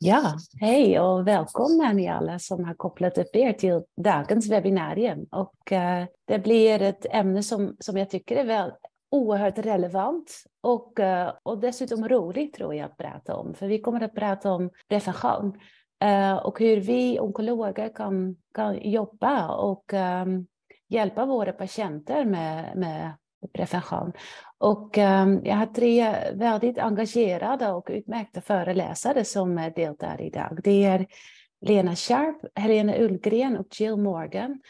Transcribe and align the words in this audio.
Ja, 0.00 0.34
hej 0.60 1.00
och 1.00 1.28
välkomna 1.28 1.92
ni 1.92 2.08
alla 2.08 2.38
som 2.38 2.64
har 2.64 2.74
kopplat 2.74 3.18
upp 3.18 3.36
er 3.36 3.52
till 3.52 3.82
dagens 3.96 4.50
webbinarium. 4.50 5.26
Och, 5.30 5.72
uh, 5.72 6.04
det 6.24 6.38
blir 6.38 6.82
ett 6.82 7.06
ämne 7.10 7.42
som, 7.42 7.76
som 7.80 7.96
jag 7.96 8.10
tycker 8.10 8.36
är 8.36 8.44
väl 8.44 8.72
oerhört 9.10 9.58
relevant 9.58 10.44
och, 10.60 10.98
uh, 11.00 11.32
och 11.42 11.58
dessutom 11.58 12.08
roligt 12.08 12.54
tror 12.54 12.74
jag 12.74 12.84
att 12.84 12.96
prata 12.96 13.36
om. 13.36 13.54
För 13.54 13.66
vi 13.66 13.80
kommer 13.80 14.00
att 14.00 14.14
prata 14.14 14.52
om 14.52 14.70
prevention 14.88 15.60
uh, 16.04 16.10
eh, 16.10 16.36
och 16.36 16.60
hur 16.60 16.76
vi 16.76 17.20
onkologer 17.20 17.94
kan, 17.94 18.36
kan 18.54 18.90
jobba 18.90 19.48
och 19.48 19.92
um, 19.92 20.46
hjälpa 20.88 21.26
våra 21.26 21.52
patienter 21.52 22.24
med, 22.24 22.76
med 22.76 23.12
prevention. 23.52 24.12
Och 24.58 24.98
um, 24.98 25.40
jag 25.44 25.56
har 25.56 25.66
tre 25.66 26.14
väldigt 26.34 26.78
engagerade 26.78 27.72
och 27.72 27.86
utmärkta 27.90 28.40
föreläsare 28.40 29.24
som 29.24 29.58
eh, 29.58 29.72
deltar 29.74 30.20
idag. 30.20 30.60
Det 30.64 30.84
är 30.84 31.06
Lena 31.60 31.96
Sharp, 31.96 32.36
Helena 32.54 32.98
Ullgren 32.98 33.56
och 33.56 33.80
Jill 33.80 33.96
Morgan. 33.96 34.60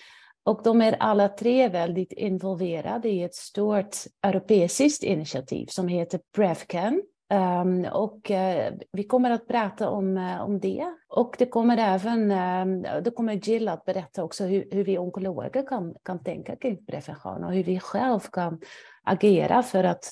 Och 0.45 0.61
de 0.65 0.83
är 0.83 0.97
alla 1.01 1.28
tre 1.28 1.69
väldigt 1.69 2.12
involverade 2.12 3.09
i 3.09 3.23
ett 3.23 3.34
stort 3.34 3.97
europeiskt 4.23 5.03
initiativ 5.03 5.66
som 5.66 5.89
heter 5.89 6.20
Prevcan. 6.37 7.03
Um, 7.34 7.84
och 7.84 8.30
uh, 8.30 8.78
vi 8.92 9.05
kommer 9.05 9.30
att 9.30 9.48
prata 9.48 9.91
om, 9.91 10.16
uh, 10.16 10.42
om 10.42 10.60
det. 10.60 10.95
Och 11.09 11.34
det 11.38 11.46
kommer 11.46 11.77
även, 11.78 12.30
uh, 12.30 13.02
det 13.02 13.10
kommer 13.10 13.48
Jill 13.48 13.69
att 13.69 13.84
berätta 13.84 14.24
också 14.24 14.45
hur, 14.45 14.69
hur 14.70 14.84
vi 14.84 14.98
onkologer 14.98 15.66
kan, 15.66 15.95
kan 16.02 16.22
tänka 16.22 16.56
kring 16.56 16.86
prevention 16.86 17.45
och 17.45 17.52
hur 17.52 17.64
vi 17.64 17.80
själv 17.80 18.20
kan 18.20 18.60
agera 19.02 19.62
för 19.62 19.84
att 19.84 20.05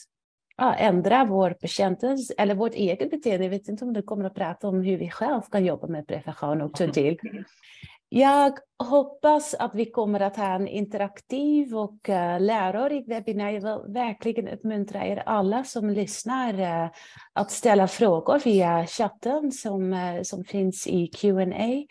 ändra 0.79 1.24
vår 1.24 1.51
patientens 1.51 2.33
eller 2.38 2.55
vårt 2.55 2.74
eget 2.74 3.10
beteende. 3.10 3.45
Jag 3.45 3.51
vet 3.51 3.69
inte 3.69 3.85
om 3.85 3.93
du 3.93 4.02
kommer 4.02 4.24
att 4.24 4.35
prata 4.35 4.69
om 4.69 4.83
hur 4.83 4.96
vi 4.96 5.10
själv 5.10 5.41
kan 5.52 5.65
jobba 5.65 5.87
med 5.87 6.07
prevention 6.07 6.62
också 6.62 6.93
till. 6.93 7.19
Jag 8.09 8.59
hoppas 8.79 9.54
att 9.54 9.74
vi 9.74 9.90
kommer 9.90 10.21
att 10.21 10.37
ha 10.37 10.54
en 10.54 10.68
interaktiv 10.68 11.76
och 11.76 12.09
uh, 12.09 12.40
lärorik 12.40 13.09
webinar. 13.09 13.51
Jag 13.51 13.82
vill 13.82 13.95
verkligen 13.95 14.48
uppmuntra 14.48 15.07
er 15.07 15.23
alla 15.26 15.65
som 15.65 15.90
lyssnar 15.90 16.60
uh, 16.60 16.90
att 17.32 17.51
ställa 17.51 17.88
frågor 17.88 18.38
via 18.45 18.87
chatten 18.87 19.52
som, 19.52 19.93
uh, 19.93 20.23
som 20.23 20.45
finns 20.45 20.87
i 20.87 21.07
Q&A. 21.07 21.87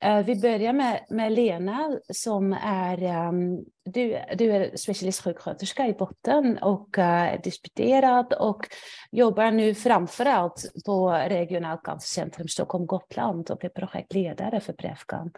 Eh, 0.00 0.24
vi 0.24 0.40
börjar 0.40 0.72
med, 0.72 1.06
med 1.10 1.32
Lena 1.32 1.98
som 2.12 2.52
är, 2.62 3.28
um, 3.28 3.64
du, 3.84 4.18
du 4.38 4.52
är 4.52 4.76
specialistsjuksköterska 4.76 5.86
i 5.86 5.92
botten 5.92 6.58
och 6.58 6.98
uh, 6.98 7.40
disputerad 7.44 8.32
och 8.32 8.66
jobbar 9.10 9.50
nu 9.50 9.74
framförallt 9.74 10.70
på 10.86 11.10
Regionalt 11.10 11.82
cancercentrum 11.82 12.48
Stockholm-Gotland 12.48 13.50
och 13.50 13.64
är 13.64 13.68
projektledare 13.68 14.60
för 14.60 14.72
Prevcan. 14.72 15.30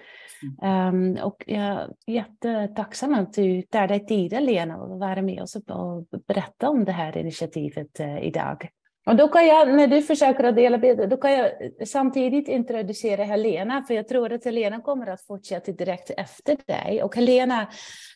Mm. 0.63 1.17
Um, 1.17 1.25
och 1.25 1.45
jag 1.47 1.65
är 1.67 1.89
jättetacksam 2.07 3.15
att 3.15 3.33
du 3.33 3.63
tar 3.63 3.89
dig 3.89 4.07
tiden 4.07 4.45
Lena 4.45 4.75
att 4.75 5.01
vara 5.01 5.23
med 5.23 5.43
oss 5.43 5.57
och 5.57 6.07
berätta 6.27 6.69
om 6.69 6.85
det 6.85 6.93
här 6.93 7.19
initiativet 7.19 8.01
uh, 8.01 8.19
idag. 8.19 8.69
Och 9.09 9.17
då 9.17 9.29
kan 9.29 9.47
jag, 9.47 9.75
när 9.75 9.87
du 9.87 10.03
försöker 10.03 10.45
att 10.45 10.57
dela 10.57 10.79
bilder, 10.79 11.07
då 11.07 11.17
kan 11.17 11.33
jag 11.33 11.51
samtidigt 11.89 12.49
introducera 12.49 13.25
Helena, 13.25 13.83
för 13.83 13.95
jag 13.95 14.09
tror 14.09 14.33
att 14.33 14.45
Helena 14.45 14.81
kommer 14.81 15.07
att 15.07 15.23
fortsätta 15.23 15.73
direkt 15.73 16.11
efter 16.11 16.57
dig. 16.67 17.03
Och 17.03 17.17
Helena 17.17 17.69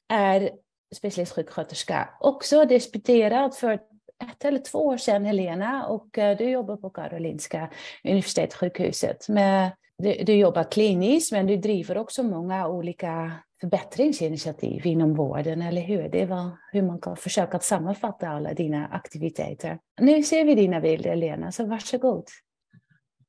är 0.09 0.51
specialistsjuksköterska, 0.95 2.09
också 2.21 2.65
disputerad 2.65 3.55
för 3.55 3.73
ett 3.73 4.45
eller 4.45 4.59
två 4.59 4.79
år 4.79 4.97
sedan, 4.97 5.25
Helena, 5.25 5.87
och 5.87 6.19
eh, 6.19 6.37
du 6.37 6.51
jobbar 6.51 6.77
på 6.77 6.91
Karolinska 6.91 7.71
Universitetssjukhuset. 8.05 9.29
Med, 9.29 9.71
du, 9.99 10.25
du 10.25 10.35
jobbar 10.35 10.71
kliniskt, 10.71 11.33
men 11.33 11.47
du 11.47 11.57
driver 11.57 11.99
också 11.99 12.23
många 12.23 12.69
olika 12.69 13.33
förbättringsinitiativ 13.61 14.87
inom 14.87 15.15
vården, 15.15 15.63
eller 15.63 15.83
hur? 15.83 16.09
Det 16.09 16.27
var 16.27 16.51
hur 16.73 16.83
man 16.83 17.01
kan 17.01 17.17
försöka 17.17 17.59
sammanfatta 17.59 18.29
alla 18.29 18.55
dina 18.55 18.87
aktiviteter. 18.87 19.79
Nu 20.01 20.23
ser 20.23 20.45
vi 20.45 20.55
dina 20.55 20.81
bilder, 20.81 21.17
Lena, 21.17 21.53
så 21.53 21.67
varsågod. 21.67 22.25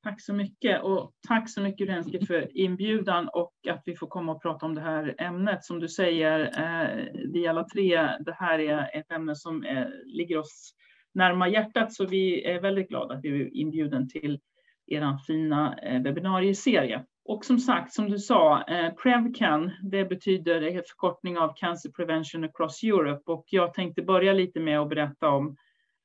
Tack 0.03 0.21
så 0.21 0.33
mycket 0.33 0.83
och 0.83 1.11
tack 1.27 1.49
så 1.49 1.61
mycket 1.61 1.89
Renske 1.89 2.25
för 2.25 2.57
inbjudan 2.57 3.29
och 3.33 3.53
att 3.69 3.81
vi 3.85 3.95
får 3.95 4.07
komma 4.07 4.31
och 4.31 4.41
prata 4.41 4.65
om 4.65 4.75
det 4.75 4.81
här 4.81 5.15
ämnet. 5.17 5.63
Som 5.63 5.79
du 5.79 5.89
säger, 5.89 6.39
eh, 6.39 7.05
vi 7.33 7.47
alla 7.47 7.63
tre, 7.63 7.95
det 8.19 8.33
här 8.33 8.59
är 8.59 8.99
ett 8.99 9.11
ämne 9.11 9.35
som 9.35 9.63
eh, 9.63 9.85
ligger 10.05 10.37
oss 10.37 10.73
närmare 11.13 11.49
hjärtat, 11.51 11.93
så 11.93 12.05
vi 12.05 12.45
är 12.45 12.61
väldigt 12.61 12.89
glada 12.89 13.15
att 13.15 13.23
vi 13.23 13.41
är 13.41 13.57
inbjuden 13.57 14.09
till 14.09 14.39
er 14.87 15.17
fina 15.27 15.75
eh, 15.83 16.01
webbinarieserie. 16.01 17.05
Och 17.25 17.45
som 17.45 17.59
sagt, 17.59 17.93
som 17.93 18.09
du 18.09 18.19
sa, 18.19 18.63
eh, 18.63 18.93
Prevcan, 18.93 19.71
det 19.91 20.05
betyder 20.05 20.61
en 20.61 20.73
förkortning 20.73 21.37
av 21.37 21.53
Cancer 21.55 21.89
Prevention 21.89 22.43
Across 22.43 22.83
Europe. 22.83 23.31
Och 23.31 23.45
jag 23.49 23.73
tänkte 23.73 24.01
börja 24.01 24.33
lite 24.33 24.59
med 24.59 24.79
att 24.79 24.89
berätta 24.89 25.29
om 25.29 25.55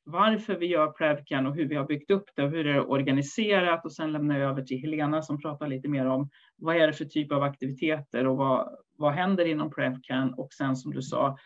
varför 0.04 0.56
vi 0.56 0.66
gör 0.66 0.92
Prevcan 0.92 1.46
och 1.46 1.54
hur 1.54 1.68
vi 1.68 1.74
har 1.74 1.86
byggt 1.86 2.10
upp 2.10 2.24
det 2.36 2.42
och 2.42 2.50
hur 2.50 2.64
det 2.64 2.70
är 2.70 2.90
organiserat. 2.90 3.84
Och 3.84 3.92
sen 3.92 4.12
lämnar 4.12 4.38
jag 4.38 4.50
över 4.50 4.62
till 4.62 4.80
Helena 4.80 5.22
som 5.22 5.40
pratar 5.40 5.68
lite 5.68 5.88
mer 5.88 6.06
om 6.06 6.30
vad 6.56 6.76
är 6.76 6.86
det 6.86 6.92
för 6.92 7.04
typ 7.04 7.32
av 7.32 7.42
aktiviteter 7.42 8.26
och 8.26 8.36
vad, 8.36 8.76
vad 8.98 9.12
händer 9.12 9.44
inom 9.44 9.70
Prevcan. 9.70 10.34
Och 10.34 10.52
sen 10.52 10.76
som 10.76 10.92
du 10.92 11.02
sa, 11.02 11.36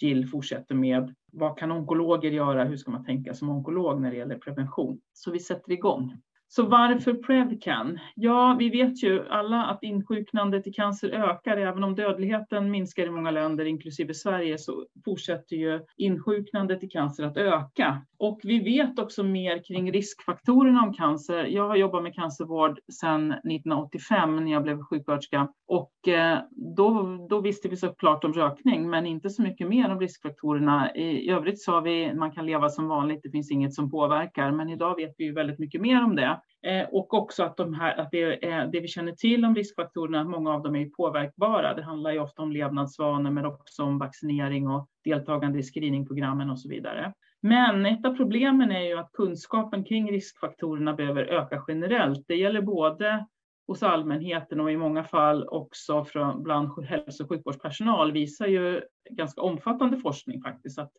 Jill 0.00 0.28
fortsätter 0.28 0.74
med 0.74 1.14
vad 1.32 1.58
kan 1.58 1.72
onkologer 1.72 2.30
göra? 2.30 2.64
Hur 2.64 2.76
ska 2.76 2.90
man 2.90 3.04
tänka 3.04 3.34
som 3.34 3.50
onkolog 3.50 4.00
när 4.00 4.10
det 4.10 4.16
gäller 4.16 4.38
prevention? 4.38 5.00
Så 5.12 5.30
vi 5.30 5.38
sätter 5.38 5.72
igång. 5.72 6.22
Så 6.54 6.62
varför 6.62 7.14
Prevcan? 7.14 7.98
Ja, 8.14 8.56
vi 8.58 8.70
vet 8.70 9.02
ju 9.02 9.28
alla 9.28 9.64
att 9.64 9.82
insjuknandet 9.82 10.66
i 10.66 10.72
cancer 10.72 11.08
ökar. 11.10 11.56
Även 11.56 11.84
om 11.84 11.94
dödligheten 11.94 12.70
minskar 12.70 13.06
i 13.06 13.10
många 13.10 13.30
länder, 13.30 13.64
inklusive 13.64 14.14
Sverige, 14.14 14.58
så 14.58 14.86
fortsätter 15.04 15.56
ju 15.56 15.80
insjuknandet 15.96 16.84
i 16.84 16.88
cancer 16.88 17.24
att 17.24 17.36
öka. 17.36 18.02
Och 18.18 18.40
vi 18.42 18.58
vet 18.60 18.98
också 18.98 19.22
mer 19.22 19.64
kring 19.64 19.92
riskfaktorerna 19.92 20.82
om 20.82 20.94
cancer. 20.94 21.44
Jag 21.44 21.68
har 21.68 21.76
jobbat 21.76 22.02
med 22.02 22.14
cancervård 22.14 22.78
sedan 23.00 23.32
1985 23.32 24.44
när 24.44 24.52
jag 24.52 24.62
blev 24.62 24.82
sjuksköterska 24.82 25.48
och 25.68 26.08
eh, 26.08 26.38
då, 26.76 27.18
då 27.30 27.40
visste 27.40 27.68
vi 27.68 27.76
såklart 27.76 28.24
om 28.24 28.32
rökning, 28.32 28.90
men 28.90 29.06
inte 29.06 29.30
så 29.30 29.42
mycket 29.42 29.68
mer 29.68 29.90
om 29.90 30.00
riskfaktorerna. 30.00 30.94
I 30.94 31.30
övrigt 31.30 31.62
sa 31.62 31.80
vi 31.80 32.14
man 32.14 32.32
kan 32.32 32.46
leva 32.46 32.68
som 32.68 32.88
vanligt, 32.88 33.20
det 33.22 33.30
finns 33.30 33.50
inget 33.50 33.74
som 33.74 33.90
påverkar, 33.90 34.50
men 34.50 34.68
idag 34.68 34.96
vet 34.96 35.14
vi 35.18 35.24
ju 35.24 35.32
väldigt 35.32 35.58
mycket 35.58 35.80
mer 35.80 36.04
om 36.04 36.16
det. 36.16 36.41
Eh, 36.66 36.88
och 36.88 37.14
också 37.14 37.42
att, 37.42 37.56
de 37.56 37.74
här, 37.74 38.00
att 38.00 38.10
det, 38.10 38.44
eh, 38.44 38.70
det 38.70 38.80
vi 38.80 38.88
känner 38.88 39.12
till 39.12 39.44
om 39.44 39.54
riskfaktorerna, 39.54 40.20
att 40.20 40.26
många 40.26 40.54
av 40.54 40.62
dem 40.62 40.76
är 40.76 40.88
påverkbara. 40.88 41.74
Det 41.74 41.82
handlar 41.82 42.12
ju 42.12 42.20
ofta 42.20 42.42
om 42.42 42.52
levnadsvanor, 42.52 43.30
men 43.30 43.46
också 43.46 43.82
om 43.82 43.98
vaccinering 43.98 44.68
och 44.68 44.88
deltagande 45.04 45.58
i 45.58 45.62
screeningprogrammen 45.62 46.50
och 46.50 46.60
så 46.60 46.68
vidare. 46.68 47.12
Men 47.40 47.86
ett 47.86 48.06
av 48.06 48.16
problemen 48.16 48.72
är 48.72 48.82
ju 48.82 48.98
att 48.98 49.12
kunskapen 49.12 49.84
kring 49.84 50.12
riskfaktorerna 50.12 50.92
behöver 50.92 51.22
öka 51.22 51.64
generellt. 51.68 52.24
Det 52.28 52.36
gäller 52.36 52.62
både 52.62 53.26
hos 53.66 53.82
allmänheten 53.82 54.60
och 54.60 54.72
i 54.72 54.76
många 54.76 55.04
fall 55.04 55.48
också 55.48 56.04
från, 56.04 56.42
bland 56.42 56.84
hälso 56.84 57.22
och 57.22 57.28
sjukvårdspersonal 57.28 58.12
visar 58.12 58.46
ju 58.46 58.82
ganska 59.10 59.40
omfattande 59.40 59.98
forskning 59.98 60.42
faktiskt 60.42 60.78
att 60.78 60.92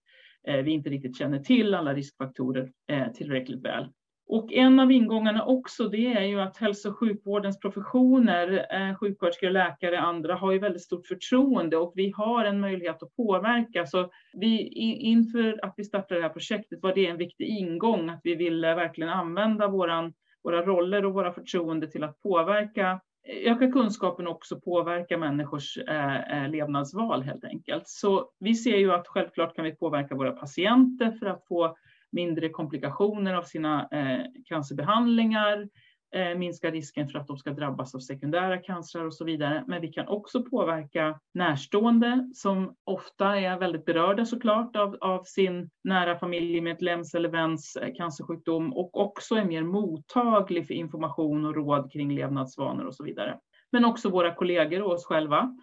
eh, 0.48 0.58
vi 0.58 0.72
inte 0.72 0.90
riktigt 0.90 1.18
känner 1.18 1.40
till 1.40 1.74
alla 1.74 1.94
riskfaktorer 1.94 2.72
eh, 2.88 3.12
tillräckligt 3.12 3.66
väl. 3.66 3.90
Och 4.34 4.54
en 4.54 4.80
av 4.80 4.92
ingångarna 4.92 5.46
också 5.46 5.88
det 5.88 6.14
är 6.14 6.24
ju 6.24 6.42
att 6.42 6.58
hälso 6.58 6.90
och 6.90 6.98
sjukvårdens 6.98 7.60
professioner, 7.60 8.68
eh, 8.72 8.96
sjuksköterskor, 8.96 9.50
läkare 9.50 9.98
och 9.98 10.08
andra 10.08 10.36
har 10.36 10.52
ju 10.52 10.60
väldigt 10.60 10.82
stort 10.82 11.08
förtroende 11.08 11.78
och 11.78 11.94
vi 11.96 12.14
har 12.16 12.46
en 12.46 12.60
möjlighet 12.60 13.04
att 13.04 13.16
påverka. 13.16 13.86
Så 13.86 14.10
vi, 14.34 14.68
inför 15.02 15.66
att 15.66 15.74
vi 15.78 15.84
startade 15.84 16.20
det 16.20 16.28
här 16.28 16.34
projektet 16.34 16.80
var 16.82 16.96
det 16.96 17.06
en 17.06 17.18
viktig 17.18 17.48
ingång 17.48 18.10
att 18.10 18.22
vi 18.24 18.36
ville 18.36 18.76
verkligen 18.76 19.10
använda 19.10 19.68
våran, 19.68 20.14
våra 20.44 20.62
roller 20.66 21.06
och 21.06 21.14
våra 21.14 21.34
förtroende 21.34 21.88
till 21.88 22.04
att 22.04 22.22
påverka 22.22 23.00
öka 23.46 23.72
kunskapen 23.72 24.28
och 24.28 24.36
också 24.36 24.60
påverka 24.60 25.18
människors 25.18 25.78
eh, 25.78 26.44
eh 26.44 26.50
levnadsval 26.50 27.22
helt 27.22 27.44
enkelt. 27.44 27.88
Så 27.88 28.30
vi 28.40 28.56
ser 28.56 28.78
ju 28.78 28.92
att 28.92 29.08
självklart 29.08 29.56
kan 29.56 29.66
vi 29.66 29.76
påverka 29.76 30.16
våra 30.16 30.32
patienter 30.32 31.12
för 31.12 31.26
att 31.26 31.48
få 31.48 31.76
mindre 32.14 32.50
komplikationer 32.50 33.34
av 33.34 33.44
sina 33.44 33.88
eh, 33.92 34.26
cancerbehandlingar, 34.46 35.68
eh, 36.16 36.38
minska 36.38 36.72
risken 36.72 37.10
för 37.10 37.20
att 37.20 37.28
de 37.28 37.38
ska 37.38 37.52
drabbas 37.52 37.96
av 37.96 38.00
sekundära 38.00 38.58
cancrar 38.58 39.06
och 39.06 39.14
så 39.14 39.26
vidare. 39.26 39.64
Men 39.68 39.82
vi 39.82 39.88
kan 39.88 40.08
också 40.08 40.44
påverka 40.44 41.20
närstående 41.34 42.30
som 42.34 42.76
ofta 42.84 43.40
är 43.40 43.60
väldigt 43.60 43.86
berörda 43.86 44.26
såklart 44.26 44.76
av, 44.76 44.98
av 45.02 45.24
sin 45.24 45.70
nära 45.84 46.20
familjemedlems 46.20 47.16
eller 47.16 47.30
väns 47.30 47.76
eh, 47.76 47.94
cancersjukdom 47.96 48.74
och 48.74 49.02
också 49.02 49.36
är 49.36 49.46
mer 49.46 49.64
mottaglig 49.64 50.68
för 50.68 50.74
information 50.74 51.46
och 51.46 51.56
råd 51.56 51.92
kring 51.92 52.16
levnadsvanor 52.16 52.86
och 52.86 52.96
så 52.96 53.04
vidare. 53.04 53.40
Men 53.72 53.86
också 53.86 54.10
våra 54.10 54.36
kollegor 54.36 54.82
och 54.82 54.92
oss 54.92 55.06
själva. 55.06 55.58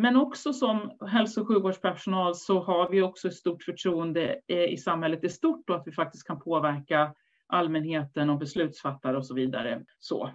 Men 0.00 0.16
också 0.16 0.52
som 0.52 0.90
hälso 1.06 1.40
och 1.40 1.48
sjukvårdspersonal 1.48 2.34
så 2.34 2.60
har 2.60 2.88
vi 2.90 3.02
också 3.02 3.28
ett 3.28 3.34
stort 3.34 3.62
förtroende 3.62 4.40
eh, 4.46 4.64
i 4.64 4.76
samhället 4.76 5.24
i 5.24 5.28
stort 5.28 5.70
och 5.70 5.76
att 5.76 5.86
vi 5.86 5.92
faktiskt 5.92 6.26
kan 6.26 6.40
påverka 6.40 7.14
allmänheten 7.46 8.30
och 8.30 8.38
beslutsfattare 8.38 9.16
och 9.16 9.26
så 9.26 9.34
vidare. 9.34 9.84
Så. 9.98 10.30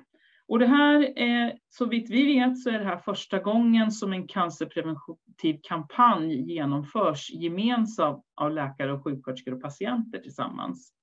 Och 0.48 0.60
det 0.60 0.66
här 0.66 1.18
är, 1.18 1.58
så 1.70 1.86
vitt 1.86 2.10
vi 2.10 2.26
vet, 2.26 2.60
så 2.60 2.70
är 2.70 2.80
det 2.80 2.86
här 2.86 2.98
första 2.98 3.40
gången 3.40 3.92
som 3.92 4.14
en 4.14 4.28
cancerpreventiv 4.28 5.60
kampanj 5.64 6.54
genomförs 6.54 7.30
gemensamt 7.30 8.26
av 8.36 8.52
läkare 8.52 8.94
och 8.94 9.04
sjuksköterskor 9.04 9.54
och 9.54 9.62
patienter 9.62 10.20
tillsammans. 10.20 10.94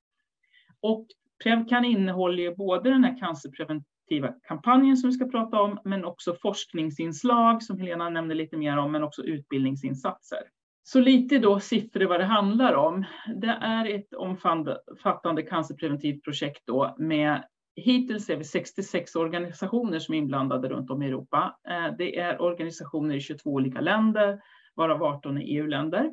Och 0.80 1.06
Prevcan 1.42 1.84
innehåller 1.84 2.42
ju 2.42 2.56
både 2.56 2.90
den 2.90 3.04
här 3.04 3.18
cancerpreventiva 3.18 3.89
kampanjen 4.48 4.96
som 4.96 5.10
vi 5.10 5.14
ska 5.14 5.28
prata 5.28 5.60
om, 5.60 5.78
men 5.84 6.04
också 6.04 6.34
forskningsinslag 6.42 7.62
som 7.62 7.78
Helena 7.78 8.10
nämnde 8.10 8.34
lite 8.34 8.56
mer 8.56 8.76
om, 8.76 8.92
men 8.92 9.02
också 9.02 9.22
utbildningsinsatser. 9.22 10.38
Så 10.82 11.00
lite 11.00 11.38
då 11.38 11.60
siffror 11.60 12.04
vad 12.04 12.20
det 12.20 12.24
handlar 12.24 12.74
om. 12.74 13.04
Det 13.36 13.58
är 13.60 13.94
ett 13.94 14.14
omfattande 14.14 15.42
cancerpreventivt 15.42 16.24
projekt 16.24 16.62
då 16.66 16.94
med 16.98 17.44
Hittills 17.76 18.30
är 18.30 18.36
vi 18.36 18.44
66 18.44 19.16
organisationer 19.16 19.98
som 19.98 20.14
är 20.14 20.18
inblandade 20.18 20.68
runt 20.68 20.90
om 20.90 21.02
i 21.02 21.06
Europa. 21.06 21.58
Eh, 21.68 21.96
det 21.98 22.18
är 22.18 22.42
organisationer 22.42 23.14
i 23.14 23.20
22 23.20 23.50
olika 23.50 23.80
länder, 23.80 24.40
varav 24.74 25.02
18 25.02 25.38
är 25.38 25.42
EU-länder. 25.42 26.10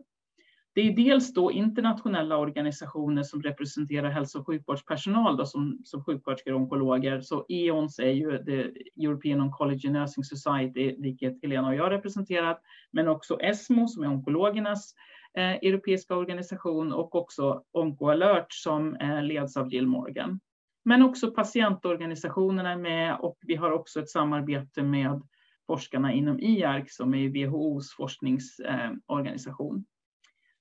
Det 0.77 0.81
är 0.81 0.93
dels 0.93 1.33
då 1.33 1.51
internationella 1.51 2.37
organisationer 2.37 3.23
som 3.23 3.41
representerar 3.41 4.09
hälso 4.09 4.39
och 4.39 4.45
sjukvårdspersonal 4.45 5.37
då, 5.37 5.45
som, 5.45 5.81
som 5.83 6.03
sjuksköterskor 6.03 6.53
och 6.53 6.59
onkologer. 6.59 7.21
Så 7.21 7.45
EONS 7.49 7.99
är 7.99 8.11
ju 8.11 8.43
the 8.43 8.71
European 9.05 9.41
Oncology 9.41 9.89
Nursing 9.89 10.23
Society, 10.23 10.95
vilket 10.97 11.41
Helena 11.41 11.67
och 11.67 11.75
jag 11.75 11.91
representerar, 11.91 12.57
men 12.91 13.07
också 13.07 13.39
ESMO 13.39 13.87
som 13.87 14.03
är 14.03 14.07
onkologernas 14.07 14.93
eh, 15.37 15.51
europeiska 15.51 16.15
organisation 16.15 16.93
och 16.93 17.15
också 17.15 17.63
OncoAlert 17.71 18.53
som 18.53 18.95
eh, 18.95 19.23
leds 19.23 19.57
av 19.57 19.73
Jill 19.73 19.87
Morgan. 19.87 20.39
Men 20.85 21.03
också 21.03 21.31
patientorganisationerna 21.31 22.71
är 22.71 22.77
med 22.77 23.17
och 23.19 23.37
vi 23.41 23.55
har 23.55 23.71
också 23.71 23.99
ett 23.99 24.09
samarbete 24.09 24.83
med 24.83 25.21
forskarna 25.67 26.13
inom 26.13 26.39
IARC 26.39 26.95
som 26.95 27.13
är 27.13 27.29
WHOs 27.29 27.95
forskningsorganisation. 27.95 29.77
Eh, 29.77 29.96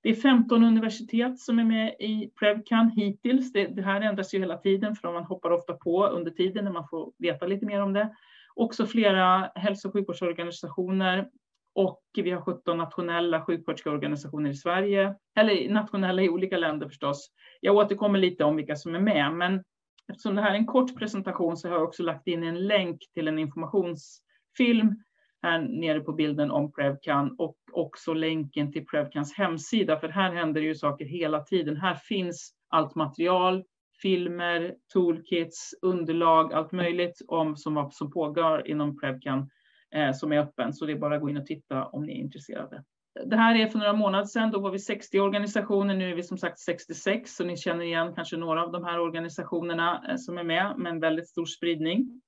det 0.06 0.10
är 0.10 0.14
15 0.14 0.64
universitet 0.64 1.38
som 1.38 1.58
är 1.58 1.64
med 1.64 1.94
i 1.98 2.30
Prevcan 2.38 2.90
hittills. 2.90 3.52
Det, 3.52 3.66
det, 3.66 3.82
här 3.82 4.00
ändras 4.00 4.34
ju 4.34 4.38
hela 4.38 4.56
tiden 4.56 4.96
för 4.96 5.12
man 5.12 5.24
hoppar 5.24 5.50
ofta 5.50 5.74
på 5.74 6.06
under 6.06 6.30
tiden 6.30 6.64
när 6.64 6.72
man 6.72 6.88
får 6.88 7.12
veta 7.18 7.46
lite 7.46 7.66
mer 7.66 7.82
om 7.82 7.92
det. 7.92 8.14
Också 8.54 8.86
flera 8.86 9.50
hälso 9.54 9.88
och 9.88 9.92
sjukvårdsorganisationer 9.92 11.28
och 11.74 12.02
vi 12.14 12.30
har 12.30 12.40
17 12.40 12.78
nationella 12.78 13.44
sjuksköterskeorganisationer 13.44 14.50
i 14.50 14.54
Sverige, 14.54 15.14
eller 15.36 15.70
nationella 15.70 16.22
i 16.22 16.28
olika 16.28 16.58
länder 16.58 16.88
förstås. 16.88 17.30
Jag 17.60 17.76
återkommer 17.76 18.18
lite 18.18 18.44
om 18.44 18.56
vilka 18.56 18.76
som 18.76 18.94
är 18.94 19.00
med, 19.00 19.32
men 19.32 19.64
Eftersom 20.08 20.34
det 20.34 20.42
här 20.42 20.50
är 20.50 20.54
en 20.54 20.66
kort 20.66 20.96
presentation 20.96 21.56
så 21.56 21.68
har 21.68 21.74
jag 21.74 21.84
också 21.84 22.02
lagt 22.02 22.26
in 22.26 22.42
en 22.42 22.66
länk 22.66 22.98
till 23.14 23.28
en 23.28 23.38
informationsfilm 23.38 25.02
här 25.42 25.60
nere 25.60 26.00
på 26.00 26.12
bilden 26.12 26.50
om 26.50 26.72
Prevcan 26.72 27.34
och 27.38 27.56
också 27.72 28.14
länken 28.14 28.72
till 28.72 28.86
Prevcans 28.86 29.34
hemsida, 29.34 30.00
för 30.00 30.08
här 30.08 30.32
händer 30.32 30.60
det 30.60 30.66
ju 30.66 30.74
saker 30.74 31.04
hela 31.04 31.40
tiden. 31.40 31.76
Här 31.76 31.94
finns 31.94 32.52
allt 32.68 32.94
material, 32.94 33.64
filmer, 34.02 34.74
toolkits, 34.92 35.74
underlag, 35.82 36.52
allt 36.52 36.72
möjligt 36.72 37.22
om 37.28 37.56
som, 37.56 37.88
som 37.92 38.10
pågår 38.10 38.68
inom 38.68 38.98
Prevcan 39.00 39.50
eh, 39.94 40.12
som 40.12 40.32
är 40.32 40.38
öppen. 40.38 40.72
Så 40.72 40.86
det 40.86 40.92
är 40.92 40.98
bara 40.98 41.14
att 41.14 41.22
gå 41.22 41.30
in 41.30 41.36
och 41.36 41.46
titta 41.46 41.86
om 41.86 42.06
ni 42.06 42.12
är 42.12 42.16
intresserade. 42.16 42.84
Det 43.24 43.36
här 43.36 43.54
är 43.54 43.66
för 43.66 43.78
några 43.78 43.92
månader 43.92 44.24
sedan, 44.24 44.50
då 44.50 44.60
var 44.60 44.70
vi 44.70 44.78
60 44.78 45.20
organisationer, 45.20 45.94
nu 45.94 46.10
är 46.10 46.14
vi 46.14 46.22
som 46.22 46.38
sagt 46.38 46.58
66, 46.58 47.36
så 47.36 47.44
ni 47.44 47.56
känner 47.56 47.84
igen 47.84 48.14
kanske 48.14 48.36
några 48.36 48.62
av 48.62 48.72
de 48.72 48.84
här 48.84 49.00
organisationerna 49.00 50.04
eh, 50.08 50.16
som 50.16 50.38
är 50.38 50.44
med, 50.44 50.78
med 50.78 50.90
en 50.90 51.00
väldigt 51.00 51.28
stor 51.28 51.44
spridning. 51.44 52.22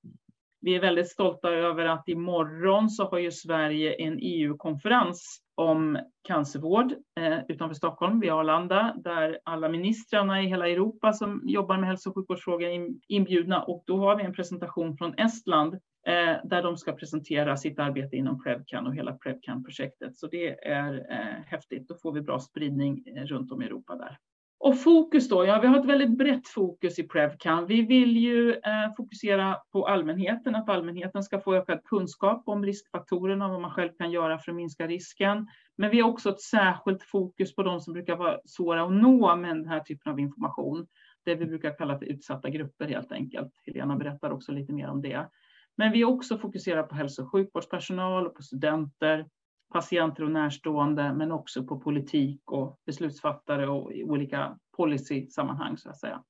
Vi 0.61 0.75
är 0.75 0.81
väldigt 0.81 1.09
stolta 1.09 1.49
över 1.49 1.85
att 1.85 2.07
imorgon 2.07 2.89
så 2.89 3.03
har 3.03 3.17
ju 3.17 3.31
Sverige 3.31 3.93
en 3.93 4.19
EU-konferens 4.21 5.41
om 5.55 5.99
cancervård 6.27 6.93
eh, 7.19 7.39
utanför 7.47 7.75
Stockholm 7.75 8.19
vid 8.19 8.31
Arlanda, 8.31 8.95
där 9.03 9.39
alla 9.43 9.69
ministrarna 9.69 10.41
i 10.41 10.45
hela 10.45 10.69
Europa 10.69 11.13
som 11.13 11.41
jobbar 11.45 11.77
med 11.77 11.89
hälso 11.89 12.09
och 12.09 12.15
sjukvårdsfrågor 12.15 12.67
är 12.67 12.87
inbjudna 13.07 13.63
och 13.63 13.83
då 13.87 13.97
har 13.97 14.15
vi 14.15 14.23
en 14.23 14.33
presentation 14.33 14.97
från 14.97 15.13
Estland 15.13 15.73
eh, 16.07 16.35
där 16.43 16.63
de 16.63 16.77
ska 16.77 16.91
presentera 16.91 17.57
sitt 17.57 17.79
arbete 17.79 18.15
inom 18.15 18.43
Prevcan 18.43 18.87
och 18.87 18.95
hela 18.95 19.13
Prevcan-projektet. 19.13 20.17
Så 20.17 20.27
det 20.27 20.67
är 20.67 20.93
eh, 20.93 21.43
häftigt. 21.45 21.87
Då 21.87 21.95
får 21.95 22.11
vi 22.11 22.21
bra 22.21 22.39
spridning 22.39 23.03
eh, 23.07 23.23
runt 23.23 23.51
om 23.51 23.61
i 23.61 23.65
Europa 23.65 23.95
där. 23.95 24.17
Och 24.61 24.79
fokus 24.79 25.29
då? 25.29 25.45
Ja, 25.45 25.59
vi 25.59 25.67
har 25.67 25.79
ett 25.79 25.85
väldigt 25.85 26.17
brett 26.17 26.47
fokus 26.47 26.99
i 26.99 27.07
Prevcan. 27.07 27.65
Vi 27.65 27.81
vill 27.81 28.17
ju 28.17 28.51
eh, 28.51 28.95
fokusera 28.97 29.57
på 29.71 29.87
allmänheten, 29.87 30.55
att 30.55 30.69
allmänheten 30.69 31.23
ska 31.23 31.39
få 31.39 31.55
ökad 31.55 31.83
kunskap 31.83 32.43
om 32.45 32.65
riskfaktorerna 32.65 33.45
och 33.45 33.51
vad 33.51 33.61
man 33.61 33.71
själv 33.71 33.89
kan 33.97 34.11
göra 34.11 34.39
för 34.39 34.51
att 34.51 34.55
minska 34.55 34.87
risken. 34.87 35.47
Men 35.77 35.89
vi 35.89 36.01
har 36.01 36.09
också 36.09 36.29
ett 36.29 36.41
särskilt 36.41 37.03
fokus 37.03 37.55
på 37.55 37.63
de 37.63 37.81
som 37.81 37.93
brukar 37.93 38.15
vara 38.15 38.39
svåra 38.45 38.83
att 38.83 38.91
nå 38.91 39.35
med 39.35 39.55
den 39.55 39.67
här 39.67 39.79
typen 39.79 40.11
av 40.11 40.19
information. 40.19 40.87
Det 41.25 41.35
vi 41.35 41.45
brukar 41.45 41.77
kalla 41.77 41.97
för 41.97 42.05
utsatta 42.05 42.49
grupper 42.49 42.85
helt 42.85 43.11
enkelt. 43.11 43.53
Helena 43.65 43.95
berättar 43.95 44.31
också 44.31 44.51
lite 44.51 44.73
mer 44.73 44.87
om 44.87 45.01
det. 45.01 45.29
Men 45.77 45.91
vi 45.91 46.01
är 46.01 46.05
också 46.05 46.37
fokuserade 46.37 46.87
på 46.87 46.95
hälso 46.95 47.23
och 47.23 47.31
sjukvårdspersonal 47.31 48.27
och 48.27 48.35
på 48.35 48.43
studenter, 48.43 49.25
patienter 49.69 50.23
och 50.23 50.31
närstående, 50.31 51.13
men 51.13 51.31
också 51.31 51.63
på 51.63 51.79
politik 51.79 52.51
och 52.51 52.79
beslutsfattare 52.85 53.67
och 53.67 53.93
i 53.93 54.03
olika 54.03 54.57
policysammanhang, 54.77 55.77
så 55.77 55.89
att 55.89 55.99
säga. 55.99 56.23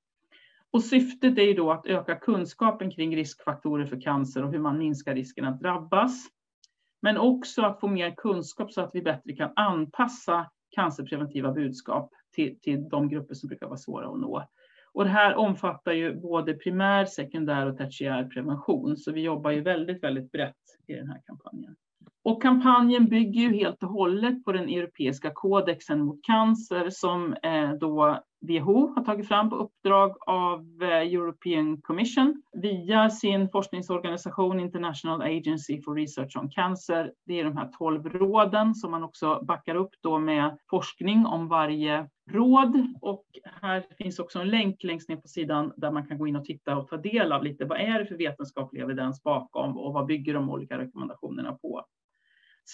Och 0.72 0.84
syftet 0.84 1.38
är 1.38 1.44
ju 1.44 1.54
då 1.54 1.72
att 1.72 1.86
öka 1.86 2.16
kunskapen 2.16 2.92
kring 2.92 3.16
riskfaktorer 3.16 3.86
för 3.86 4.02
cancer 4.02 4.44
och 4.44 4.52
hur 4.52 4.60
man 4.60 4.78
minskar 4.78 5.16
risken 5.16 5.46
att 5.46 5.60
drabbas. 5.60 6.28
Men 7.02 7.18
också 7.18 7.62
att 7.62 7.80
få 7.80 7.88
mer 7.88 8.16
kunskap 8.18 8.72
så 8.72 8.82
att 8.82 8.96
vi 8.96 9.02
bättre 9.02 9.34
kan 9.34 9.52
anpassa 9.56 10.52
cancerpreventiva 10.70 11.52
budskap 11.52 12.12
till, 12.32 12.60
till 12.60 12.90
de 12.90 13.10
grupper 13.10 13.36
som 13.36 13.48
brukar 13.48 13.68
vara 13.68 13.78
svåra 13.78 14.08
att 14.08 14.20
nå. 14.20 14.48
Och 14.94 15.04
det 15.04 15.10
här 15.10 15.36
omfattar 15.36 15.92
ju 15.92 16.16
både 16.16 16.54
primär, 16.54 17.06
sekundär 17.06 17.66
och 17.66 17.78
tertiär 17.78 18.24
prevention, 18.24 18.98
så 18.98 19.12
vi 19.12 19.22
jobbar 19.22 19.52
ju 19.52 19.62
väldigt, 19.62 20.04
väldigt 20.04 20.32
brett 20.32 20.56
i 20.88 20.94
den 20.94 21.08
här 21.08 21.22
kampanjen. 21.26 21.76
Och 22.30 22.42
kampanjen 22.42 23.06
bygger 23.06 23.42
ju 23.42 23.54
helt 23.54 23.84
och 23.84 23.90
hållet 23.90 24.46
på 24.46 24.52
den 24.52 24.70
europeiska 24.70 25.32
kodexen 25.34 26.02
mot 26.02 26.24
cancer 26.24 26.90
som 26.90 27.34
eh, 27.34 27.72
då 27.74 28.20
WHO 28.42 28.94
har 28.96 29.04
tagit 29.04 29.28
fram 29.28 29.50
på 29.50 29.56
uppdrag 29.56 30.16
av 30.20 30.60
eh, 30.82 30.88
European 30.88 31.82
Commission 31.82 32.42
via 32.54 33.10
sin 33.10 33.50
forskningsorganisation 33.50 34.60
International 34.60 35.22
Agency 35.22 35.82
for 35.82 35.96
Research 35.96 36.38
on 36.38 36.50
Cancer. 36.50 37.12
Det 37.26 37.40
är 37.40 37.44
de 37.44 37.58
här 37.58 37.68
tolv 37.78 38.10
råden 38.10 38.76
som 38.76 38.92
man 38.92 39.04
också 39.04 39.40
backar 39.48 39.76
upp 39.76 39.92
då 40.02 40.20
med 40.20 40.58
forskning 40.70 41.26
om 41.26 41.48
varje 41.48 42.10
råd. 42.32 42.94
Och 43.02 43.26
här 43.62 43.86
finns 43.98 44.20
också 44.20 44.40
en 44.40 44.50
länk 44.50 44.84
längst 44.84 45.10
ner 45.10 45.18
på 45.18 45.28
sidan 45.28 45.74
där 45.78 45.92
man 45.92 46.08
kan 46.08 46.18
gå 46.18 46.28
in 46.28 46.36
och 46.36 46.46
titta 46.46 46.78
och 46.78 46.88
ta 46.88 46.98
del 46.98 47.32
av 47.32 47.44
lite 47.44 47.66
vad 47.66 47.80
är 47.80 48.00
det 48.00 48.06
för 48.06 48.18
vetenskaplig 48.18 48.82
evidens 48.82 49.24
bakom 49.24 49.78
och 49.78 49.94
vad 49.94 50.06
bygger 50.06 50.34
de 50.34 50.50
olika 50.50 50.78
rekommendationerna 50.78 51.54
på. 51.54 51.86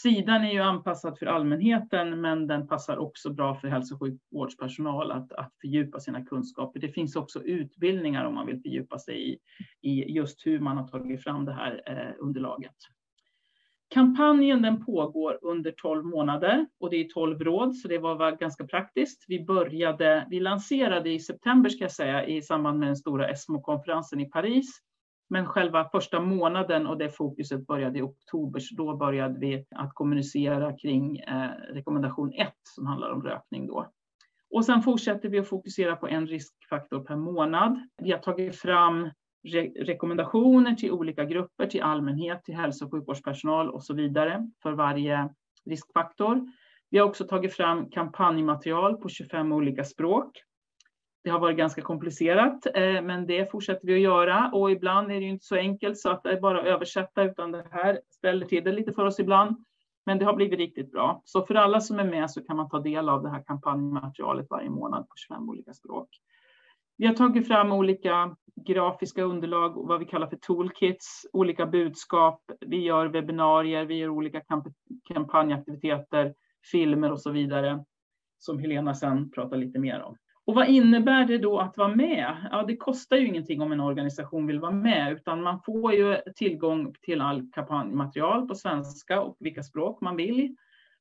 Sidan 0.01 0.43
är 0.43 0.51
ju 0.51 0.59
anpassad 0.59 1.19
för 1.19 1.25
allmänheten, 1.25 2.21
men 2.21 2.47
den 2.47 2.67
passar 2.67 2.97
också 2.97 3.33
bra 3.33 3.55
för 3.55 3.67
hälso 3.67 3.93
och 3.93 3.99
sjukvårdspersonal 3.99 5.11
att, 5.11 5.31
att 5.31 5.53
fördjupa 5.61 5.99
sina 5.99 6.25
kunskaper. 6.25 6.79
Det 6.79 6.89
finns 6.89 7.15
också 7.15 7.43
utbildningar 7.43 8.25
om 8.25 8.35
man 8.35 8.45
vill 8.45 8.61
fördjupa 8.61 8.99
sig 8.99 9.33
i, 9.33 9.39
i 9.81 10.11
just 10.11 10.47
hur 10.47 10.59
man 10.59 10.77
har 10.77 10.87
tagit 10.87 11.23
fram 11.23 11.45
det 11.45 11.53
här 11.53 11.81
eh, 11.85 12.13
underlaget. 12.19 12.75
Kampanjen 13.89 14.61
den 14.61 14.85
pågår 14.85 15.39
under 15.41 15.71
12 15.71 16.05
månader 16.05 16.65
och 16.79 16.89
det 16.89 16.97
är 16.97 17.07
12 17.09 17.39
råd, 17.39 17.75
så 17.75 17.87
det 17.87 17.97
var, 17.97 18.15
var 18.15 18.31
ganska 18.31 18.67
praktiskt. 18.67 19.25
Vi 19.27 19.45
började, 19.45 20.27
vi 20.29 20.39
lanserade 20.39 21.09
i 21.09 21.19
september 21.19 21.69
ska 21.69 21.83
jag 21.83 21.91
säga 21.91 22.25
i 22.25 22.41
samband 22.41 22.79
med 22.79 22.87
den 22.87 22.95
stora 22.95 23.29
ESMO-konferensen 23.29 24.19
i 24.19 24.25
Paris 24.25 24.81
men 25.29 25.45
själva 25.45 25.89
första 25.89 26.19
månaden 26.19 26.87
och 26.87 26.97
det 26.97 27.09
fokuset 27.09 27.67
började 27.67 27.99
i 27.99 28.01
oktober, 28.01 28.59
så 28.59 28.75
då 28.75 28.97
började 28.97 29.39
vi 29.39 29.65
att 29.75 29.93
kommunicera 29.93 30.77
kring 30.77 31.19
eh, 31.19 31.49
rekommendation 31.73 32.33
1 32.33 32.53
som 32.63 32.85
handlar 32.85 33.09
om 33.09 33.23
rökning 33.23 33.67
då. 33.67 33.91
Och 34.49 34.65
sen 34.65 34.81
fortsätter 34.81 35.29
vi 35.29 35.39
att 35.39 35.47
fokusera 35.47 35.95
på 35.95 36.07
en 36.07 36.27
riskfaktor 36.27 37.03
per 37.03 37.15
månad. 37.15 37.79
Vi 37.97 38.11
har 38.11 38.19
tagit 38.19 38.55
fram 38.55 39.09
re 39.43 39.71
rekommendationer 39.75 40.75
till 40.75 40.91
olika 40.91 41.25
grupper, 41.25 41.67
till 41.67 41.81
allmänhet, 41.81 42.43
till 42.43 42.55
hälso 42.55 42.85
och 42.85 42.91
sjukvårdspersonal 42.91 43.69
och 43.69 43.83
så 43.83 43.93
vidare 43.93 44.49
för 44.63 44.71
varje 44.71 45.29
riskfaktor. 45.65 46.47
Vi 46.89 46.97
har 46.97 47.07
också 47.07 47.27
tagit 47.27 47.53
fram 47.53 47.89
kampanjmaterial 47.89 48.97
på 48.97 49.09
25 49.09 49.51
olika 49.51 49.83
språk 49.83 50.41
det 51.25 51.31
har 51.31 51.39
varit 51.39 51.57
ganska 51.57 51.81
komplicerat, 51.81 52.65
eh, 52.65 53.01
men 53.01 53.27
det 53.27 53.51
fortsätter 53.51 53.87
vi 53.87 53.93
att 53.93 53.99
göra 53.99 54.51
och 54.53 54.71
ibland 54.71 55.11
är 55.11 55.19
det 55.19 55.25
inte 55.25 55.45
så 55.45 55.55
enkelt 55.55 55.97
så 55.97 56.09
att 56.09 56.23
det 56.23 56.31
är 56.31 56.41
bara 56.41 56.59
att 56.59 56.65
översätta 56.65 57.23
utan 57.23 57.51
det 57.51 57.65
här 57.71 57.99
ställer 58.09 58.45
till 58.45 58.63
det 58.63 58.71
lite 58.71 58.93
för 58.93 59.05
oss 59.05 59.19
ibland. 59.19 59.65
Men 60.05 60.19
det 60.19 60.25
har 60.25 60.33
blivit 60.33 60.59
riktigt 60.59 60.91
bra. 60.91 61.21
Så 61.25 61.45
för 61.45 61.55
alla 61.55 61.81
som 61.81 61.99
är 61.99 62.03
med 62.03 62.31
så 62.31 62.43
kan 62.43 62.57
man 62.57 62.69
ta 62.69 62.79
del 62.79 63.09
av 63.09 63.23
det 63.23 63.29
här 63.29 63.43
kampanjmaterialet 63.43 64.47
varje 64.49 64.69
månad 64.69 65.09
på 65.09 65.13
25 65.15 65.49
olika 65.49 65.73
språk. 65.73 66.09
Vi 66.97 67.07
har 67.07 67.13
tagit 67.13 67.47
fram 67.47 67.71
olika 67.71 68.35
grafiska 68.55 69.23
underlag, 69.23 69.87
vad 69.87 69.99
vi 69.99 70.05
kallar 70.05 70.27
för 70.27 70.37
toolkits, 70.37 71.25
olika 71.33 71.65
budskap. 71.65 72.41
Vi 72.59 72.77
gör 72.77 73.07
webbinarier, 73.07 73.85
vi 73.85 73.95
gör 73.95 74.09
olika 74.09 74.41
kamp 74.41 74.67
kampanjaktiviteter, 75.13 76.33
filmer 76.71 77.11
och 77.11 77.21
så 77.21 77.31
vidare 77.31 77.83
som 78.39 78.59
Helena 78.59 78.93
sen 78.93 79.31
pratar 79.31 79.57
lite 79.57 79.79
mer 79.79 80.01
om. 80.01 80.17
Och 80.47 80.55
vad 80.55 80.69
innebär 80.69 81.25
det 81.25 81.37
då 81.37 81.59
att 81.59 81.77
vara 81.77 81.95
med? 81.95 82.35
Ja, 82.51 82.63
det 82.63 82.77
kostar 82.77 83.17
ju 83.17 83.27
ingenting 83.27 83.61
om 83.61 83.71
en 83.71 83.79
organisation 83.79 84.47
vill 84.47 84.59
vara 84.59 84.71
med, 84.71 85.13
utan 85.13 85.43
man 85.43 85.61
får 85.61 85.93
ju 85.93 86.17
tillgång 86.35 86.93
till 87.01 87.21
all 87.21 87.51
kampanjmaterial 87.51 88.47
på 88.47 88.55
svenska 88.55 89.21
och 89.21 89.35
vilka 89.39 89.63
språk 89.63 90.01
man 90.01 90.15
vill. 90.15 90.55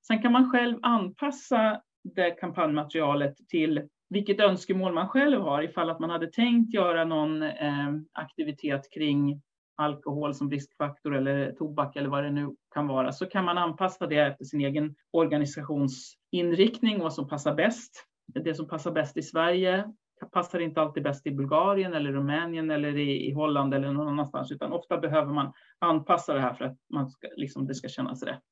Sen 0.07 0.23
kan 0.23 0.33
man 0.33 0.51
själv 0.51 0.79
anpassa 0.83 1.81
det 2.15 2.31
kampanjmaterialet 2.31 3.49
till 3.49 3.89
vilket 4.09 4.41
önskemål 4.41 4.93
man 4.93 5.09
själv 5.09 5.41
har, 5.41 5.63
ifall 5.63 5.91
att 5.91 6.01
man 6.01 6.11
hade 6.11 6.27
tänkt 6.27 6.75
göra 6.75 7.05
någon 7.05 7.43
eh, 7.43 7.93
aktivitet 8.13 8.93
kring 8.95 9.43
alkohol 9.77 10.35
som 10.35 10.51
riskfaktor 10.51 11.17
eller 11.17 11.53
tobak 11.53 11.97
eller 11.97 12.09
vad 12.09 12.25
det 12.25 12.31
nu 12.31 12.57
kan 12.75 12.87
vara, 12.87 13.13
så 13.13 13.27
kan 13.27 13.45
man 13.45 13.59
anpassa 13.59 14.07
det 14.07 14.19
efter 14.19 14.45
sin 14.45 14.61
egen 14.61 14.95
organisationsinriktning 15.11 16.97
och 16.97 17.03
vad 17.03 17.15
som 17.15 17.29
passar 17.29 17.55
bäst. 17.55 18.07
Det 18.27 18.55
som 18.55 18.69
passar 18.69 18.91
bäst 18.91 19.17
i 19.17 19.23
Sverige 19.23 19.85
passar 20.33 20.61
inte 20.61 20.81
alltid 20.81 21.03
bäst 21.03 21.27
i 21.27 21.31
Bulgarien 21.31 21.95
eller 21.95 22.13
Rumänien 22.13 22.71
eller 22.71 22.97
i, 22.97 23.27
i 23.27 23.33
Holland 23.33 23.75
eller 23.75 23.93
någon 23.93 24.09
annanstans, 24.09 24.53
utan 24.53 24.73
ofta 24.73 24.99
behöver 24.99 25.33
man 25.33 25.53
anpassa 25.79 26.35
det 26.35 26.41
här 26.41 26.55
för 26.55 26.65
att 26.65 26.77
man 26.93 27.11
ska, 27.11 27.29
liksom, 27.37 27.67
det 27.67 27.75
ska 27.75 27.89
kännas 27.89 28.23
rätt. 28.23 28.43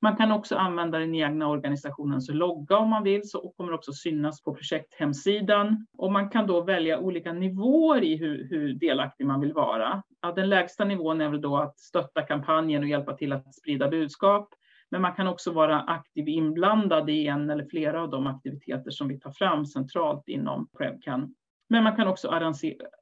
Man 0.00 0.16
kan 0.16 0.32
också 0.32 0.56
använda 0.56 0.98
den 0.98 1.14
egna 1.14 1.48
organisationens 1.48 2.30
logga 2.30 2.76
om 2.76 2.90
man 2.90 3.02
vill 3.02 3.28
så, 3.28 3.38
och 3.38 3.56
kommer 3.56 3.72
också 3.72 3.92
synas 3.92 4.42
på 4.42 4.54
projekthemsidan. 4.54 5.86
Och 5.98 6.12
man 6.12 6.30
kan 6.30 6.46
då 6.46 6.60
välja 6.60 6.98
olika 6.98 7.32
nivåer 7.32 8.02
i 8.02 8.16
hur, 8.16 8.48
hur 8.50 8.74
delaktig 8.74 9.26
man 9.26 9.40
vill 9.40 9.52
vara. 9.52 10.02
Ja, 10.22 10.32
den 10.32 10.48
lägsta 10.48 10.84
nivån 10.84 11.20
är 11.20 11.28
väl 11.28 11.40
då 11.40 11.56
att 11.56 11.78
stötta 11.78 12.22
kampanjen 12.22 12.82
och 12.82 12.88
hjälpa 12.88 13.16
till 13.16 13.32
att 13.32 13.54
sprida 13.54 13.88
budskap. 13.88 14.48
Men 14.94 15.02
man 15.02 15.14
kan 15.14 15.28
också 15.28 15.52
vara 15.52 15.80
aktiv 15.80 16.28
inblandad 16.28 17.10
i 17.10 17.26
en 17.26 17.50
eller 17.50 17.64
flera 17.64 18.02
av 18.02 18.10
de 18.10 18.26
aktiviteter 18.26 18.90
som 18.90 19.08
vi 19.08 19.20
tar 19.20 19.30
fram 19.30 19.66
centralt 19.66 20.28
inom 20.28 20.68
Prevcan. 20.78 21.34
Men 21.68 21.84
man 21.84 21.96
kan 21.96 22.08
också 22.08 22.28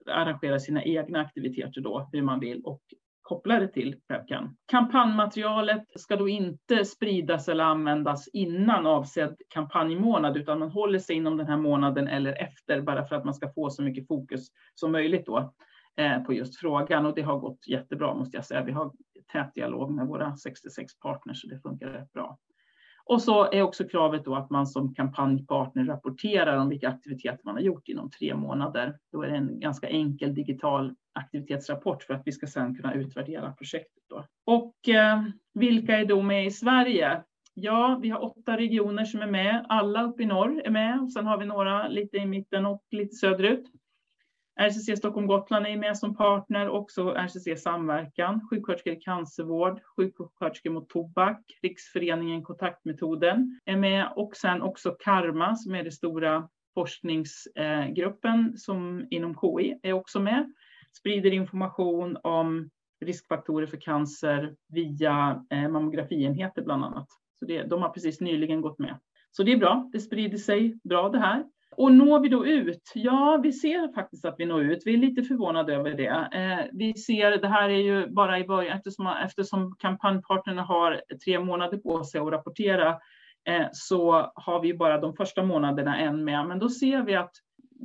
arrangera 0.06 0.58
sina 0.58 0.84
egna 0.84 1.20
aktiviteter 1.20 1.80
då, 1.80 2.08
hur 2.12 2.22
man 2.22 2.40
vill, 2.40 2.62
och 2.64 2.80
kopplade 3.22 3.68
till 3.68 3.96
Prevcan. 4.08 4.56
Kampanjmaterialet 4.66 5.84
ska 5.94 6.16
då 6.16 6.28
inte 6.28 6.84
spridas 6.84 7.48
eller 7.48 7.64
användas 7.64 8.28
innan 8.32 8.86
avsedd 8.86 9.36
kampanjmånad, 9.48 10.36
utan 10.36 10.58
man 10.58 10.70
håller 10.70 10.98
sig 10.98 11.16
inom 11.16 11.36
den 11.36 11.46
här 11.46 11.56
månaden 11.56 12.08
eller 12.08 12.32
efter, 12.32 12.80
bara 12.80 13.04
för 13.04 13.16
att 13.16 13.24
man 13.24 13.34
ska 13.34 13.52
få 13.52 13.70
så 13.70 13.82
mycket 13.82 14.08
fokus 14.08 14.48
som 14.74 14.92
möjligt 14.92 15.26
då 15.26 15.52
Eh, 15.96 16.22
på 16.22 16.32
just 16.32 16.56
frågan. 16.56 17.06
Och 17.06 17.14
det 17.14 17.22
har 17.22 17.38
gått 17.38 17.68
jättebra 17.68 18.14
måste 18.14 18.36
jag 18.36 18.44
säga. 18.44 18.64
Vi 18.64 18.72
har 18.72 18.92
tät 19.32 19.54
dialog 19.54 19.90
med 19.90 20.06
våra 20.06 20.36
66 20.36 20.98
partners, 20.98 21.40
så 21.40 21.46
det 21.48 21.60
funkar 21.60 21.88
rätt 21.88 22.12
bra. 22.12 22.38
Och 23.04 23.22
så 23.22 23.52
är 23.52 23.62
också 23.62 23.84
kravet 23.84 24.24
då 24.24 24.34
att 24.34 24.50
man 24.50 24.66
som 24.66 24.94
kampanjpartner 24.94 25.84
rapporterar 25.84 26.56
om 26.56 26.68
vilka 26.68 26.88
aktiviteter 26.88 27.40
man 27.44 27.54
har 27.54 27.62
gjort 27.62 27.88
inom 27.88 28.10
tre 28.10 28.34
månader. 28.34 28.96
Då 29.12 29.22
är 29.22 29.30
det 29.30 29.36
en 29.36 29.60
ganska 29.60 29.88
enkel 29.88 30.34
digital 30.34 30.94
aktivitetsrapport 31.12 32.02
för 32.02 32.14
att 32.14 32.22
vi 32.24 32.32
ska 32.32 32.46
sedan 32.46 32.74
kunna 32.74 32.94
utvärdera 32.94 33.52
projektet. 33.52 34.02
Då. 34.08 34.24
Och 34.44 34.88
eh, 34.88 35.22
vilka 35.54 35.98
är 35.98 36.04
då 36.04 36.22
med 36.22 36.46
i 36.46 36.50
Sverige? 36.50 37.22
Ja, 37.54 37.98
vi 38.02 38.08
har 38.08 38.24
åtta 38.24 38.56
regioner 38.56 39.04
som 39.04 39.22
är 39.22 39.26
med. 39.26 39.66
Alla 39.68 40.02
uppe 40.02 40.22
i 40.22 40.26
norr 40.26 40.62
är 40.64 40.70
med. 40.70 41.12
Sen 41.12 41.26
har 41.26 41.38
vi 41.38 41.46
några 41.46 41.88
lite 41.88 42.16
i 42.16 42.26
mitten 42.26 42.66
och 42.66 42.82
lite 42.90 43.14
söderut. 43.14 43.64
RCC 44.60 44.96
Stockholm 44.96 45.26
Gotland 45.26 45.66
är 45.66 45.76
med 45.76 45.98
som 45.98 46.16
partner, 46.16 46.68
också 46.68 47.14
RCC 47.14 47.62
Samverkan, 47.62 48.40
sjuksköterskor 48.50 48.92
i 48.92 49.00
cancervård, 49.00 49.80
sjuksköterskor 49.96 50.70
mot 50.70 50.88
tobak, 50.88 51.40
Riksföreningen 51.62 52.42
Kontaktmetoden 52.42 53.60
är 53.64 53.76
med 53.76 54.12
och 54.16 54.36
sen 54.36 54.62
också 54.62 54.96
Karma 54.98 55.56
som 55.56 55.74
är 55.74 55.82
den 55.82 55.92
stora 55.92 56.48
forskningsgruppen 56.74 58.46
eh, 58.46 58.54
som 58.54 59.06
inom 59.10 59.34
KI 59.34 59.78
är 59.82 59.92
också 59.92 60.20
med. 60.20 60.52
Sprider 60.98 61.32
information 61.32 62.18
om 62.22 62.70
riskfaktorer 63.04 63.66
för 63.66 63.80
cancer 63.80 64.54
via 64.68 65.44
eh, 65.50 65.68
mammografienheter 65.68 66.62
bland 66.62 66.84
annat. 66.84 67.08
Så 67.38 67.44
det, 67.44 67.62
de 67.62 67.82
har 67.82 67.88
precis 67.88 68.20
nyligen 68.20 68.60
gått 68.60 68.78
med. 68.78 68.98
Så 69.30 69.42
det 69.42 69.52
är 69.52 69.56
bra, 69.56 69.90
det 69.92 70.00
sprider 70.00 70.38
sig 70.38 70.78
bra 70.84 71.08
det 71.08 71.18
här. 71.18 71.44
Och 71.76 71.92
når 71.92 72.20
vi 72.20 72.28
då 72.28 72.46
ut? 72.46 72.92
Ja, 72.94 73.40
vi 73.42 73.52
ser 73.52 73.94
faktiskt 73.94 74.24
att 74.24 74.34
vi 74.38 74.46
når 74.46 74.62
ut. 74.62 74.82
Vi 74.84 74.94
är 74.94 74.98
lite 74.98 75.22
förvånade 75.22 75.74
över 75.74 75.90
det. 75.90 76.28
Eh, 76.38 76.66
vi 76.72 76.94
ser, 76.94 77.30
det 77.30 77.48
här 77.48 77.68
är 77.68 77.82
ju 77.82 78.06
bara 78.06 78.38
i 78.38 78.44
början, 78.44 78.76
eftersom, 78.76 79.06
eftersom 79.06 79.76
kampanjpartnerna 79.78 80.62
har 80.62 81.00
tre 81.24 81.40
månader 81.40 81.78
på 81.78 82.04
sig 82.04 82.20
att 82.20 82.32
rapportera, 82.32 82.88
eh, 83.48 83.66
så 83.72 84.32
har 84.34 84.60
vi 84.60 84.74
bara 84.74 85.00
de 85.00 85.16
första 85.16 85.42
månaderna 85.42 85.98
än 85.98 86.24
med. 86.24 86.46
Men 86.46 86.58
då 86.58 86.68
ser 86.68 87.02
vi 87.02 87.14
att 87.14 87.32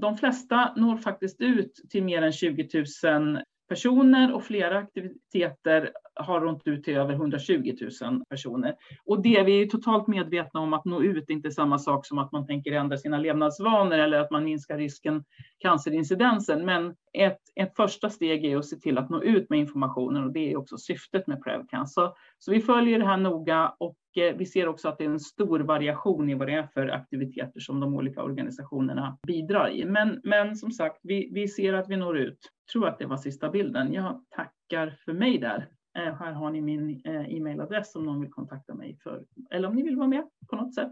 de 0.01 0.17
flesta 0.17 0.73
når 0.75 0.97
faktiskt 0.97 1.41
ut 1.41 1.81
till 1.89 2.03
mer 2.03 2.21
än 2.21 2.31
20 2.31 2.83
000 3.03 3.39
personer 3.69 4.33
och 4.33 4.43
flera 4.43 4.77
aktiviteter 4.77 5.91
har 6.19 6.41
runt 6.41 6.67
ut 6.67 6.83
till 6.83 6.97
över 6.97 7.13
120 7.13 7.75
000 8.01 8.25
personer. 8.29 8.75
Och 9.05 9.21
det 9.21 9.43
vi 9.43 9.61
är 9.61 9.65
totalt 9.65 10.07
medvetna 10.07 10.59
om 10.59 10.73
att 10.73 10.85
nå 10.85 11.01
ut 11.01 11.29
är 11.29 11.33
inte 11.33 11.51
samma 11.51 11.79
sak 11.79 12.05
som 12.05 12.17
att 12.17 12.31
man 12.31 12.47
tänker 12.47 12.71
ändra 12.71 12.97
sina 12.97 13.17
levnadsvanor 13.17 13.97
eller 13.97 14.19
att 14.19 14.31
man 14.31 14.43
minskar 14.43 14.77
risken 14.77 15.23
cancerincidensen. 15.59 16.65
Men 16.65 16.95
ett, 17.13 17.39
ett 17.55 17.75
första 17.75 18.09
steg 18.09 18.45
är 18.45 18.57
att 18.57 18.65
se 18.65 18.75
till 18.75 18.97
att 18.97 19.09
nå 19.09 19.23
ut 19.23 19.49
med 19.49 19.59
informationen 19.59 20.23
och 20.23 20.31
det 20.31 20.51
är 20.51 20.57
också 20.57 20.77
syftet 20.77 21.27
med 21.27 21.43
Prevcan. 21.43 21.87
Så, 21.87 22.15
så 22.37 22.51
vi 22.51 22.61
följer 22.61 22.99
det 22.99 23.05
här 23.05 23.17
noga 23.17 23.73
och 23.77 23.97
eh, 24.17 24.35
vi 24.37 24.45
ser 24.45 24.67
också 24.67 24.89
att 24.89 24.97
det 24.97 25.03
är 25.03 25.09
en 25.09 25.19
stor 25.19 25.59
variation 25.59 26.29
i 26.29 26.35
vad 26.35 26.47
det 26.47 26.53
är 26.53 26.67
för 26.73 26.87
aktiviteter 26.87 27.59
som 27.59 27.79
de 27.79 27.93
olika 27.93 28.23
organisationerna 28.23 29.17
bidrar 29.27 29.69
i. 29.69 29.85
Men, 29.85 30.21
men 30.23 30.55
som 30.55 30.71
sagt, 30.71 30.99
vi, 31.03 31.29
vi 31.33 31.47
ser 31.47 31.73
att 31.73 31.89
vi 31.89 31.97
når 31.97 32.17
ut. 32.17 32.39
Jag 32.65 32.71
tror 32.71 32.87
att 32.87 32.99
det 32.99 33.05
var 33.05 33.17
sista 33.17 33.49
bilden. 33.49 33.93
Jag 33.93 34.23
tackar 34.29 34.97
för 35.05 35.13
mig 35.13 35.37
där. 35.37 35.67
Eh, 35.97 36.15
här 36.15 36.31
har 36.31 36.51
ni 36.51 36.61
min 36.61 37.01
eh, 37.05 37.35
e-mailadress 37.35 37.95
om 37.95 38.05
någon 38.05 38.21
vill 38.21 38.31
kontakta 38.31 38.73
mig 38.73 38.97
för, 39.03 39.25
eller 39.51 39.67
om 39.67 39.75
ni 39.75 39.83
vill 39.83 39.95
vara 39.95 40.07
med 40.07 40.23
på 40.49 40.55
något 40.55 40.75
sätt. 40.75 40.91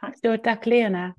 Tack. 0.00 0.18
Stort 0.18 0.44
tack 0.44 0.66
Lena. 0.66 1.14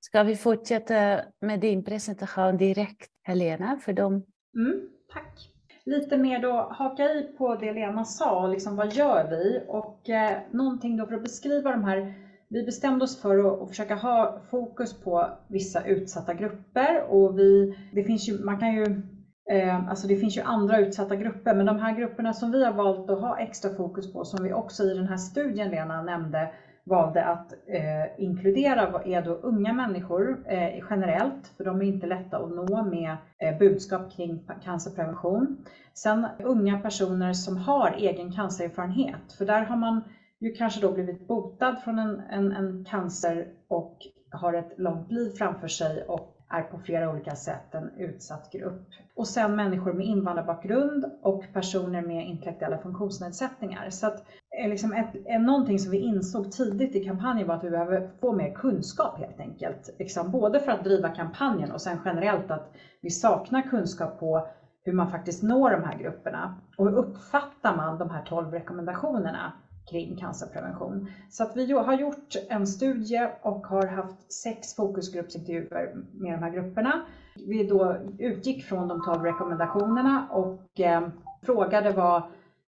Ska 0.00 0.22
vi 0.22 0.36
fortsätta 0.36 1.20
med 1.40 1.60
din 1.60 1.84
presentation 1.84 2.56
direkt, 2.56 3.10
Helena, 3.22 3.78
för 3.78 3.92
dem? 3.92 4.12
Mm, 4.56 4.88
tack. 5.08 5.50
Lite 5.84 6.16
mer 6.16 6.42
då 6.42 6.52
haka 6.52 7.04
i 7.04 7.22
på 7.38 7.54
det 7.54 7.72
Lena 7.72 8.04
sa, 8.04 8.46
liksom 8.46 8.76
vad 8.76 8.92
gör 8.92 9.30
vi? 9.30 9.64
Och 9.68 10.08
eh, 10.08 10.38
någonting 10.50 10.96
då 10.96 11.06
för 11.06 11.14
att 11.14 11.22
beskriva 11.22 11.70
de 11.70 11.84
här 11.84 12.14
vi 12.48 12.62
bestämde 12.62 13.04
oss 13.04 13.22
för 13.22 13.38
att, 13.38 13.62
att, 13.62 13.68
försöka 13.68 13.94
ha 13.94 14.40
fokus 14.50 15.00
på 15.00 15.30
vissa 15.48 15.84
utsatta 15.86 16.34
grupper 16.34 17.02
och 17.02 17.38
vi, 17.38 17.78
det 17.92 18.04
finns 18.04 18.28
ju, 18.28 18.44
man 18.44 18.60
kan 18.60 18.74
ju 18.74 19.02
Ehm, 19.50 19.88
alltså 19.88 20.06
det 20.06 20.16
finns 20.16 20.36
ju 20.36 20.42
andra 20.42 20.78
utsatta 20.78 21.16
grupper, 21.16 21.54
men 21.54 21.66
de 21.66 21.78
här 21.78 21.96
grupperna 21.96 22.32
som 22.32 22.52
vi 22.52 22.64
har 22.64 22.72
valt 22.72 23.10
att 23.10 23.20
ha 23.20 23.38
extra 23.38 23.74
fokus 23.74 24.12
på, 24.12 24.24
som 24.24 24.44
vi 24.44 24.52
också 24.52 24.82
i 24.82 24.94
den 24.94 25.08
här 25.08 25.16
studien 25.16 25.70
Lena 25.70 26.02
nämnde, 26.02 26.50
valde 26.84 27.24
att 27.24 27.52
eh, 27.52 28.24
inkludera 28.24 29.02
är 29.04 29.22
då 29.22 29.30
unga 29.30 29.72
människor 29.72 30.44
eh, 30.46 30.84
generellt, 30.90 31.52
för 31.56 31.64
de 31.64 31.82
är 31.82 31.86
inte 31.86 32.06
lätta 32.06 32.38
att 32.38 32.50
nå 32.50 32.84
med 32.84 33.16
eh, 33.38 33.58
budskap 33.58 34.12
kring 34.12 34.48
cancerprevention. 34.64 35.64
Sen 35.94 36.26
unga 36.44 36.78
personer 36.78 37.32
som 37.32 37.56
har 37.56 37.94
egen 37.98 38.32
cancererfarenhet, 38.32 39.32
för 39.38 39.44
där 39.44 39.62
har 39.62 39.76
man 39.76 40.04
ju 40.40 40.52
kanske 40.52 40.80
då 40.80 40.92
blivit 40.92 41.28
botad 41.28 41.76
från 41.84 41.98
en, 41.98 42.20
en, 42.30 42.52
en 42.52 42.84
cancer 42.84 43.46
och 43.68 43.98
har 44.30 44.54
ett 44.54 44.72
långt 44.76 45.12
liv 45.12 45.30
framför 45.30 45.68
sig 45.68 46.04
och 46.08 46.35
är 46.48 46.62
på 46.62 46.78
flera 46.78 47.10
olika 47.10 47.36
sätt 47.36 47.74
en 47.74 47.90
utsatt 47.96 48.52
grupp. 48.52 48.88
Och 49.14 49.28
sen 49.28 49.56
människor 49.56 49.92
med 49.92 50.06
invandrarbakgrund 50.06 51.04
och 51.22 51.44
personer 51.52 52.02
med 52.02 52.26
intellektuella 52.26 52.78
funktionsnedsättningar. 52.78 53.90
Så 53.90 54.06
att 54.06 54.24
eh, 54.62 54.68
liksom 54.68 54.92
ett, 54.92 55.14
eh, 55.26 55.40
någonting 55.40 55.78
som 55.78 55.90
vi 55.90 55.98
insåg 55.98 56.52
tidigt 56.52 56.94
i 56.94 57.04
kampanjen 57.04 57.48
var 57.48 57.54
att 57.54 57.64
vi 57.64 57.70
behöver 57.70 58.10
få 58.20 58.32
mer 58.32 58.54
kunskap 58.54 59.18
helt 59.18 59.40
enkelt. 59.40 59.94
Liksom 59.98 60.30
både 60.30 60.60
för 60.60 60.72
att 60.72 60.84
driva 60.84 61.08
kampanjen 61.08 61.70
och 61.70 61.80
sen 61.80 61.98
generellt 62.04 62.50
att 62.50 62.72
vi 63.00 63.10
saknar 63.10 63.62
kunskap 63.62 64.20
på 64.20 64.48
hur 64.84 64.92
man 64.92 65.10
faktiskt 65.10 65.42
når 65.42 65.70
de 65.70 65.82
här 65.84 65.98
grupperna. 65.98 66.60
Och 66.76 66.84
hur 66.90 66.96
uppfattar 66.96 67.76
man 67.76 67.98
de 67.98 68.10
här 68.10 68.22
12 68.22 68.52
rekommendationerna? 68.52 69.52
Kring 69.90 70.16
cancerprevention. 70.16 71.08
Så 71.30 71.42
att 71.42 71.56
vi 71.56 71.72
har 71.72 71.94
gjort 71.94 72.36
en 72.48 72.66
studie 72.66 73.28
och 73.42 73.66
har 73.66 73.86
haft 73.86 74.32
sex 74.32 74.76
fokusgruppsintervjuer 74.76 75.94
med 76.12 76.32
de 76.32 76.42
här 76.42 76.50
grupperna. 76.50 77.02
Vi 77.46 77.64
då 77.64 77.96
utgick 78.18 78.64
från 78.64 78.88
de 78.88 79.02
12 79.04 79.22
rekommendationerna 79.22 80.28
och 80.30 80.80
eh, 80.80 81.08
frågade 81.42 81.92
vad, 81.92 82.22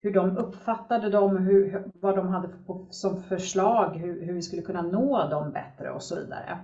hur 0.01 0.13
de 0.13 0.37
uppfattade 0.37 1.09
dem, 1.09 1.37
hur, 1.37 1.83
vad 1.93 2.15
de 2.15 2.27
hade 2.27 2.49
som 2.89 3.23
förslag, 3.23 3.95
hur, 3.95 4.25
hur 4.25 4.33
vi 4.33 4.41
skulle 4.41 4.61
kunna 4.61 4.81
nå 4.81 5.29
dem 5.29 5.51
bättre 5.51 5.91
och 5.91 6.03
så 6.03 6.15
vidare. 6.15 6.57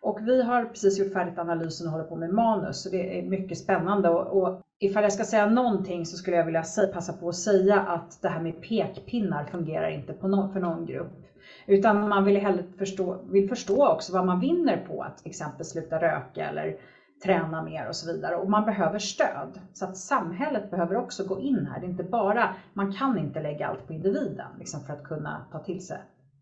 Och 0.00 0.18
vi 0.22 0.42
har 0.42 0.64
precis 0.64 0.98
gjort 0.98 1.12
färdigt 1.12 1.38
analysen 1.38 1.86
och 1.86 1.92
håller 1.92 2.04
på 2.04 2.16
med 2.16 2.30
manus, 2.34 2.82
så 2.82 2.88
det 2.88 3.18
är 3.18 3.22
mycket 3.22 3.58
spännande. 3.58 4.08
Och, 4.08 4.42
och 4.42 4.62
ifall 4.80 5.02
jag 5.02 5.12
ska 5.12 5.24
säga 5.24 5.46
någonting 5.46 6.06
så 6.06 6.16
skulle 6.16 6.36
jag 6.36 6.44
vilja 6.44 6.64
passa 6.92 7.12
på 7.12 7.28
att 7.28 7.36
säga 7.36 7.80
att 7.80 8.22
det 8.22 8.28
här 8.28 8.40
med 8.40 8.62
pekpinnar 8.62 9.44
fungerar 9.44 9.88
inte 9.90 10.12
på 10.12 10.50
för 10.52 10.60
någon 10.60 10.86
grupp. 10.86 11.28
Utan 11.66 12.08
man 12.08 12.24
vill 12.24 12.36
hellre 12.36 12.64
förstå, 12.78 13.20
vill 13.30 13.48
förstå 13.48 13.88
också 13.88 14.12
vad 14.12 14.26
man 14.26 14.40
vinner 14.40 14.76
på 14.76 15.02
att 15.02 15.18
till 15.18 15.30
exempel 15.30 15.66
sluta 15.66 16.00
röka 16.00 16.48
eller 16.48 16.76
träna 17.24 17.62
mer 17.62 17.88
och 17.88 17.96
så 17.96 18.12
vidare. 18.12 18.36
Och 18.36 18.50
man 18.50 18.64
behöver 18.64 18.98
stöd. 18.98 19.60
Så 19.72 19.84
att 19.84 19.96
samhället 19.96 20.70
behöver 20.70 20.96
också 20.96 21.24
gå 21.24 21.40
in 21.40 21.66
här. 21.66 21.80
Det 21.80 21.86
är 21.86 21.90
inte 21.90 22.02
bara, 22.02 22.54
man 22.72 22.92
kan 22.92 23.18
inte 23.18 23.40
lägga 23.40 23.68
allt 23.68 23.86
på 23.86 23.92
individen 23.92 24.50
liksom 24.58 24.80
för 24.80 24.92
att 24.92 25.04
kunna 25.04 25.46
ta 25.52 25.58
till 25.58 25.86
sig 25.86 25.98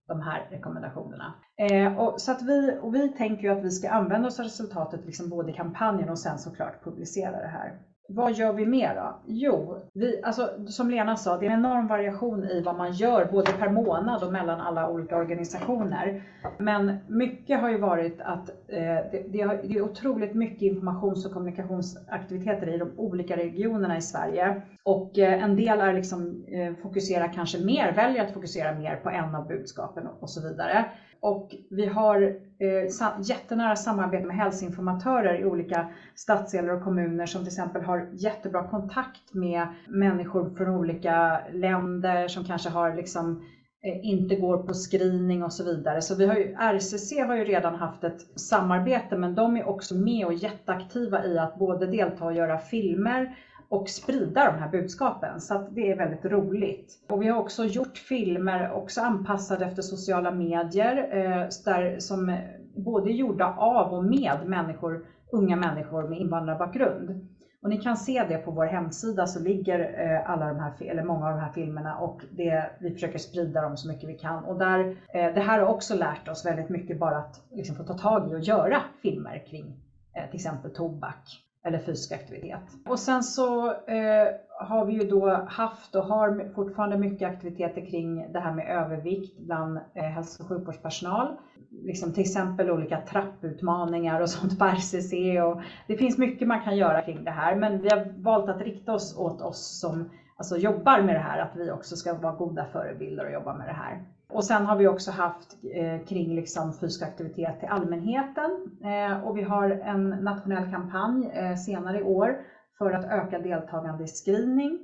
de 0.08 0.20
här 0.20 0.46
rekommendationerna. 0.50 1.34
Eh, 1.58 1.98
och, 1.98 2.20
så 2.20 2.32
att 2.32 2.42
vi, 2.42 2.78
och 2.80 2.94
vi 2.94 3.08
tänker 3.08 3.42
ju 3.42 3.48
att 3.48 3.64
vi 3.64 3.70
ska 3.70 3.90
använda 3.90 4.28
oss 4.28 4.38
av 4.38 4.44
resultatet 4.44 5.06
liksom 5.06 5.28
både 5.28 5.50
i 5.50 5.54
kampanjen 5.54 6.08
och 6.08 6.18
sen 6.18 6.38
såklart 6.38 6.84
publicera 6.84 7.40
det 7.40 7.46
här. 7.46 7.78
Vad 8.08 8.32
gör 8.32 8.52
vi 8.52 8.66
mer 8.66 8.94
då? 8.94 9.20
Jo, 9.26 9.78
vi, 9.94 10.22
alltså, 10.22 10.50
som 10.66 10.90
Lena 10.90 11.16
sa, 11.16 11.38
det 11.38 11.46
är 11.46 11.50
en 11.50 11.58
enorm 11.58 11.86
variation 11.86 12.44
i 12.44 12.62
vad 12.62 12.76
man 12.76 12.92
gör 12.92 13.24
både 13.32 13.52
per 13.52 13.68
månad 13.68 14.22
och 14.22 14.32
mellan 14.32 14.60
alla 14.60 14.88
olika 14.88 15.16
organisationer. 15.16 16.22
Men 16.58 16.98
mycket 17.08 17.60
har 17.60 17.70
ju 17.70 17.78
varit 17.78 18.20
att 18.20 18.48
eh, 18.48 18.76
det, 19.12 19.24
det, 19.28 19.40
är 19.40 19.82
otroligt 19.82 20.34
mycket 20.34 20.62
informations 20.62 21.26
och 21.26 21.32
kommunikationsaktiviteter 21.32 22.74
i 22.74 22.78
de 22.78 22.92
olika 22.96 23.36
regionerna 23.36 23.96
i 23.96 24.02
Sverige. 24.02 24.62
Och 24.82 25.18
eh, 25.18 25.42
en 25.44 25.56
del 25.56 25.80
är 25.80 25.92
liksom, 25.92 26.44
eh, 26.48 26.74
fokuserar 26.82 27.32
kanske 27.32 27.64
mer, 27.64 27.92
väljer 27.92 28.24
att 28.24 28.32
fokusera 28.32 28.78
mer 28.78 28.96
på 28.96 29.10
en 29.10 29.34
av 29.34 29.48
budskapen 29.48 30.06
och, 30.06 30.22
och 30.22 30.30
så 30.30 30.48
vidare. 30.48 30.84
Och 31.20 31.54
vi 31.70 31.86
har 31.86 32.22
eh, 32.58 33.20
jättenära 33.22 33.76
samarbete 33.76 34.26
med 34.26 34.36
hälsoinformatörer 34.36 35.40
i 35.40 35.44
olika 35.44 35.88
stadsdelar 36.14 36.68
och 36.68 36.84
kommuner 36.84 37.26
som 37.26 37.40
till 37.40 37.48
exempel 37.48 37.82
har 37.82 38.08
jättebra 38.12 38.68
kontakt 38.68 39.34
med 39.34 39.66
människor 39.88 40.54
från 40.56 40.68
olika 40.68 41.40
länder 41.52 42.28
som 42.28 42.44
kanske 42.44 42.68
har 42.68 42.94
liksom 42.94 43.44
eh, 43.86 44.06
inte 44.06 44.36
går 44.36 44.58
på 44.58 44.74
screening 44.74 45.42
och 45.42 45.52
så 45.52 45.64
vidare. 45.64 46.02
Så 46.02 46.14
vi 46.14 46.26
har 46.26 46.34
ju, 46.34 46.54
RCC 46.54 47.12
har 47.26 47.36
ju 47.36 47.44
redan 47.44 47.74
haft 47.74 48.04
ett 48.04 48.40
samarbete 48.40 49.16
men 49.16 49.34
de 49.34 49.56
är 49.56 49.68
också 49.68 49.94
med 49.94 50.26
och 50.26 50.34
jätteaktiva 50.34 51.24
i 51.24 51.38
att 51.38 51.58
både 51.58 51.86
delta 51.86 52.24
och 52.24 52.34
göra 52.34 52.58
filmer 52.58 53.36
och 53.68 53.88
sprida 53.88 54.52
de 54.52 54.58
här 54.58 54.70
budskapen. 54.70 55.40
Så 55.40 55.68
det 55.70 55.90
är 55.90 55.96
väldigt 55.96 56.24
roligt. 56.24 56.92
Och 57.08 57.22
vi 57.22 57.28
har 57.28 57.40
också 57.40 57.64
gjort 57.64 57.98
filmer 57.98 58.72
också 58.72 59.00
anpassade 59.00 59.64
efter 59.64 59.82
sociala 59.82 60.30
medier 60.30 61.08
eh, 61.10 61.48
där, 61.64 61.98
som 61.98 62.38
både 62.76 63.10
är 63.10 63.14
gjorda 63.14 63.54
av 63.58 63.92
och 63.92 64.04
med 64.04 64.38
människor, 64.46 65.06
unga 65.32 65.56
människor 65.56 66.08
med 66.08 66.20
invandrarbakgrund. 66.20 67.28
Och 67.62 67.70
ni 67.70 67.78
kan 67.78 67.96
se 67.96 68.24
det 68.28 68.38
på 68.38 68.50
vår 68.50 68.66
hemsida 68.66 69.26
så 69.26 69.40
ligger 69.40 69.78
eh, 69.78 70.30
alla 70.30 70.48
de 70.48 70.60
här, 70.60 70.72
eller 70.82 71.04
många 71.04 71.26
av 71.26 71.32
de 71.32 71.40
här 71.40 71.52
filmerna 71.52 71.98
och 71.98 72.22
det, 72.30 72.70
vi 72.78 72.90
försöker 72.90 73.18
sprida 73.18 73.62
dem 73.62 73.76
så 73.76 73.88
mycket 73.88 74.08
vi 74.08 74.18
kan. 74.18 74.44
Och 74.44 74.58
där, 74.58 74.96
eh, 75.14 75.34
det 75.34 75.40
här 75.40 75.60
har 75.60 75.66
också 75.66 75.94
lärt 75.94 76.28
oss 76.28 76.46
väldigt 76.46 76.68
mycket 76.68 76.98
bara 76.98 77.16
att 77.16 77.42
liksom 77.50 77.76
få 77.76 77.84
ta 77.84 77.98
tag 77.98 78.30
i 78.30 78.34
och 78.34 78.40
göra 78.40 78.82
filmer 79.02 79.44
kring 79.46 79.76
eh, 80.14 80.26
till 80.30 80.36
exempel 80.36 80.70
tobak 80.70 81.45
eller 81.66 81.78
fysisk 81.78 82.12
aktivitet. 82.12 82.60
Och 82.88 82.98
sen 82.98 83.22
så 83.22 83.66
eh, 83.70 84.28
har 84.60 84.84
vi 84.84 84.92
ju 84.92 85.08
då 85.08 85.46
haft 85.48 85.94
och 85.94 86.04
har 86.04 86.54
fortfarande 86.54 86.96
mycket 86.96 87.28
aktiviteter 87.28 87.86
kring 87.86 88.32
det 88.32 88.40
här 88.40 88.54
med 88.54 88.76
övervikt 88.76 89.38
bland 89.38 89.76
eh, 89.94 90.02
hälso 90.02 90.42
och 90.42 90.48
sjukvårdspersonal. 90.48 91.36
Liksom 91.70 92.12
till 92.12 92.20
exempel 92.20 92.70
olika 92.70 93.00
trapputmaningar 93.00 94.20
och 94.20 94.30
sånt 94.36 94.58
på 94.58 94.64
RCC. 94.64 95.12
Och 95.44 95.62
det 95.86 95.96
finns 95.96 96.18
mycket 96.18 96.48
man 96.48 96.60
kan 96.60 96.76
göra 96.76 97.02
kring 97.02 97.24
det 97.24 97.30
här 97.30 97.56
men 97.56 97.82
vi 97.82 97.88
har 97.88 98.22
valt 98.22 98.48
att 98.48 98.62
rikta 98.62 98.92
oss 98.92 99.18
åt 99.18 99.42
oss 99.42 99.80
som 99.80 100.10
alltså, 100.36 100.56
jobbar 100.56 101.02
med 101.02 101.14
det 101.14 101.20
här, 101.20 101.38
att 101.38 101.56
vi 101.56 101.70
också 101.70 101.96
ska 101.96 102.14
vara 102.14 102.36
goda 102.36 102.66
förebilder 102.72 103.24
och 103.24 103.32
jobba 103.32 103.54
med 103.54 103.68
det 103.68 103.72
här. 103.72 104.04
Och 104.36 104.44
sen 104.44 104.66
har 104.66 104.76
vi 104.76 104.88
också 104.88 105.10
haft 105.10 105.56
eh, 105.74 106.06
kring 106.06 106.34
liksom 106.34 106.72
fysisk 106.72 107.02
aktivitet 107.02 107.60
till 107.60 107.68
allmänheten 107.68 108.50
eh, 108.84 109.24
och 109.24 109.38
vi 109.38 109.42
har 109.42 109.70
en 109.70 110.10
nationell 110.10 110.70
kampanj 110.70 111.30
eh, 111.30 111.56
senare 111.56 111.98
i 111.98 112.02
år 112.02 112.38
för 112.78 112.92
att 112.92 113.04
öka 113.04 113.38
deltagande 113.38 114.04
i 114.04 114.06
screening. 114.06 114.78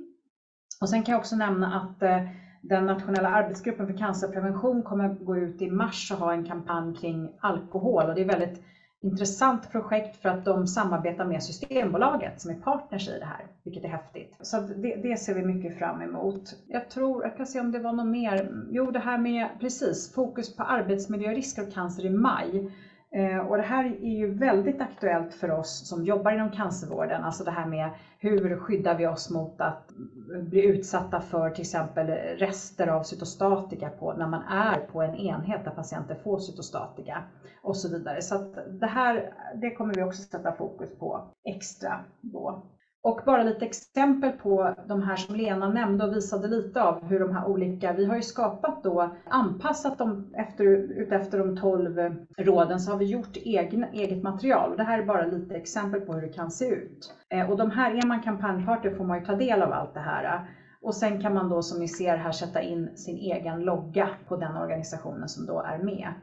Och 0.81 0.89
sen 0.89 1.03
kan 1.03 1.11
jag 1.11 1.19
också 1.19 1.35
nämna 1.35 1.81
att 1.81 2.03
eh, 2.03 2.27
den 2.61 2.85
nationella 2.85 3.29
arbetsgruppen 3.29 3.87
för 3.87 3.97
cancerprevention 3.97 4.83
kommer 4.83 5.09
gå 5.09 5.37
ut 5.37 5.61
i 5.61 5.71
mars 5.71 6.11
och 6.11 6.17
ha 6.17 6.33
en 6.33 6.45
kampanj 6.45 6.95
kring 6.95 7.37
alkohol 7.39 8.09
och 8.09 8.15
det 8.15 8.21
är 8.21 8.25
väldigt 8.25 8.63
intressant 9.03 9.71
projekt 9.71 10.21
för 10.21 10.29
att 10.29 10.45
de 10.45 10.67
samarbetar 10.67 11.25
med 11.25 11.43
Systembolaget 11.43 12.41
som 12.41 12.51
är 12.51 12.55
partners 12.55 13.09
i 13.09 13.19
det 13.19 13.25
här, 13.25 13.45
vilket 13.63 13.83
är 13.83 13.87
häftigt. 13.87 14.35
Så 14.41 14.59
det, 14.59 14.95
det, 14.95 15.17
ser 15.17 15.33
vi 15.33 15.45
mycket 15.45 15.77
fram 15.77 16.01
emot. 16.01 16.55
Jag 16.67 16.89
tror, 16.89 17.23
jag 17.23 17.37
kan 17.37 17.45
se 17.45 17.59
om 17.59 17.71
det 17.71 17.79
var 17.79 17.93
något 17.93 18.07
mer. 18.07 18.51
Jo, 18.71 18.91
det 18.91 18.99
här 18.99 19.17
med 19.17 19.47
precis 19.59 20.13
fokus 20.13 20.55
på 20.55 20.63
arbetsmiljörisker 20.63 21.67
och 21.67 21.73
cancer 21.73 22.05
i 22.05 22.09
maj. 22.09 22.71
Eh, 23.13 23.37
och 23.37 23.57
det 23.57 23.63
här 23.63 23.85
är 23.85 24.17
ju 24.17 24.33
väldigt 24.33 24.81
aktuellt 24.81 25.33
för 25.33 25.51
oss 25.51 25.87
som 25.89 26.05
jobbar 26.05 26.31
inom 26.31 26.51
cancervården, 26.51 27.23
alltså 27.23 27.43
det 27.43 27.51
här 27.51 27.65
med 27.65 27.89
hur 28.19 28.57
skyddar 28.57 28.97
vi 28.97 29.07
oss 29.07 29.29
mot 29.29 29.61
att 29.61 29.91
bli 30.41 30.65
utsatta 30.65 31.21
för 31.21 31.49
till 31.49 31.61
exempel 31.61 32.07
rester 32.37 32.87
av 32.87 33.03
cytostatika 33.03 33.89
på, 33.89 34.13
när 34.13 34.27
man 34.27 34.41
är 34.41 34.79
på 34.79 35.01
en 35.01 35.15
enhet 35.15 35.65
där 35.65 35.71
patienter 35.71 36.15
får 36.15 36.39
cytostatika 36.39 37.23
och 37.61 37.77
så 37.77 37.89
vidare. 37.97 38.21
Så 38.21 38.53
det 38.69 38.87
här 38.87 39.33
det 39.55 39.75
kommer 39.75 39.93
vi 39.95 40.03
också 40.03 40.21
sätta 40.21 40.51
fokus 40.51 40.97
på 40.97 41.27
extra 41.45 41.99
då. 42.21 42.63
Och 43.03 43.19
bara 43.25 43.43
lite 43.43 43.65
exempel 43.65 44.31
på 44.31 44.75
de 44.87 45.01
här 45.01 45.15
som 45.15 45.35
Lena 45.35 45.69
nämnde 45.69 46.05
och 46.05 46.15
visade 46.15 46.47
lite 46.47 46.83
av 46.83 47.05
hur 47.05 47.19
de 47.19 47.35
här 47.35 47.47
olika, 47.47 47.93
vi 47.93 48.05
har 48.05 48.15
ju 48.15 48.21
skapat 48.21 48.83
då, 48.83 49.15
anpassat 49.25 49.97
dem 49.97 50.33
efter, 50.33 50.65
utefter 50.65 51.39
de 51.39 51.57
12 51.57 52.15
råden 52.37 52.79
så 52.79 52.91
har 52.91 52.97
vi 52.97 53.05
gjort 53.05 53.37
egen, 53.37 53.83
eget 53.83 54.23
material. 54.23 54.71
Och 54.71 54.77
det 54.77 54.83
här 54.83 54.99
är 54.99 55.05
bara 55.05 55.25
lite 55.25 55.55
exempel 55.55 56.01
på 56.01 56.13
hur 56.13 56.21
det 56.21 56.33
kan 56.33 56.51
se 56.51 56.67
ut. 56.67 57.13
Eh, 57.29 57.49
och 57.49 57.57
de 57.57 57.71
här, 57.71 57.91
är 57.91 58.07
man 58.07 58.23
kampanjpartner 58.23 58.91
får 58.91 59.05
man 59.05 59.19
ju 59.19 59.25
ta 59.25 59.35
del 59.35 59.61
av 59.61 59.71
allt 59.71 59.93
det 59.93 59.99
här. 59.99 60.47
Och 60.81 60.95
sen 60.95 61.21
kan 61.21 61.33
man 61.33 61.49
då 61.49 61.61
som 61.61 61.79
ni 61.79 61.87
ser 61.87 62.17
här 62.17 62.31
sätta 62.31 62.61
in 62.61 62.97
sin 62.97 63.17
egen 63.17 63.59
logga 63.59 64.09
på 64.27 64.35
den 64.35 64.57
organisationen 64.57 65.29
som 65.29 65.45
då 65.45 65.61
är 65.61 65.77
med. 65.77 66.13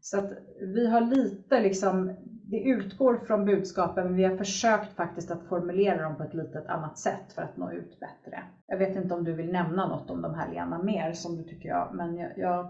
Så 0.00 0.18
att 0.18 0.32
vi 0.60 0.90
har 0.90 1.00
lite 1.00 1.60
liksom, 1.60 2.12
det 2.50 2.60
utgår 2.60 3.16
från 3.26 3.44
budskapen 3.44 4.06
men 4.06 4.16
vi 4.16 4.24
har 4.24 4.36
försökt 4.36 4.92
faktiskt 4.92 5.30
att 5.30 5.48
formulera 5.48 6.02
dem 6.02 6.16
på 6.16 6.22
ett 6.22 6.34
litet 6.34 6.66
annat 6.66 6.98
sätt 6.98 7.32
för 7.34 7.42
att 7.42 7.56
nå 7.56 7.70
ut 7.72 8.00
bättre. 8.00 8.42
Jag 8.66 8.76
vet 8.76 8.96
inte 8.96 9.14
om 9.14 9.24
du 9.24 9.32
vill 9.32 9.52
nämna 9.52 9.86
något 9.86 10.10
om 10.10 10.22
de 10.22 10.34
här 10.34 10.48
Lena 10.48 10.78
mer 10.78 11.12
som 11.12 11.36
du 11.36 11.42
tycker 11.42 11.68
jag, 11.68 11.88
men 11.92 12.16
jag, 12.16 12.30
jag 12.36 12.66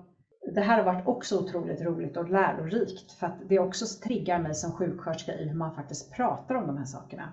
det 0.55 0.61
här 0.61 0.77
har 0.77 0.85
varit 0.85 1.07
också 1.07 1.39
otroligt 1.39 1.81
roligt 1.81 2.17
och 2.17 2.29
lärorikt 2.29 3.13
för 3.13 3.27
att 3.27 3.37
det 3.49 3.59
också 3.59 3.85
triggar 4.03 4.39
mig 4.39 4.55
som 4.55 4.73
sjuksköterska 4.73 5.35
i 5.35 5.47
hur 5.47 5.59
man 5.59 5.73
faktiskt 5.73 6.11
pratar 6.11 6.55
om 6.55 6.67
de 6.67 6.77
här 6.77 6.85
sakerna. 6.85 7.33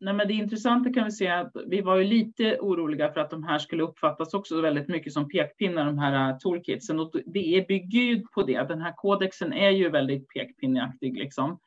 Nej, 0.00 0.14
men 0.14 0.28
det 0.28 0.34
intressanta 0.34 0.92
kan 0.92 1.04
vi 1.04 1.10
se 1.10 1.28
att 1.28 1.52
vi 1.66 1.80
var 1.80 1.96
ju 1.96 2.04
lite 2.04 2.58
oroliga 2.60 3.12
för 3.12 3.20
att 3.20 3.30
de 3.30 3.44
här 3.44 3.58
skulle 3.58 3.82
uppfattas 3.82 4.34
också 4.34 4.60
väldigt 4.60 4.88
mycket 4.88 5.12
som 5.12 5.28
pekpinnar, 5.28 5.84
de 5.84 5.98
här 5.98 6.30
äh, 6.30 6.38
toolkitsen. 6.38 7.00
Och 7.00 7.12
det 7.26 7.68
bygger 7.68 8.00
ju 8.00 8.26
på 8.26 8.42
det. 8.42 8.68
Den 8.68 8.80
här 8.80 8.92
kodexen 8.96 9.52
är 9.52 9.70
ju 9.70 9.90
väldigt 9.90 10.28
pekpinneaktig 10.28 11.18
liksom. 11.18 11.58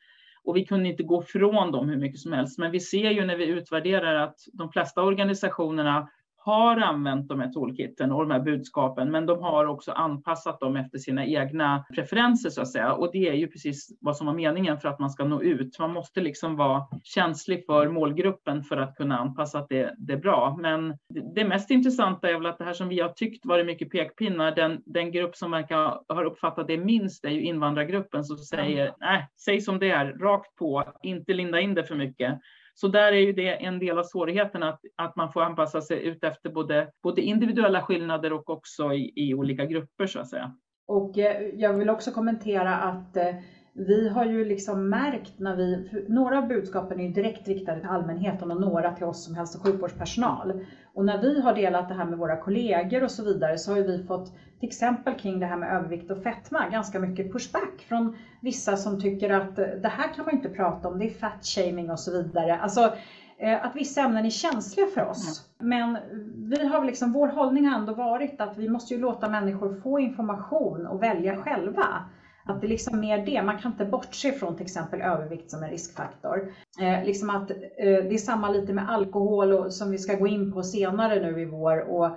Och 0.44 0.56
vi 0.56 0.64
kunde 0.64 0.88
inte 0.88 1.02
gå 1.02 1.22
från 1.22 1.72
dem 1.72 1.88
hur 1.88 1.96
mycket 1.96 2.20
som 2.20 2.32
helst. 2.32 2.58
Men 2.58 2.70
vi 2.70 2.80
ser 2.80 3.10
ju 3.10 3.24
när 3.24 3.36
vi 3.36 3.46
utvärderar 3.46 4.14
att 4.14 4.36
de 4.52 4.72
flesta 4.72 5.02
organisationerna 5.02 6.08
har 6.42 6.76
använt 6.76 7.28
de 7.28 7.40
här 7.40 7.48
toolkitten 7.48 8.12
och 8.12 8.28
de 8.28 8.30
här 8.30 8.40
budskapen, 8.40 9.10
men 9.10 9.26
de 9.26 9.42
har 9.42 9.66
också 9.66 9.92
anpassat 9.92 10.60
dem 10.60 10.76
efter 10.76 10.98
sina 10.98 11.26
egna 11.26 11.84
preferenser 11.94 12.50
så 12.50 12.62
att 12.62 12.72
säga. 12.72 12.92
Och 12.92 13.12
det 13.12 13.28
är 13.28 13.34
ju 13.34 13.48
precis 13.48 13.98
vad 14.00 14.16
som 14.16 14.26
var 14.26 14.34
meningen 14.34 14.78
för 14.78 14.88
att 14.88 14.98
man 14.98 15.10
ska 15.10 15.24
nå 15.24 15.42
ut. 15.42 15.78
Man 15.78 15.92
måste 15.92 16.20
liksom 16.20 16.56
vara 16.56 16.86
känslig 17.02 17.66
för 17.66 17.88
målgruppen 17.88 18.62
för 18.62 18.76
att 18.76 18.96
kunna 18.96 19.18
anpassa 19.18 19.66
det, 19.68 19.94
det 19.98 20.16
bra. 20.16 20.56
Men 20.60 20.98
det 21.34 21.44
mest 21.44 21.70
intressanta 21.70 22.30
är 22.30 22.34
väl 22.34 22.46
att 22.46 22.58
det 22.58 22.64
här 22.64 22.72
som 22.72 22.88
vi 22.88 23.00
har 23.00 23.08
tyckt 23.08 23.46
varit 23.46 23.66
mycket 23.66 23.90
pekpinnar, 23.90 24.54
den, 24.54 24.82
den 24.86 25.12
grupp 25.12 25.36
som 25.36 25.50
verkar 25.50 26.14
ha 26.14 26.24
uppfattat 26.24 26.66
det 26.66 26.78
minst 26.78 27.24
är 27.24 27.30
ju 27.30 27.42
invandrargruppen 27.42 28.24
som 28.24 28.36
säger, 28.36 28.94
nej, 29.00 29.28
säg 29.44 29.60
som 29.60 29.78
det 29.78 29.90
är, 29.90 30.12
rakt 30.12 30.56
på, 30.56 30.84
inte 31.02 31.32
linda 31.32 31.60
in 31.60 31.74
det 31.74 31.84
för 31.84 31.94
mycket. 31.94 32.40
Så 32.80 32.88
där 32.88 33.12
är 33.12 33.20
ju 33.20 33.32
det 33.32 33.64
en 33.64 33.78
del 33.78 33.98
av 33.98 34.04
svårigheten 34.04 34.62
att, 34.62 34.80
att 34.96 35.16
man 35.16 35.32
får 35.32 35.42
anpassa 35.42 35.80
sig 35.80 36.06
ut 36.06 36.24
efter 36.24 36.50
både, 36.50 36.90
både 37.02 37.22
individuella 37.22 37.82
skillnader 37.82 38.32
och 38.32 38.50
också 38.50 38.92
i, 38.92 39.12
i 39.16 39.34
olika 39.34 39.64
grupper 39.64 40.06
så 40.06 40.20
att 40.20 40.28
säga. 40.28 40.56
Och 40.86 41.18
eh, 41.18 41.48
jag 41.54 41.74
vill 41.74 41.90
också 41.90 42.10
kommentera 42.10 42.76
att 42.76 43.16
eh, 43.16 43.34
vi 43.72 44.08
har 44.08 44.24
ju 44.24 44.44
liksom 44.44 44.88
märkt 44.88 45.38
när 45.38 45.56
vi, 45.56 45.88
några 46.08 46.38
av 46.38 46.48
budskapen 46.48 47.00
är 47.00 47.08
direkt 47.08 47.48
riktade 47.48 47.80
till 47.80 47.88
allmänheten 47.88 48.50
och 48.50 48.60
några 48.60 48.92
till 48.92 49.04
oss 49.04 49.24
som 49.24 49.34
hälso 49.34 49.58
och 49.58 49.64
sjukvårdspersonal. 49.64 50.64
Och 50.94 51.04
när 51.04 51.18
vi 51.22 51.40
har 51.40 51.54
delat 51.54 51.88
det 51.88 51.94
här 51.94 52.04
med 52.04 52.18
våra 52.18 52.36
kollegor 52.36 53.02
och 53.02 53.10
så 53.10 53.24
vidare 53.24 53.58
så 53.58 53.72
har 53.72 53.80
vi 53.80 54.04
fått 54.04 54.32
till 54.60 54.68
exempel 54.68 55.14
kring 55.14 55.40
det 55.40 55.46
här 55.46 55.56
med 55.56 55.76
övervikt 55.76 56.10
och 56.10 56.22
fetma 56.22 56.68
ganska 56.68 56.98
mycket 56.98 57.32
pushback 57.32 57.84
från 57.88 58.16
vissa 58.40 58.76
som 58.76 59.00
tycker 59.00 59.30
att 59.30 59.56
det 59.56 59.88
här 59.88 60.14
kan 60.14 60.24
man 60.24 60.34
inte 60.34 60.48
prata 60.48 60.88
om, 60.88 60.98
det 60.98 61.04
är 61.04 61.18
fat 61.18 61.46
shaming 61.46 61.90
och 61.90 62.00
så 62.00 62.12
vidare. 62.12 62.58
Alltså, 62.58 62.94
eh, 63.38 63.64
att 63.64 63.76
vissa 63.76 64.00
ämnen 64.00 64.26
är 64.26 64.30
känsliga 64.30 64.86
för 64.86 65.04
oss. 65.08 65.50
Men 65.58 65.98
vi 66.36 66.66
har 66.66 66.84
liksom, 66.84 67.12
vår 67.12 67.28
hållning 67.28 67.66
har 67.66 67.78
ändå 67.78 67.92
varit 67.92 68.40
att 68.40 68.58
vi 68.58 68.68
måste 68.68 68.94
ju 68.94 69.00
låta 69.00 69.28
människor 69.28 69.80
få 69.82 69.98
information 69.98 70.86
och 70.86 71.02
välja 71.02 71.36
själva. 71.36 72.04
Att 72.44 72.60
det 72.60 72.66
liksom 72.66 73.00
mer 73.00 73.26
det, 73.26 73.42
man 73.42 73.58
kan 73.58 73.72
inte 73.72 73.84
bortse 73.84 74.32
från 74.32 74.56
till 74.56 74.64
exempel 74.64 75.00
övervikt 75.00 75.50
som 75.50 75.62
en 75.62 75.70
riskfaktor. 75.70 76.52
Eh, 76.80 77.04
liksom 77.04 77.30
att, 77.30 77.50
eh, 77.50 77.56
det 77.78 78.14
är 78.14 78.18
samma 78.18 78.50
lite 78.50 78.72
med 78.72 78.90
alkohol 78.90 79.52
och, 79.52 79.72
som 79.72 79.90
vi 79.90 79.98
ska 79.98 80.14
gå 80.14 80.26
in 80.26 80.52
på 80.52 80.62
senare 80.62 81.30
nu 81.30 81.40
i 81.40 81.44
vår 81.44 81.90
och, 81.90 82.10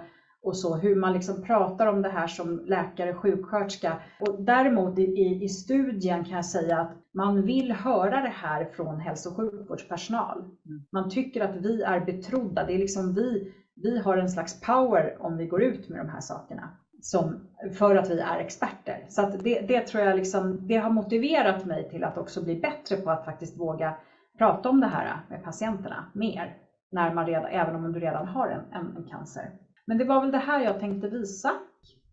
och 0.43 0.57
så, 0.57 0.75
hur 0.75 0.95
man 0.95 1.13
liksom 1.13 1.43
pratar 1.43 1.87
om 1.87 2.01
det 2.01 2.09
här 2.09 2.27
som 2.27 2.65
läkare, 2.65 3.13
sjuksköterska. 3.13 4.01
Och 4.19 4.43
däremot 4.43 4.99
i, 4.99 5.39
i 5.43 5.49
studien 5.49 6.25
kan 6.25 6.35
jag 6.35 6.45
säga 6.45 6.79
att 6.79 6.91
man 7.13 7.41
vill 7.41 7.71
höra 7.71 8.21
det 8.21 8.33
här 8.35 8.65
från 8.65 8.99
hälso 8.99 9.29
och 9.29 9.35
sjukvårdspersonal. 9.35 10.39
Mm. 10.39 10.83
Man 10.91 11.09
tycker 11.09 11.41
att 11.41 11.55
vi 11.55 11.81
är 11.81 11.99
betrodda, 11.99 12.65
det 12.65 12.73
är 12.73 12.79
liksom 12.79 13.13
vi, 13.13 13.53
vi 13.75 13.99
har 13.99 14.17
en 14.17 14.29
slags 14.29 14.61
power 14.61 15.17
om 15.19 15.37
vi 15.37 15.47
går 15.47 15.63
ut 15.63 15.89
med 15.89 15.99
de 15.99 16.09
här 16.09 16.21
sakerna 16.21 16.69
som, 17.03 17.47
för 17.77 17.95
att 17.95 18.09
vi 18.09 18.19
är 18.19 18.39
experter. 18.39 19.05
Så 19.09 19.21
det, 19.43 19.59
det, 19.59 19.81
tror 19.81 20.03
jag 20.03 20.15
liksom, 20.15 20.67
det 20.67 20.77
har 20.77 20.89
motiverat 20.89 21.65
mig 21.65 21.89
till 21.89 22.03
att 22.03 22.17
också 22.17 22.43
bli 22.43 22.55
bättre 22.55 22.95
på 22.95 23.11
att 23.11 23.25
faktiskt 23.25 23.59
våga 23.59 23.93
prata 24.37 24.69
om 24.69 24.79
det 24.79 24.87
här 24.87 25.21
med 25.29 25.43
patienterna 25.43 26.11
mer, 26.13 26.57
när 26.91 27.13
man 27.13 27.25
redan, 27.25 27.45
även 27.45 27.75
om 27.75 27.91
du 27.91 27.99
redan 27.99 28.27
har 28.27 28.47
en, 28.47 28.79
en, 28.79 28.97
en 28.97 29.03
cancer. 29.03 29.51
Men 29.85 29.97
det 29.97 30.05
var 30.05 30.21
väl 30.21 30.31
det 30.31 30.37
här 30.37 30.59
jag 30.59 30.79
tänkte 30.79 31.09
visa. 31.09 31.51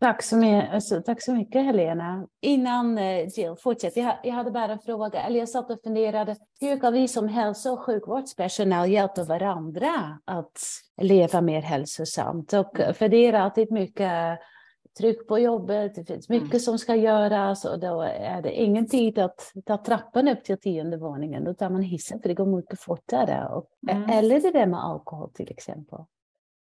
Tack 0.00 0.22
så, 0.22 0.36
mycket, 0.36 0.74
alltså, 0.74 1.02
tack 1.02 1.22
så 1.22 1.34
mycket 1.34 1.64
Helena. 1.64 2.26
Innan 2.42 2.98
eh, 2.98 3.28
Jill 3.38 3.54
fortsätter, 3.62 4.00
jag, 4.00 4.14
jag 4.22 4.32
hade 4.32 4.50
bara 4.50 4.72
en 4.72 4.78
fråga, 4.78 5.22
eller 5.22 5.38
jag 5.38 5.48
satt 5.48 5.70
och 5.70 5.82
funderade, 5.84 6.36
hur 6.60 6.80
kan 6.80 6.92
vi 6.92 7.08
som 7.08 7.28
hälso 7.28 7.70
och 7.70 7.80
sjukvårdspersonal 7.80 8.90
hjälpa 8.90 9.24
varandra 9.24 10.18
att 10.24 10.60
leva 11.02 11.40
mer 11.40 11.60
hälsosamt? 11.60 12.52
Och 12.52 12.80
eh, 12.80 12.92
för 12.92 13.08
det 13.08 13.26
är 13.26 13.32
alltid 13.32 13.72
mycket 13.72 14.38
tryck 14.98 15.28
på 15.28 15.38
jobbet, 15.38 15.94
det 15.94 16.04
finns 16.04 16.28
mycket 16.28 16.50
mm. 16.50 16.60
som 16.60 16.78
ska 16.78 16.96
göras 16.96 17.64
och 17.64 17.80
då 17.80 18.02
är 18.02 18.42
det 18.42 18.52
ingen 18.52 18.88
tid 18.88 19.18
att 19.18 19.52
ta 19.66 19.76
trappan 19.84 20.28
upp 20.28 20.44
till 20.44 20.60
tionde 20.60 20.96
våningen. 20.96 21.44
Då 21.44 21.54
tar 21.54 21.70
man 21.70 21.82
hissen 21.82 22.20
för 22.20 22.28
det 22.28 22.34
går 22.34 22.56
mycket 22.56 22.80
fortare. 22.80 23.48
Och, 23.48 23.66
mm. 23.90 24.10
Eller 24.10 24.40
det 24.40 24.50
där 24.50 24.66
med 24.66 24.84
alkohol 24.84 25.30
till 25.32 25.50
exempel. 25.50 25.98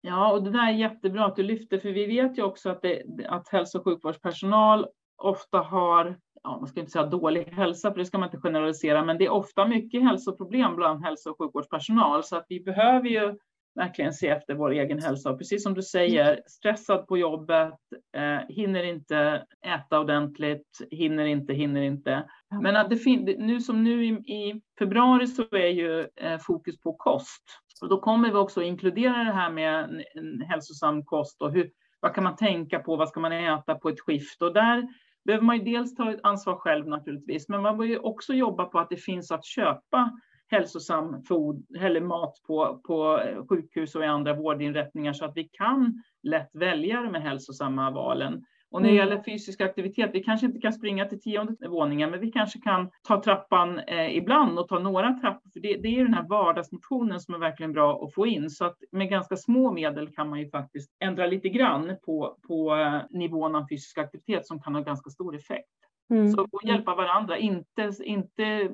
Ja, 0.00 0.32
och 0.32 0.42
det 0.42 0.50
där 0.50 0.68
är 0.68 0.72
jättebra 0.72 1.26
att 1.26 1.36
du 1.36 1.42
lyfter, 1.42 1.78
för 1.78 1.88
vi 1.88 2.06
vet 2.06 2.38
ju 2.38 2.42
också 2.42 2.70
att, 2.70 2.82
det, 2.82 3.02
att 3.28 3.48
hälso 3.48 3.78
och 3.78 3.84
sjukvårdspersonal 3.84 4.86
ofta 5.16 5.58
har, 5.58 6.18
ja, 6.42 6.58
man 6.58 6.66
ska 6.66 6.80
inte 6.80 6.92
säga 6.92 7.06
dålig 7.06 7.44
hälsa, 7.44 7.90
för 7.90 7.98
det 7.98 8.06
ska 8.06 8.18
man 8.18 8.28
inte 8.28 8.38
generalisera, 8.38 9.04
men 9.04 9.18
det 9.18 9.24
är 9.24 9.30
ofta 9.30 9.66
mycket 9.66 10.02
hälsoproblem 10.02 10.76
bland 10.76 11.04
hälso 11.04 11.30
och 11.30 11.38
sjukvårdspersonal, 11.38 12.24
så 12.24 12.36
att 12.36 12.46
vi 12.48 12.60
behöver 12.60 13.08
ju 13.08 13.38
verkligen 13.74 14.12
se 14.12 14.28
efter 14.28 14.54
vår 14.54 14.70
egen 14.70 15.02
hälsa. 15.02 15.30
Och 15.30 15.38
precis 15.38 15.62
som 15.62 15.74
du 15.74 15.82
säger, 15.82 16.40
stressad 16.46 17.06
på 17.06 17.18
jobbet, 17.18 17.74
eh, 18.16 18.38
hinner 18.48 18.82
inte 18.82 19.46
äta 19.66 20.00
ordentligt, 20.00 20.78
hinner 20.90 21.24
inte, 21.24 21.52
hinner 21.52 21.82
inte. 21.82 22.24
Men 22.62 22.76
att 22.76 22.90
det 22.90 23.06
nu 23.38 23.60
som 23.60 23.84
nu 23.84 24.04
i, 24.04 24.08
i, 24.08 24.62
februari 24.78 25.26
så 25.26 25.42
är 25.42 25.68
ju 25.68 26.00
eh, 26.16 26.38
fokus 26.38 26.80
på 26.80 26.92
kost. 26.92 27.42
Och 27.82 27.88
då 27.88 28.00
kommer 28.00 28.30
vi 28.30 28.36
också 28.36 28.62
inkludera 28.62 29.24
det 29.24 29.32
här 29.32 29.50
med 29.50 29.84
en, 29.84 30.02
en 30.14 30.40
hälsosam 30.40 31.04
kost 31.04 31.42
och 31.42 31.52
hur, 31.52 31.70
vad 32.00 32.14
kan 32.14 32.24
man 32.24 32.36
tänka 32.36 32.78
på, 32.78 32.96
vad 32.96 33.08
ska 33.08 33.20
man 33.20 33.32
äta 33.32 33.74
på 33.74 33.88
ett 33.88 34.00
skift? 34.00 34.42
Och 34.42 34.54
där 34.54 34.88
behöver 35.24 35.44
man 35.44 35.58
ju 35.58 35.64
dels 35.64 35.94
ta 35.94 36.10
ett 36.10 36.20
ansvar 36.22 36.56
själv 36.56 36.88
naturligtvis, 36.88 37.48
men 37.48 37.62
man 37.62 37.78
behöver 37.78 38.06
också 38.06 38.34
jobba 38.34 38.64
på 38.64 38.78
att 38.78 38.90
det 38.90 38.96
finns 38.96 39.30
att 39.30 39.44
köpa 39.44 40.10
hälsosam 40.54 41.22
food, 41.22 41.66
eller 41.80 42.00
mat 42.00 42.34
på, 42.46 42.80
på 42.86 43.20
sjukhus 43.48 43.94
och 43.94 44.02
i 44.02 44.06
andra 44.06 44.34
vårdinrättningar 44.34 45.12
så 45.12 45.24
att 45.24 45.36
vi 45.36 45.44
kan 45.44 46.02
lätt 46.22 46.50
välja 46.54 47.02
de 47.02 47.14
hälsosamma 47.14 47.90
valen. 47.90 48.44
Och 48.74 48.82
när 48.82 48.88
det 48.88 48.96
mm. 48.96 49.08
gäller 49.08 49.22
fysisk 49.22 49.60
aktivitet, 49.60 50.10
vi 50.12 50.22
kanske 50.22 50.46
inte 50.46 50.58
kan 50.58 50.72
springa 50.72 51.04
till 51.04 51.20
tionde 51.20 51.68
våningen, 51.68 52.10
men 52.10 52.20
vi 52.20 52.32
kanske 52.32 52.60
kan 52.60 52.90
ta 53.02 53.22
trappan 53.22 53.78
eh, 53.78 54.16
ibland 54.16 54.58
och 54.58 54.68
ta 54.68 54.78
några 54.78 55.12
trappor. 55.12 55.50
För 55.52 55.60
det, 55.60 55.76
det 55.76 55.88
är 55.88 56.04
den 56.04 56.14
här 56.14 56.28
vardagsmotionen 56.28 57.20
som 57.20 57.34
är 57.34 57.38
verkligen 57.38 57.72
bra 57.72 58.04
att 58.04 58.14
få 58.14 58.26
in. 58.26 58.50
Så 58.50 58.64
att 58.64 58.76
med 58.92 59.10
ganska 59.10 59.36
små 59.36 59.72
medel 59.72 60.08
kan 60.08 60.28
man 60.30 60.40
ju 60.40 60.50
faktiskt 60.50 60.90
ändra 61.00 61.26
lite 61.26 61.48
grann 61.48 61.96
på, 62.06 62.36
på 62.48 62.76
eh, 62.76 63.00
nivån 63.10 63.54
av 63.54 63.66
fysisk 63.70 63.98
aktivitet 63.98 64.46
som 64.46 64.60
kan 64.60 64.74
ha 64.74 64.82
ganska 64.82 65.10
stor 65.10 65.36
effekt. 65.36 65.70
Mm. 66.10 66.28
Så 66.28 66.40
att 66.40 66.64
hjälpa 66.64 66.94
varandra, 66.94 67.38
inte, 67.38 67.92
inte 68.04 68.70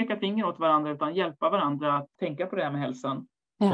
peka 0.00 0.16
finger 0.16 0.46
åt 0.46 0.58
varandra 0.58 0.90
utan 0.90 1.14
hjälpa 1.14 1.50
varandra 1.50 1.96
att 1.96 2.08
tänka 2.20 2.46
på 2.46 2.56
det 2.56 2.62
här 2.62 2.70
med 2.70 2.80
hälsan. 2.80 3.26
Ja. 3.58 3.70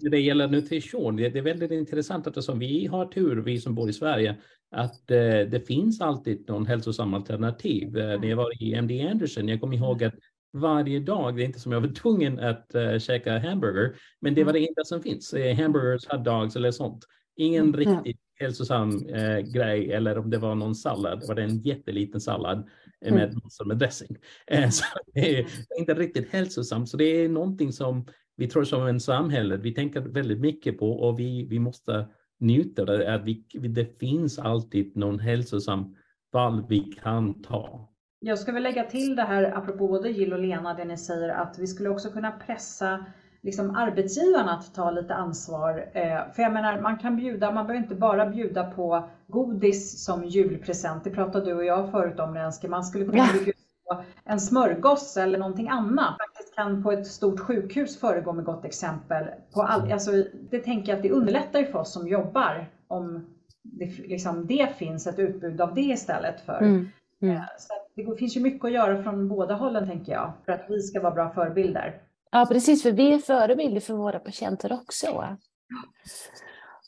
När 0.00 0.10
det 0.10 0.20
gäller 0.20 0.48
nutrition, 0.48 1.16
det 1.16 1.36
är 1.36 1.42
väldigt 1.42 1.70
intressant 1.70 2.26
att 2.26 2.48
vi 2.54 2.86
har 2.86 3.06
tur, 3.06 3.36
vi 3.36 3.58
som 3.58 3.74
bor 3.74 3.88
i 3.88 3.92
Sverige, 3.92 4.36
att 4.70 5.10
eh, 5.10 5.16
det 5.50 5.66
finns 5.66 6.00
alltid 6.00 6.48
någon 6.48 6.66
hälsosam 6.66 7.14
alternativ. 7.14 7.96
Mm. 7.96 8.20
När 8.20 8.28
jag 8.28 8.36
var 8.36 8.62
i 8.62 8.74
MD 8.74 9.08
Anderson, 9.10 9.48
jag 9.48 9.60
kommer 9.60 9.76
ihåg 9.76 10.04
att 10.04 10.14
varje 10.52 11.00
dag, 11.00 11.36
det 11.36 11.42
är 11.42 11.46
inte 11.46 11.60
som 11.60 11.72
jag 11.72 11.80
var 11.80 11.88
tvungen 11.88 12.38
att 12.38 12.70
uh, 12.74 12.98
käka 12.98 13.38
hamburger, 13.38 13.96
men 14.20 14.34
det 14.34 14.44
var 14.44 14.52
det 14.52 14.68
enda 14.68 14.84
som 14.84 15.02
finns. 15.02 15.34
Hamburgers, 15.56 16.06
hot 16.08 16.24
dogs 16.24 16.56
eller 16.56 16.70
sånt. 16.70 17.04
Ingen 17.36 17.74
mm. 17.74 17.76
riktigt 17.76 18.20
hälsosam 18.40 19.06
eh, 19.06 19.38
grej 19.38 19.92
eller 19.92 20.18
om 20.18 20.30
det 20.30 20.38
var 20.38 20.54
någon 20.54 20.74
sallad, 20.74 21.24
var 21.28 21.34
det 21.34 21.42
en 21.42 21.58
jätteliten 21.58 22.20
sallad 22.20 22.68
med 23.00 23.12
mm. 23.12 23.40
massor 23.44 23.64
med 23.64 23.78
dressing. 23.78 24.16
Eh, 24.46 24.70
så 24.70 24.84
det 25.14 25.38
är 25.38 25.46
inte 25.78 25.94
riktigt 25.94 26.32
hälsosamt, 26.32 26.88
så 26.88 26.96
det 26.96 27.04
är 27.04 27.28
någonting 27.28 27.72
som 27.72 28.06
vi 28.36 28.48
tror 28.48 28.64
som 28.64 28.86
en 28.86 29.00
samhälle, 29.00 29.56
vi 29.56 29.74
tänker 29.74 30.00
väldigt 30.00 30.40
mycket 30.40 30.78
på 30.78 30.90
och 30.92 31.18
vi, 31.18 31.46
vi 31.50 31.58
måste 31.58 32.06
njuta 32.40 32.84
det, 32.84 33.14
att 33.14 33.24
vi, 33.24 33.46
det 33.52 33.98
finns 33.98 34.38
alltid 34.38 34.96
någon 34.96 35.18
hälsosam 35.18 35.96
val 36.32 36.66
vi 36.68 36.80
kan 36.80 37.42
ta. 37.42 37.90
Jag 38.18 38.38
ska 38.38 38.52
väl 38.52 38.62
lägga 38.62 38.84
till 38.84 39.16
det 39.16 39.22
här, 39.22 39.42
apropå 39.56 39.88
både 39.88 40.08
Jill 40.08 40.32
och 40.32 40.38
Lena, 40.38 40.74
det 40.74 40.84
ni 40.84 40.98
säger, 40.98 41.28
att 41.28 41.58
vi 41.58 41.66
skulle 41.66 41.88
också 41.88 42.10
kunna 42.10 42.30
pressa 42.30 43.06
liksom 43.44 43.76
arbetsgivarna 43.76 44.52
att 44.52 44.74
ta 44.74 44.90
lite 44.90 45.14
ansvar. 45.14 45.90
Eh, 45.92 46.32
för 46.32 46.42
jag 46.42 46.52
menar, 46.52 46.80
man 46.80 46.98
kan 46.98 47.16
bjuda, 47.16 47.52
man 47.52 47.66
behöver 47.66 47.82
inte 47.82 47.94
bara 47.94 48.26
bjuda 48.26 48.70
på 48.70 49.08
godis 49.26 50.04
som 50.04 50.24
julpresent. 50.24 51.04
Det 51.04 51.10
pratade 51.10 51.44
du 51.44 51.54
och 51.54 51.64
jag 51.64 51.90
förut 51.90 52.20
om 52.20 52.34
Renske. 52.34 52.68
Man 52.68 52.84
skulle 52.84 53.04
kunna 53.04 53.26
bjuda 53.32 53.52
på 53.88 54.02
en 54.24 54.40
smörgås 54.40 55.16
eller 55.16 55.38
någonting 55.38 55.68
annat. 55.68 56.16
Faktiskt 56.18 56.54
kan 56.54 56.82
på 56.82 56.92
ett 56.92 57.06
stort 57.06 57.40
sjukhus 57.40 58.00
föregå 58.00 58.32
med 58.32 58.44
gott 58.44 58.64
exempel. 58.64 59.24
På 59.54 59.62
all, 59.62 59.92
alltså, 59.92 60.10
det 60.50 60.58
tänker 60.58 60.92
jag 60.92 60.96
att 60.96 61.02
det 61.02 61.10
underlättar 61.10 61.58
ju 61.58 61.66
för 61.66 61.78
oss 61.78 61.92
som 61.92 62.08
jobbar 62.08 62.70
om 62.88 63.26
det, 63.62 63.98
liksom, 63.98 64.46
det 64.46 64.76
finns 64.76 65.06
ett 65.06 65.18
utbud 65.18 65.60
av 65.60 65.74
det 65.74 65.80
istället 65.80 66.40
för 66.40 66.58
mm. 66.58 66.88
Mm. 67.22 67.42
Så 67.58 67.74
det 67.94 68.16
finns 68.16 68.36
ju 68.36 68.40
mycket 68.40 68.64
att 68.64 68.72
göra 68.72 69.02
från 69.02 69.28
båda 69.28 69.54
hållen 69.54 69.86
tänker 69.86 70.12
jag, 70.12 70.32
för 70.44 70.52
att 70.52 70.64
vi 70.68 70.82
ska 70.82 71.00
vara 71.00 71.14
bra 71.14 71.30
förebilder. 71.30 72.00
Ja, 72.34 72.46
precis, 72.46 72.82
för 72.82 72.92
vi 72.92 73.12
är 73.12 73.18
förebilder 73.18 73.80
för 73.80 73.94
våra 73.94 74.18
patienter 74.18 74.72
också. 74.72 75.36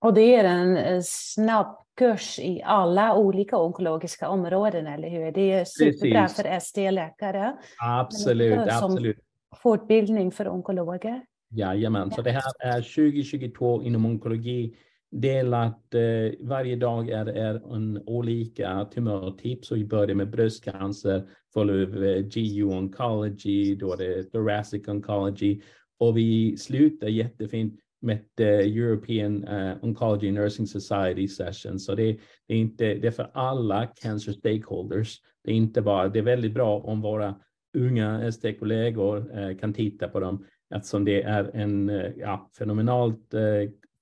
Och 0.00 0.14
det 0.14 0.34
är 0.34 0.44
en 0.44 0.76
eh, 0.76 1.00
snabb 1.04 1.76
kurs 1.96 2.38
i 2.38 2.62
alla 2.64 3.16
olika 3.16 3.58
onkologiska 3.58 4.28
områden, 4.28 4.86
eller 4.86 5.08
hur? 5.08 5.32
Det 5.32 5.52
är 5.52 5.64
superbra 5.64 6.22
Precis. 6.22 6.36
för 6.36 6.44
ST-läkare. 6.48 7.56
Absolut, 7.78 8.58
absolut. 8.58 9.16
Fortbildning 9.62 10.32
för 10.32 10.48
onkologer. 10.48 11.22
Jajamän, 11.50 12.10
så 12.10 12.22
det 12.22 12.30
här 12.30 12.42
är 12.58 12.82
2022 12.82 13.82
inom 13.82 14.06
onkologi 14.06 14.76
delat. 15.10 15.94
Eh, 15.94 16.46
varje 16.46 16.76
dag 16.76 17.10
är, 17.10 17.26
är 17.26 17.74
en 17.76 18.02
olika 18.06 18.88
tumörtyp. 18.94 19.64
Så 19.64 19.74
vi 19.74 19.84
börjar 19.84 20.14
med 20.14 20.30
bröstcancer, 20.30 21.28
följer 21.54 22.02
eh, 22.02 22.22
GU 22.22 22.64
oncology, 22.64 23.74
då 23.74 23.92
är 23.92 23.96
det 23.96 24.22
thoracic 24.22 24.88
oncology 24.88 25.60
och 25.98 26.16
vi 26.16 26.56
slutar 26.56 27.08
jättefint 27.08 27.80
med 28.00 28.24
eh, 28.40 28.46
European 28.46 29.48
uh, 29.48 29.84
Oncology 29.84 30.30
Nursing 30.30 30.66
Society 30.66 31.28
session. 31.28 31.78
Så 31.78 31.94
det, 31.94 32.18
det, 32.46 32.54
är 32.54 32.58
inte, 32.58 32.94
det 32.94 33.06
är 33.06 33.10
för 33.10 33.30
alla 33.34 33.86
cancer 33.86 34.32
stakeholders. 34.32 35.20
Det 35.44 35.50
är 35.50 35.54
inte 35.54 35.82
bara, 35.82 36.08
det 36.08 36.18
är 36.18 36.22
väldigt 36.22 36.54
bra 36.54 36.80
om 36.80 37.00
våra 37.00 37.34
unga 37.78 38.22
ST-kollegor 38.28 39.38
uh, 39.38 39.48
eh, 39.48 39.56
kan 39.56 39.74
titta 39.74 40.08
på 40.08 40.20
dem 40.20 40.44
eftersom 40.74 41.04
det 41.04 41.22
är 41.22 41.50
en 41.54 41.88
ja, 42.16 42.50
fenomenalt 42.58 43.34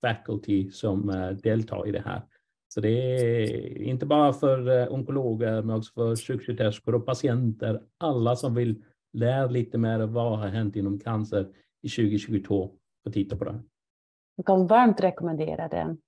faculty 0.05 0.71
som 0.71 1.11
eh, 1.11 1.31
deltar 1.31 1.89
i 1.89 1.93
det 1.93 2.03
här. 2.05 2.23
Så 2.69 2.81
det 2.81 2.89
är 2.89 3.83
inte 3.83 4.07
bara 4.07 4.33
för 4.33 4.81
eh, 4.81 4.93
onkologer 4.93 5.63
men 5.63 5.77
också 5.77 5.93
för 5.93 6.17
sjuksköterskor 6.17 6.95
och 6.95 7.07
patienter. 7.07 7.83
Alla 7.99 8.37
som 8.37 8.55
vill 8.55 8.85
lära 9.13 9.47
lite 9.47 9.79
mer 9.79 10.01
om 10.01 10.13
vad 10.13 10.39
har 10.39 10.49
hänt 10.49 10.77
inom 10.77 10.99
cancer 10.99 11.49
i 11.83 11.89
2022 11.89 12.71
och 13.07 13.13
titta 13.13 13.37
på 13.37 13.45
det. 13.45 13.63
Jag 14.37 14.47
kan 14.47 14.67
varmt 14.67 15.01
rekommendera 15.01 15.69
den. 15.69 15.99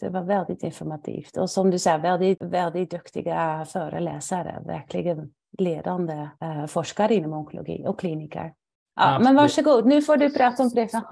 Det 0.00 0.08
var 0.08 0.22
väldigt 0.22 0.62
informativt. 0.62 1.36
Och 1.36 1.50
som 1.50 1.70
du 1.70 1.78
säger, 1.78 1.98
väldigt, 1.98 2.42
väldigt 2.42 2.90
duktiga 2.90 3.64
föreläsare. 3.64 4.62
Verkligen 4.66 5.32
ledande 5.58 6.28
eh, 6.40 6.66
forskare 6.66 7.14
inom 7.14 7.32
onkologi 7.32 7.84
och 7.86 8.00
kliniker. 8.00 8.52
Ja, 8.96 9.18
men 9.18 9.34
varsågod, 9.34 9.86
nu 9.86 10.02
får 10.02 10.16
du 10.16 10.30
prata 10.30 10.62
om 10.62 10.70
Fredriksson 10.70 11.02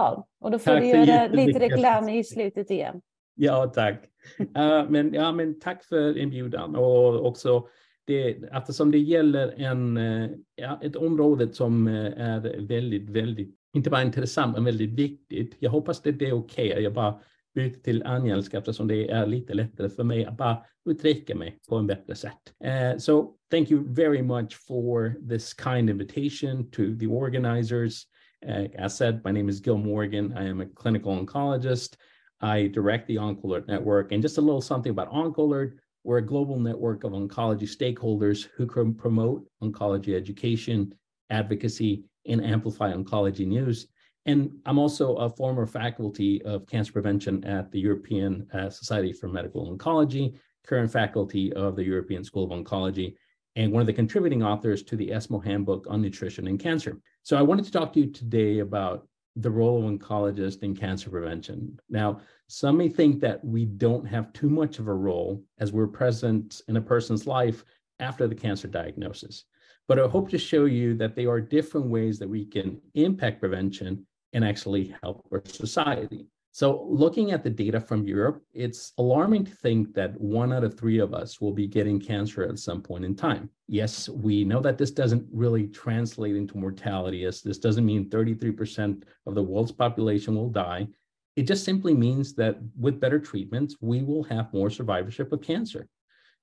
Och 0.40 0.50
då 0.50 0.58
får 0.58 0.70
tack, 0.70 0.80
du 0.80 0.86
göra 0.86 1.26
lite 1.26 1.58
reklam 1.58 2.08
i 2.08 2.24
slutet 2.24 2.70
igen. 2.70 3.00
Ja, 3.34 3.66
tack. 3.74 4.04
Uh, 4.40 4.90
men, 4.90 5.14
ja, 5.14 5.32
men 5.32 5.60
tack 5.60 5.84
för 5.84 6.18
inbjudan 6.18 6.76
och 6.76 7.26
också 7.26 7.66
det, 8.04 8.30
eftersom 8.52 8.90
det 8.90 8.98
gäller 8.98 9.60
en, 9.60 9.96
eh, 9.96 10.30
ja, 10.54 10.80
ett 10.82 10.96
område 10.96 11.52
som 11.52 11.88
eh, 11.88 12.20
är 12.20 12.66
väldigt, 12.66 13.10
väldigt 13.10 13.58
inte 13.74 13.90
bara 13.90 14.02
intressant, 14.02 14.52
men 14.54 14.64
väldigt 14.64 14.90
viktigt. 14.90 15.56
Jag 15.58 15.70
hoppas 15.70 15.98
att 15.98 16.18
det 16.18 16.28
är 16.28 16.32
okej. 16.32 16.70
Okay. 16.70 16.82
Jag 16.82 16.92
bara 16.92 17.20
till 17.54 18.02
engelska 18.06 18.58
eftersom 18.58 18.88
det 18.88 19.10
är 19.10 19.26
lite 19.26 19.54
lättare 19.54 19.88
för 19.88 20.04
mig 20.04 20.24
att 20.24 20.36
bara 20.36 20.64
uttrycka 20.90 21.34
mig 21.34 21.58
på 21.68 21.76
en 21.76 21.86
bättre 21.86 22.14
sätt. 22.14 22.52
Uh, 22.64 22.98
so 22.98 23.34
thank 23.50 23.70
you 23.70 23.94
very 23.94 24.22
much 24.22 24.54
for 24.68 25.14
this 25.28 25.54
kind 25.54 25.90
invitation 25.90 26.70
to 26.70 26.82
the 27.00 27.06
organizers. 27.06 28.06
Uh, 28.48 28.66
as 28.78 28.96
said, 28.96 29.20
my 29.24 29.32
name 29.32 29.48
is 29.48 29.60
Gil 29.60 29.78
Morgan. 29.78 30.32
I 30.32 30.48
am 30.48 30.60
a 30.60 30.66
clinical 30.74 31.12
oncologist. 31.12 31.96
I 32.40 32.68
direct 32.68 33.06
the 33.06 33.16
OncoAlert 33.16 33.68
network. 33.68 34.12
And 34.12 34.22
just 34.22 34.38
a 34.38 34.40
little 34.40 34.60
something 34.60 34.90
about 34.90 35.12
OncoAlert. 35.12 35.78
We're 36.04 36.18
a 36.18 36.26
global 36.26 36.58
network 36.58 37.04
of 37.04 37.12
oncology 37.12 37.68
stakeholders 37.68 38.48
who 38.56 38.66
can 38.66 38.94
promote 38.94 39.44
oncology 39.62 40.16
education, 40.16 40.92
advocacy, 41.30 42.04
and 42.26 42.44
amplify 42.44 42.92
oncology 42.92 43.46
news. 43.46 43.86
And 44.26 44.58
I'm 44.66 44.78
also 44.78 45.16
a 45.16 45.28
former 45.28 45.66
faculty 45.66 46.42
of 46.42 46.66
cancer 46.66 46.92
prevention 46.92 47.44
at 47.44 47.72
the 47.72 47.80
European 47.80 48.46
uh, 48.54 48.70
Society 48.70 49.12
for 49.12 49.28
Medical 49.28 49.76
Oncology, 49.76 50.38
current 50.64 50.92
faculty 50.92 51.52
of 51.54 51.74
the 51.74 51.84
European 51.84 52.22
School 52.22 52.44
of 52.44 52.50
Oncology, 52.50 53.16
and 53.56 53.72
one 53.72 53.80
of 53.80 53.86
the 53.86 53.92
contributing 53.92 54.42
authors 54.42 54.82
to 54.84 54.96
the 54.96 55.12
ESMO 55.12 55.40
Handbook 55.40 55.86
on 55.90 56.00
Nutrition 56.00 56.46
and 56.46 56.58
Cancer. 56.58 57.00
So 57.22 57.36
I 57.36 57.42
wanted 57.42 57.64
to 57.64 57.72
talk 57.72 57.92
to 57.94 58.00
you 58.00 58.12
today 58.12 58.60
about 58.60 59.06
the 59.36 59.50
role 59.50 59.78
of 59.78 59.90
oncologist 59.90 60.62
in 60.62 60.76
cancer 60.76 61.10
prevention. 61.10 61.78
Now, 61.88 62.20
some 62.48 62.76
may 62.76 62.88
think 62.88 63.20
that 63.20 63.44
we 63.44 63.64
don't 63.64 64.04
have 64.04 64.32
too 64.32 64.50
much 64.50 64.78
of 64.78 64.88
a 64.88 64.94
role 64.94 65.42
as 65.58 65.72
we're 65.72 65.86
present 65.86 66.60
in 66.68 66.76
a 66.76 66.82
person's 66.82 67.26
life 67.26 67.64
after 67.98 68.26
the 68.26 68.34
cancer 68.34 68.68
diagnosis. 68.68 69.44
But 69.88 69.98
I 69.98 70.06
hope 70.06 70.28
to 70.30 70.38
show 70.38 70.66
you 70.66 70.94
that 70.96 71.16
there 71.16 71.30
are 71.30 71.40
different 71.40 71.88
ways 71.88 72.18
that 72.18 72.28
we 72.28 72.44
can 72.44 72.80
impact 72.94 73.40
prevention 73.40 74.06
and 74.32 74.44
actually 74.44 74.94
help 75.02 75.26
our 75.32 75.42
society. 75.46 76.26
So, 76.54 76.86
looking 76.86 77.32
at 77.32 77.42
the 77.42 77.48
data 77.48 77.80
from 77.80 78.06
Europe, 78.06 78.42
it's 78.52 78.92
alarming 78.98 79.46
to 79.46 79.54
think 79.54 79.94
that 79.94 80.20
one 80.20 80.52
out 80.52 80.64
of 80.64 80.78
three 80.78 80.98
of 80.98 81.14
us 81.14 81.40
will 81.40 81.54
be 81.54 81.66
getting 81.66 81.98
cancer 81.98 82.42
at 82.42 82.58
some 82.58 82.82
point 82.82 83.06
in 83.06 83.14
time. 83.14 83.48
Yes, 83.68 84.10
we 84.10 84.44
know 84.44 84.60
that 84.60 84.76
this 84.76 84.90
doesn't 84.90 85.26
really 85.32 85.66
translate 85.68 86.36
into 86.36 86.58
mortality, 86.58 87.24
as 87.24 87.40
this 87.40 87.56
doesn't 87.56 87.86
mean 87.86 88.10
33% 88.10 89.04
of 89.26 89.34
the 89.34 89.42
world's 89.42 89.72
population 89.72 90.34
will 90.34 90.50
die. 90.50 90.88
It 91.36 91.44
just 91.44 91.64
simply 91.64 91.94
means 91.94 92.34
that 92.34 92.58
with 92.78 93.00
better 93.00 93.18
treatments, 93.18 93.76
we 93.80 94.02
will 94.02 94.24
have 94.24 94.52
more 94.52 94.68
survivorship 94.68 95.32
of 95.32 95.40
cancer, 95.40 95.88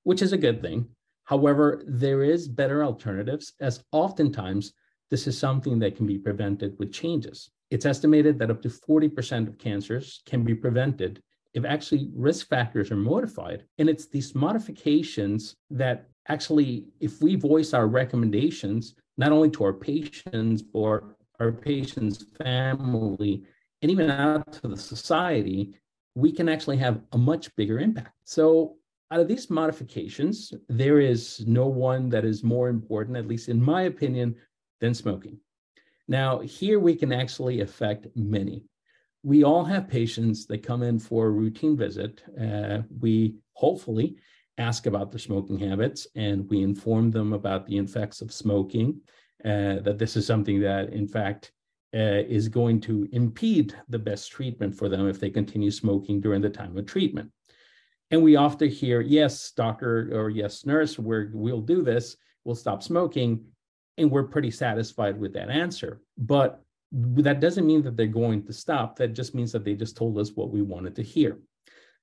which 0.06 0.24
is 0.24 0.34
a 0.34 0.38
good 0.38 0.60
thing. 0.60 0.88
However, 1.26 1.84
there 1.86 2.24
is 2.24 2.48
better 2.48 2.84
alternatives, 2.84 3.54
as 3.60 3.84
oftentimes 3.92 4.74
this 5.12 5.28
is 5.28 5.38
something 5.38 5.78
that 5.78 5.96
can 5.96 6.08
be 6.08 6.18
prevented 6.18 6.76
with 6.80 6.92
changes. 6.92 7.52
It's 7.72 7.86
estimated 7.86 8.40
that 8.40 8.50
up 8.50 8.62
to 8.64 8.70
40% 8.70 9.48
of 9.48 9.58
cancers 9.58 10.22
can 10.26 10.44
be 10.44 10.56
prevented 10.56 11.22
if 11.54 11.66
actually 11.66 12.10
risk 12.16 12.48
factors 12.48 12.92
are 12.92 12.96
modified. 12.96 13.66
And 13.78 13.90
it's 13.90 14.08
these 14.08 14.36
modifications 14.36 15.56
that 15.72 16.08
actually, 16.28 16.86
if 17.00 17.22
we 17.22 17.36
voice 17.36 17.74
our 17.74 17.88
recommendations, 17.88 18.96
not 19.18 19.32
only 19.32 19.50
to 19.52 19.64
our 19.64 19.74
patients, 19.74 20.62
but 20.62 21.02
our 21.40 21.52
patients' 21.52 22.26
family, 22.42 23.44
and 23.82 23.92
even 23.92 24.12
out 24.12 24.52
to 24.54 24.68
the 24.68 24.78
society, 24.78 25.76
we 26.16 26.32
can 26.32 26.50
actually 26.50 26.78
have 26.78 27.02
a 27.14 27.18
much 27.18 27.56
bigger 27.56 27.80
impact. 27.80 28.14
So, 28.26 28.76
out 29.12 29.20
of 29.20 29.28
these 29.28 29.50
modifications, 29.50 30.54
there 30.68 31.00
is 31.00 31.44
no 31.48 31.66
one 31.66 32.10
that 32.10 32.26
is 32.26 32.44
more 32.44 32.70
important, 32.70 33.18
at 33.18 33.28
least 33.28 33.50
in 33.50 33.60
my 33.60 33.84
opinion, 33.84 34.36
than 34.82 34.94
smoking. 34.94 35.40
Now, 36.10 36.40
here 36.40 36.80
we 36.80 36.96
can 36.96 37.14
actually 37.14 37.62
affect 37.62 38.08
many. 38.16 38.64
We 39.22 39.44
all 39.44 39.64
have 39.64 39.88
patients 39.88 40.48
that 40.48 40.64
come 40.64 40.82
in 40.82 40.98
for 40.98 41.28
a 41.28 41.32
routine 41.32 41.78
visit. 41.78 42.24
Uh, 42.42 42.80
we 43.00 43.36
hopefully 43.54 44.16
ask 44.58 44.88
about 44.88 45.12
their 45.12 45.20
smoking 45.20 45.60
habits 45.60 46.08
and 46.16 46.50
we 46.50 46.64
inform 46.64 47.12
them 47.12 47.32
about 47.34 47.68
the 47.68 47.78
effects 47.78 48.22
of 48.22 48.34
smoking, 48.34 49.00
uh, 49.46 49.86
that 49.86 50.00
this 50.00 50.18
is 50.18 50.26
something 50.26 50.60
that, 50.62 50.90
in 50.90 51.08
fact, 51.08 51.52
uh, 51.94 52.26
is 52.28 52.50
going 52.50 52.82
to 52.82 53.08
impede 53.12 53.76
the 53.88 54.00
best 54.00 54.32
treatment 54.32 54.74
for 54.76 54.90
them 54.90 55.08
if 55.08 55.20
they 55.20 55.30
continue 55.30 55.70
smoking 55.70 56.20
during 56.20 56.42
the 56.42 56.50
time 56.50 56.76
of 56.76 56.88
treatment. 56.88 57.32
And 58.10 58.24
we 58.24 58.36
often 58.36 58.70
hear, 58.70 59.02
yes, 59.02 59.52
doctor, 59.52 60.10
or 60.12 60.32
yes, 60.32 60.66
nurse, 60.66 60.98
we're, 60.98 61.30
we'll 61.34 61.62
do 61.62 61.84
this, 61.84 62.18
we'll 62.46 62.56
stop 62.56 62.82
smoking 62.82 63.46
and 64.00 64.10
we're 64.10 64.24
pretty 64.24 64.52
satisfied 64.52 65.20
with 65.20 65.34
that 65.34 65.50
answer. 65.50 66.02
But 66.18 66.62
that 66.92 67.40
doesn't 67.40 67.68
mean 67.68 67.84
that 67.84 67.96
they're 67.96 68.08
going 68.08 68.44
to 68.46 68.54
stop. 68.54 68.96
That 68.96 69.14
just 69.14 69.36
means 69.36 69.52
that 69.52 69.64
they 69.64 69.76
just 69.76 69.96
told 69.96 70.18
us 70.18 70.32
what 70.32 70.52
we 70.52 70.62
wanted 70.62 70.96
to 70.96 71.04
hear. 71.04 71.38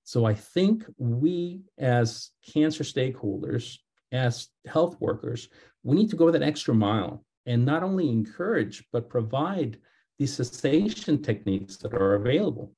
So 0.04 0.24
I 0.24 0.34
think 0.34 0.84
we, 0.98 1.62
as 1.78 2.30
cancer 2.52 2.84
stakeholders, 2.84 3.78
as 4.12 4.48
health 4.66 4.96
workers, 5.00 5.48
we 5.82 5.96
need 5.96 6.10
to 6.10 6.16
go 6.16 6.30
that 6.30 6.42
extra 6.42 6.74
mile 6.74 7.24
and 7.46 7.64
not 7.64 7.82
only 7.82 8.08
encourage, 8.08 8.84
but 8.92 9.08
provide 9.08 9.78
the 10.18 10.26
cessation 10.26 11.20
techniques 11.20 11.76
that 11.78 11.92
are 11.92 12.14
available. 12.14 12.72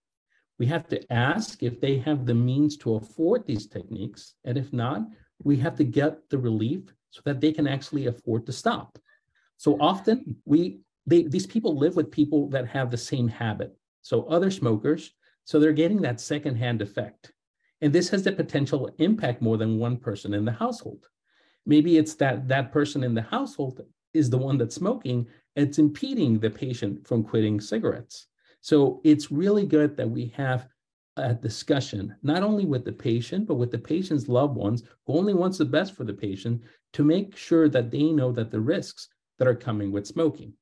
We 0.58 0.66
have 0.66 0.88
to 0.88 1.12
ask 1.12 1.62
if 1.62 1.80
they 1.80 1.98
have 1.98 2.24
the 2.24 2.34
means 2.34 2.76
to 2.78 2.96
afford 2.96 3.46
these 3.46 3.66
techniques. 3.66 4.34
And 4.44 4.56
if 4.56 4.72
not, 4.72 5.02
we 5.42 5.56
have 5.58 5.76
to 5.76 5.84
get 5.84 6.28
the 6.30 6.38
relief 6.38 6.92
so 7.10 7.20
that 7.24 7.40
they 7.40 7.52
can 7.52 7.66
actually 7.66 8.06
afford 8.06 8.46
to 8.46 8.52
stop. 8.52 8.98
So 9.58 9.76
often 9.80 10.36
we 10.44 10.80
they, 11.06 11.22
these 11.22 11.46
people 11.46 11.78
live 11.78 11.96
with 11.96 12.10
people 12.10 12.48
that 12.50 12.68
have 12.68 12.90
the 12.90 12.96
same 12.96 13.28
habit. 13.28 13.74
So 14.02 14.24
other 14.24 14.50
smokers, 14.50 15.12
so 15.44 15.58
they're 15.58 15.72
getting 15.72 16.02
that 16.02 16.20
secondhand 16.20 16.82
effect. 16.82 17.32
And 17.80 17.92
this 17.92 18.10
has 18.10 18.24
the 18.24 18.32
potential 18.32 18.90
impact 18.98 19.40
more 19.40 19.56
than 19.56 19.78
one 19.78 19.96
person 19.96 20.34
in 20.34 20.44
the 20.44 20.52
household. 20.52 21.06
Maybe 21.64 21.96
it's 21.96 22.14
that 22.16 22.46
that 22.48 22.72
person 22.72 23.02
in 23.04 23.14
the 23.14 23.22
household 23.22 23.80
is 24.12 24.28
the 24.28 24.38
one 24.38 24.58
that's 24.58 24.74
smoking, 24.74 25.26
it's 25.56 25.78
impeding 25.78 26.38
the 26.38 26.50
patient 26.50 27.06
from 27.06 27.24
quitting 27.24 27.60
cigarettes. 27.60 28.26
So 28.60 29.00
it's 29.04 29.30
really 29.30 29.64
good 29.64 29.96
that 29.96 30.10
we 30.10 30.32
have 30.36 30.68
a 31.16 31.34
discussion, 31.34 32.14
not 32.22 32.42
only 32.42 32.64
with 32.64 32.84
the 32.84 32.92
patient, 32.92 33.46
but 33.46 33.54
with 33.54 33.70
the 33.70 33.78
patient's 33.78 34.28
loved 34.28 34.56
ones 34.56 34.82
who 35.06 35.14
only 35.14 35.34
wants 35.34 35.58
the 35.58 35.64
best 35.64 35.94
for 35.94 36.04
the 36.04 36.12
patient 36.12 36.62
to 36.92 37.04
make 37.04 37.36
sure 37.36 37.68
that 37.68 37.90
they 37.90 38.12
know 38.12 38.30
that 38.32 38.50
the 38.50 38.60
risks 38.60 39.08
that 39.38 39.48
are 39.48 39.54
coming 39.54 39.92
with 39.92 40.06
smoking. 40.06 40.52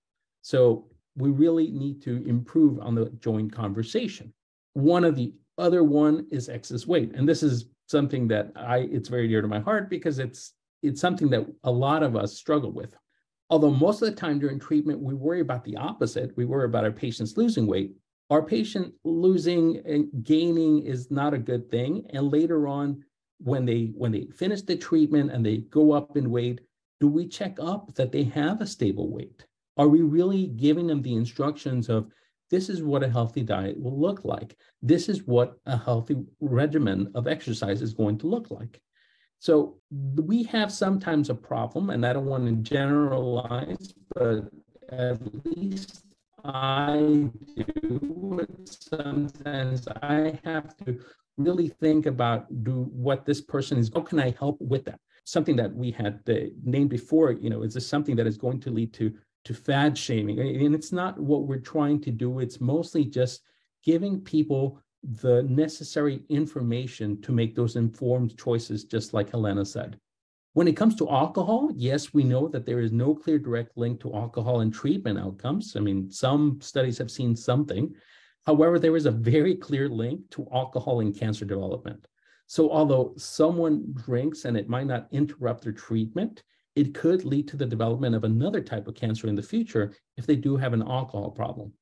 So 0.42 0.86
we 1.16 1.30
really 1.30 1.70
need 1.70 2.02
to 2.02 2.24
improve 2.26 2.78
on 2.80 2.94
the 2.94 3.10
joint 3.20 3.52
conversation. 3.52 4.32
One 4.74 5.04
of 5.04 5.16
the 5.16 5.34
other 5.58 5.82
one 5.82 6.26
is 6.30 6.48
excess 6.48 6.86
weight. 6.86 7.12
And 7.14 7.28
this 7.28 7.42
is 7.42 7.66
something 7.86 8.28
that 8.28 8.52
I 8.56 8.78
it's 8.90 9.08
very 9.08 9.28
dear 9.28 9.42
to 9.42 9.48
my 9.48 9.60
heart 9.60 9.88
because 9.88 10.18
it's 10.18 10.52
it's 10.82 11.00
something 11.00 11.30
that 11.30 11.46
a 11.64 11.70
lot 11.70 12.02
of 12.02 12.16
us 12.16 12.36
struggle 12.36 12.70
with. 12.70 12.94
Although 13.48 13.70
most 13.70 14.02
of 14.02 14.08
the 14.08 14.14
time 14.14 14.38
during 14.38 14.58
treatment, 14.58 15.00
we 15.00 15.14
worry 15.14 15.40
about 15.40 15.64
the 15.64 15.76
opposite. 15.76 16.36
We 16.36 16.44
worry 16.44 16.64
about 16.64 16.84
our 16.84 16.92
patients 16.92 17.36
losing 17.36 17.66
weight. 17.66 17.92
Our 18.28 18.42
patient 18.42 18.92
losing 19.04 19.82
and 19.86 20.08
gaining 20.24 20.84
is 20.84 21.10
not 21.10 21.32
a 21.32 21.38
good 21.38 21.70
thing. 21.70 22.06
And 22.10 22.32
later 22.32 22.66
on, 22.66 23.04
when 23.38 23.64
they 23.64 23.92
when 23.94 24.12
they 24.12 24.26
finish 24.36 24.62
the 24.62 24.76
treatment 24.76 25.30
and 25.30 25.46
they 25.46 25.58
go 25.58 25.92
up 25.92 26.16
in 26.16 26.30
weight, 26.30 26.60
do 27.00 27.08
we 27.08 27.26
check 27.26 27.58
up 27.60 27.94
that 27.94 28.12
they 28.12 28.24
have 28.24 28.60
a 28.60 28.66
stable 28.66 29.10
weight? 29.10 29.44
Are 29.76 29.88
we 29.88 30.02
really 30.02 30.46
giving 30.48 30.86
them 30.86 31.02
the 31.02 31.14
instructions 31.14 31.88
of 31.88 32.10
this 32.50 32.68
is 32.68 32.82
what 32.82 33.02
a 33.02 33.10
healthy 33.10 33.42
diet 33.42 33.78
will 33.78 34.00
look 34.00 34.24
like? 34.24 34.56
This 34.82 35.08
is 35.08 35.26
what 35.26 35.58
a 35.66 35.76
healthy 35.76 36.16
regimen 36.40 37.10
of 37.14 37.26
exercise 37.26 37.82
is 37.82 37.92
going 37.92 38.18
to 38.18 38.26
look 38.26 38.50
like. 38.50 38.80
So 39.38 39.78
we 39.90 40.44
have 40.44 40.72
sometimes 40.72 41.28
a 41.28 41.34
problem, 41.34 41.90
and 41.90 42.06
I 42.06 42.12
don't 42.12 42.26
want 42.26 42.46
to 42.46 42.54
generalize, 42.70 43.92
but 44.14 44.48
at 44.88 45.18
least 45.44 46.04
I 46.44 47.28
do. 47.56 48.46
Sometimes 48.64 49.88
I 50.02 50.38
have 50.44 50.76
to 50.78 51.00
really 51.36 51.68
think 51.68 52.06
about 52.06 52.46
do 52.64 52.88
what 52.92 53.26
this 53.26 53.40
person 53.40 53.78
is. 53.78 53.90
How 53.94 54.00
can 54.00 54.20
I 54.20 54.34
help 54.38 54.56
with 54.60 54.84
that? 54.86 55.00
Something 55.26 55.56
that 55.56 55.74
we 55.74 55.90
had 55.90 56.20
named 56.62 56.90
before, 56.90 57.32
you 57.32 57.50
know, 57.50 57.62
is 57.62 57.74
this 57.74 57.86
something 57.86 58.14
that 58.16 58.28
is 58.28 58.38
going 58.38 58.60
to 58.60 58.70
lead 58.70 58.92
to 58.94 59.12
to 59.44 59.54
fad 59.54 59.98
shaming? 59.98 60.38
And 60.38 60.74
it's 60.74 60.92
not 60.92 61.18
what 61.18 61.48
we're 61.48 61.58
trying 61.58 62.00
to 62.02 62.12
do. 62.12 62.38
It's 62.38 62.60
mostly 62.60 63.04
just 63.04 63.42
giving 63.82 64.20
people 64.20 64.80
the 65.02 65.42
necessary 65.42 66.22
information 66.28 67.20
to 67.22 67.32
make 67.32 67.54
those 67.54 67.76
informed 67.76 68.38
choices, 68.38 68.84
just 68.84 69.14
like 69.14 69.30
Helena 69.30 69.64
said. 69.64 69.98
When 70.54 70.68
it 70.68 70.76
comes 70.76 70.94
to 70.96 71.10
alcohol, 71.10 71.70
yes, 71.74 72.14
we 72.14 72.24
know 72.24 72.48
that 72.48 72.64
there 72.64 72.80
is 72.80 72.92
no 72.92 73.14
clear 73.14 73.38
direct 73.38 73.76
link 73.76 74.00
to 74.00 74.14
alcohol 74.14 74.60
and 74.60 74.72
treatment 74.72 75.18
outcomes. 75.18 75.76
I 75.76 75.80
mean, 75.80 76.10
some 76.10 76.60
studies 76.60 76.98
have 76.98 77.10
seen 77.10 77.36
something. 77.36 77.94
However, 78.46 78.78
there 78.78 78.96
is 78.96 79.06
a 79.06 79.10
very 79.10 79.54
clear 79.56 79.88
link 79.88 80.20
to 80.30 80.48
alcohol 80.52 81.00
and 81.00 81.14
cancer 81.14 81.44
development. 81.44 82.06
So, 82.46 82.70
although 82.70 83.12
someone 83.16 83.84
drinks 83.92 84.44
and 84.44 84.56
it 84.56 84.68
might 84.68 84.86
not 84.86 85.08
interrupt 85.10 85.64
their 85.64 85.72
treatment, 85.72 86.42
it 86.76 86.94
could 86.94 87.24
lead 87.24 87.48
to 87.48 87.56
the 87.56 87.66
development 87.66 88.14
of 88.14 88.24
another 88.24 88.60
type 88.60 88.86
of 88.86 88.94
cancer 88.94 89.26
in 89.28 89.34
the 89.34 89.42
future 89.42 89.92
if 90.16 90.26
they 90.26 90.36
do 90.36 90.56
have 90.56 90.72
an 90.72 90.82
alcohol 90.82 91.30
problem. 91.30 91.72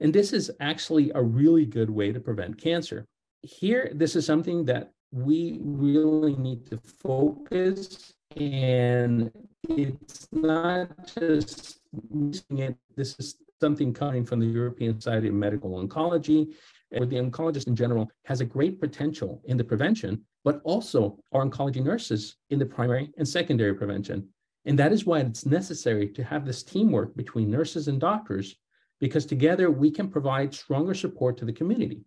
And 0.00 0.12
this 0.12 0.32
is 0.32 0.50
actually 0.60 1.12
a 1.14 1.22
really 1.22 1.64
good 1.64 1.88
way 1.88 2.12
to 2.12 2.20
prevent 2.20 2.60
cancer. 2.60 3.06
Here, 3.42 3.90
this 3.94 4.16
is 4.16 4.26
something 4.26 4.64
that 4.64 4.90
we 5.12 5.58
really 5.62 6.36
need 6.36 6.66
to 6.70 6.78
focus 7.02 8.12
and 8.36 9.30
it's 9.68 10.28
not 10.32 10.88
just 11.18 11.80
it. 12.50 12.76
This 12.96 13.16
is 13.18 13.36
something 13.60 13.92
coming 13.92 14.24
from 14.24 14.40
the 14.40 14.46
European 14.46 15.00
Society 15.00 15.28
of 15.28 15.34
Medical 15.34 15.86
Oncology, 15.86 16.54
where 16.90 17.06
the 17.06 17.16
oncologist 17.16 17.66
in 17.66 17.76
general 17.76 18.10
has 18.24 18.40
a 18.40 18.44
great 18.44 18.80
potential 18.80 19.40
in 19.44 19.56
the 19.56 19.64
prevention, 19.64 20.22
but 20.44 20.60
also 20.64 21.18
our 21.32 21.44
oncology 21.44 21.82
nurses 21.82 22.36
in 22.50 22.58
the 22.58 22.66
primary 22.66 23.10
and 23.16 23.26
secondary 23.26 23.74
prevention. 23.74 24.28
And 24.64 24.78
that 24.78 24.92
is 24.92 25.06
why 25.06 25.20
it's 25.20 25.46
necessary 25.46 26.08
to 26.08 26.24
have 26.24 26.44
this 26.44 26.62
teamwork 26.62 27.16
between 27.16 27.50
nurses 27.50 27.88
and 27.88 28.00
doctors 28.00 28.56
because 29.00 29.24
together 29.24 29.70
we 29.70 29.90
can 29.90 30.08
provide 30.08 30.54
stronger 30.54 30.94
support 30.94 31.38
to 31.38 31.44
the 31.44 31.52
community. 31.52 32.02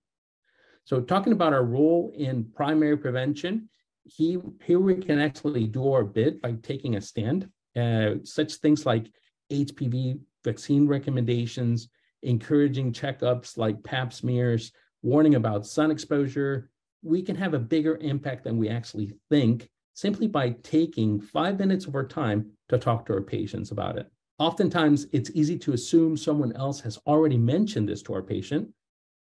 So 0.85 1.01
talking 1.01 1.33
about 1.33 1.53
our 1.53 1.63
role 1.63 2.13
in 2.15 2.45
primary 2.53 2.97
prevention, 2.97 3.69
he, 4.03 4.37
here 4.63 4.79
we 4.79 4.95
can 4.95 5.19
actually 5.19 5.65
do 5.65 5.91
our 5.91 6.03
bit 6.03 6.41
by 6.41 6.53
taking 6.61 6.95
a 6.95 7.01
stand. 7.01 7.49
Uh, 7.75 8.15
such 8.23 8.55
things 8.55 8.85
like 8.85 9.09
HPV 9.51 10.19
vaccine 10.43 10.87
recommendations, 10.87 11.89
encouraging 12.23 12.91
checkups 12.91 13.57
like 13.57 13.83
pap 13.83 14.11
smears, 14.13 14.71
warning 15.01 15.35
about 15.35 15.65
sun 15.65 15.91
exposure. 15.91 16.69
We 17.03 17.21
can 17.21 17.35
have 17.35 17.53
a 17.53 17.59
bigger 17.59 17.97
impact 17.97 18.43
than 18.45 18.57
we 18.57 18.69
actually 18.69 19.13
think 19.29 19.69
simply 19.93 20.27
by 20.27 20.51
taking 20.63 21.19
five 21.19 21.59
minutes 21.59 21.85
of 21.85 21.95
our 21.95 22.07
time 22.07 22.49
to 22.69 22.77
talk 22.77 23.05
to 23.05 23.13
our 23.13 23.21
patients 23.21 23.71
about 23.71 23.97
it. 23.97 24.09
Oftentimes, 24.39 25.05
it's 25.11 25.31
easy 25.33 25.57
to 25.59 25.73
assume 25.73 26.17
someone 26.17 26.53
else 26.53 26.79
has 26.81 26.97
already 27.05 27.37
mentioned 27.37 27.87
this 27.87 28.01
to 28.03 28.13
our 28.13 28.23
patient, 28.23 28.69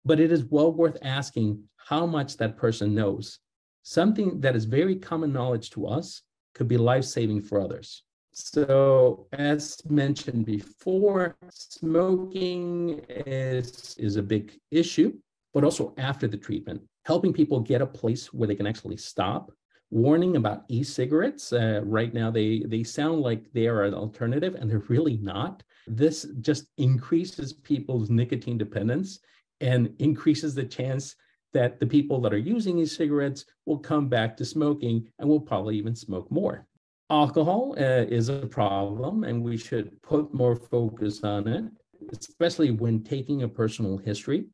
but 0.04 0.20
it 0.20 0.30
is 0.30 0.44
well 0.44 0.72
worth 0.72 0.96
asking 1.02 1.62
how 1.76 2.06
much 2.06 2.36
that 2.36 2.56
person 2.56 2.94
knows. 2.94 3.40
Something 3.82 4.40
that 4.40 4.54
is 4.54 4.64
very 4.64 4.96
common 4.96 5.32
knowledge 5.32 5.70
to 5.70 5.86
us 5.86 6.22
could 6.54 6.68
be 6.68 6.76
life 6.76 7.04
saving 7.04 7.42
for 7.42 7.60
others. 7.60 8.04
So, 8.42 9.26
as 9.32 9.80
mentioned 9.88 10.46
before, 10.46 11.36
smoking 11.50 13.00
is, 13.08 13.94
is 13.98 14.16
a 14.16 14.22
big 14.22 14.58
issue, 14.70 15.12
but 15.52 15.62
also 15.62 15.94
after 15.98 16.26
the 16.26 16.38
treatment, 16.38 16.80
helping 17.04 17.32
people 17.32 17.60
get 17.60 17.82
a 17.82 17.86
place 17.86 18.32
where 18.32 18.48
they 18.48 18.54
can 18.54 18.66
actually 18.66 18.96
stop 18.96 19.52
warning 19.90 20.36
about 20.36 20.64
e-cigarettes. 20.68 21.52
Uh, 21.52 21.82
right 21.84 22.14
now, 22.14 22.30
they 22.30 22.64
they 22.66 22.82
sound 22.82 23.20
like 23.20 23.52
they 23.52 23.66
are 23.66 23.84
an 23.84 23.94
alternative, 23.94 24.54
and 24.54 24.70
they're 24.70 24.88
really 24.88 25.18
not. 25.18 25.62
This 25.86 26.26
just 26.40 26.66
increases 26.78 27.52
people's 27.52 28.08
nicotine 28.08 28.56
dependence 28.56 29.18
and 29.60 29.92
increases 29.98 30.54
the 30.54 30.64
chance 30.64 31.14
that 31.52 31.80
the 31.80 31.86
people 31.86 32.20
that 32.20 32.32
are 32.32 32.38
using 32.38 32.78
e-cigarettes 32.78 33.44
will 33.66 33.78
come 33.78 34.08
back 34.08 34.36
to 34.36 34.44
smoking 34.44 35.06
and 35.18 35.28
will 35.28 35.40
probably 35.40 35.76
even 35.76 35.94
smoke 35.94 36.30
more. 36.30 36.66
Alcohol 37.10 37.74
uh, 37.76 38.06
is 38.08 38.28
a 38.28 38.46
problem, 38.46 39.24
and 39.24 39.42
we 39.42 39.56
should 39.56 40.00
put 40.00 40.32
more 40.32 40.54
focus 40.54 41.24
on 41.24 41.48
it, 41.48 41.64
especially 42.12 42.70
when 42.70 43.02
taking 43.02 43.42
a 43.42 43.48
personal 43.48 43.98
history. 43.98 44.44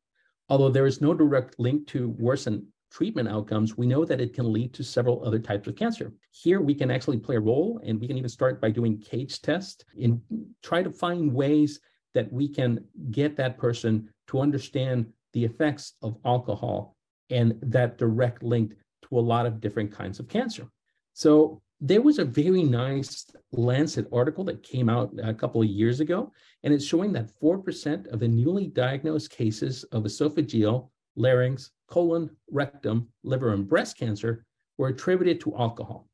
Although 0.48 0.70
there 0.70 0.86
is 0.86 1.02
no 1.02 1.12
direct 1.12 1.58
link 1.58 1.86
to 1.88 2.08
worsen 2.18 2.66
treatment 2.90 3.28
outcomes, 3.28 3.76
we 3.76 3.86
know 3.86 4.06
that 4.06 4.22
it 4.22 4.32
can 4.32 4.50
lead 4.54 4.72
to 4.72 4.82
several 4.82 5.22
other 5.22 5.38
types 5.38 5.68
of 5.68 5.76
cancer. 5.76 6.14
Here, 6.30 6.62
we 6.62 6.74
can 6.74 6.90
actually 6.90 7.18
play 7.18 7.36
a 7.36 7.40
role, 7.40 7.78
and 7.84 8.00
we 8.00 8.06
can 8.06 8.16
even 8.16 8.30
start 8.30 8.58
by 8.58 8.70
doing 8.70 9.02
CAGE 9.02 9.42
tests 9.42 9.84
and 10.00 10.18
try 10.62 10.82
to 10.82 10.90
find 10.90 11.34
ways 11.34 11.80
that 12.14 12.32
we 12.32 12.48
can 12.48 12.82
get 13.10 13.36
that 13.36 13.58
person 13.58 14.08
to 14.28 14.40
understand 14.40 15.12
the 15.34 15.44
effects 15.44 15.92
of 16.00 16.16
alcohol 16.24 16.96
and 17.28 17.58
that 17.60 17.98
direct 17.98 18.42
link 18.42 18.72
to 19.02 19.18
a 19.18 19.20
lot 19.20 19.44
of 19.44 19.60
different 19.60 19.92
kinds 19.92 20.18
of 20.18 20.26
cancer. 20.26 20.66
So 21.12 21.60
there 21.80 22.00
was 22.00 22.18
a 22.18 22.24
very 22.24 22.62
nice 22.62 23.26
Lancet 23.52 24.08
article 24.12 24.44
that 24.44 24.62
came 24.62 24.88
out 24.88 25.12
a 25.22 25.34
couple 25.34 25.60
of 25.60 25.68
years 25.68 26.00
ago, 26.00 26.32
and 26.62 26.72
it's 26.72 26.86
showing 26.86 27.12
that 27.12 27.30
4% 27.40 28.06
of 28.08 28.20
the 28.20 28.28
newly 28.28 28.68
diagnosed 28.68 29.30
cases 29.30 29.84
of 29.84 30.04
esophageal, 30.04 30.88
larynx, 31.16 31.72
colon, 31.86 32.30
rectum, 32.50 33.08
liver, 33.24 33.52
and 33.52 33.68
breast 33.68 33.98
cancer 33.98 34.46
were 34.78 34.88
attributed 34.88 35.38
to 35.40 35.54
alcohol. 35.56 36.08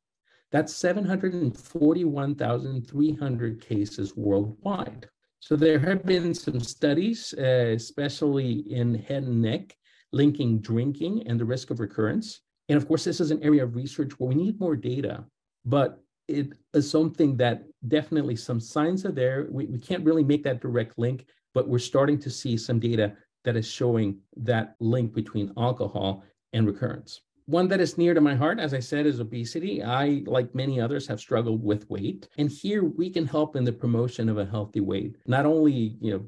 That's 0.50 0.74
741,300 0.74 3.60
cases 3.60 4.16
worldwide. 4.16 5.08
So 5.40 5.56
there 5.56 5.78
have 5.78 6.04
been 6.04 6.34
some 6.34 6.60
studies, 6.60 7.34
uh, 7.38 7.72
especially 7.74 8.70
in 8.70 8.94
head 8.94 9.22
and 9.24 9.40
neck, 9.40 9.74
linking 10.12 10.60
drinking 10.60 11.26
and 11.26 11.40
the 11.40 11.44
risk 11.44 11.70
of 11.70 11.80
recurrence. 11.80 12.42
And 12.68 12.76
of 12.76 12.86
course, 12.86 13.04
this 13.04 13.20
is 13.20 13.30
an 13.30 13.42
area 13.42 13.64
of 13.64 13.74
research 13.74 14.12
where 14.18 14.28
we 14.28 14.34
need 14.34 14.60
more 14.60 14.76
data, 14.76 15.24
but 15.64 16.02
it 16.28 16.52
is 16.74 16.90
something 16.90 17.36
that 17.36 17.64
definitely 17.88 18.36
some 18.36 18.60
signs 18.60 19.04
are 19.04 19.12
there. 19.12 19.48
We, 19.50 19.66
we 19.66 19.78
can't 19.78 20.04
really 20.04 20.24
make 20.24 20.44
that 20.44 20.60
direct 20.60 20.98
link, 20.98 21.26
but 21.54 21.68
we're 21.68 21.78
starting 21.78 22.18
to 22.20 22.30
see 22.30 22.56
some 22.56 22.78
data 22.78 23.12
that 23.44 23.56
is 23.56 23.66
showing 23.66 24.18
that 24.36 24.76
link 24.80 25.12
between 25.12 25.52
alcohol 25.56 26.24
and 26.52 26.66
recurrence. 26.66 27.20
One 27.46 27.66
that 27.68 27.80
is 27.80 27.98
near 27.98 28.14
to 28.14 28.20
my 28.20 28.36
heart, 28.36 28.60
as 28.60 28.72
I 28.72 28.78
said, 28.78 29.04
is 29.04 29.18
obesity. 29.18 29.82
I, 29.82 30.22
like 30.26 30.54
many 30.54 30.80
others, 30.80 31.08
have 31.08 31.18
struggled 31.18 31.62
with 31.62 31.90
weight. 31.90 32.28
And 32.38 32.48
here 32.48 32.84
we 32.84 33.10
can 33.10 33.26
help 33.26 33.56
in 33.56 33.64
the 33.64 33.72
promotion 33.72 34.28
of 34.28 34.38
a 34.38 34.46
healthy 34.46 34.80
weight. 34.80 35.16
Not 35.26 35.44
only, 35.44 35.96
you 36.00 36.12
know, 36.12 36.24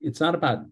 it's 0.00 0.20
not 0.20 0.34
about 0.34 0.66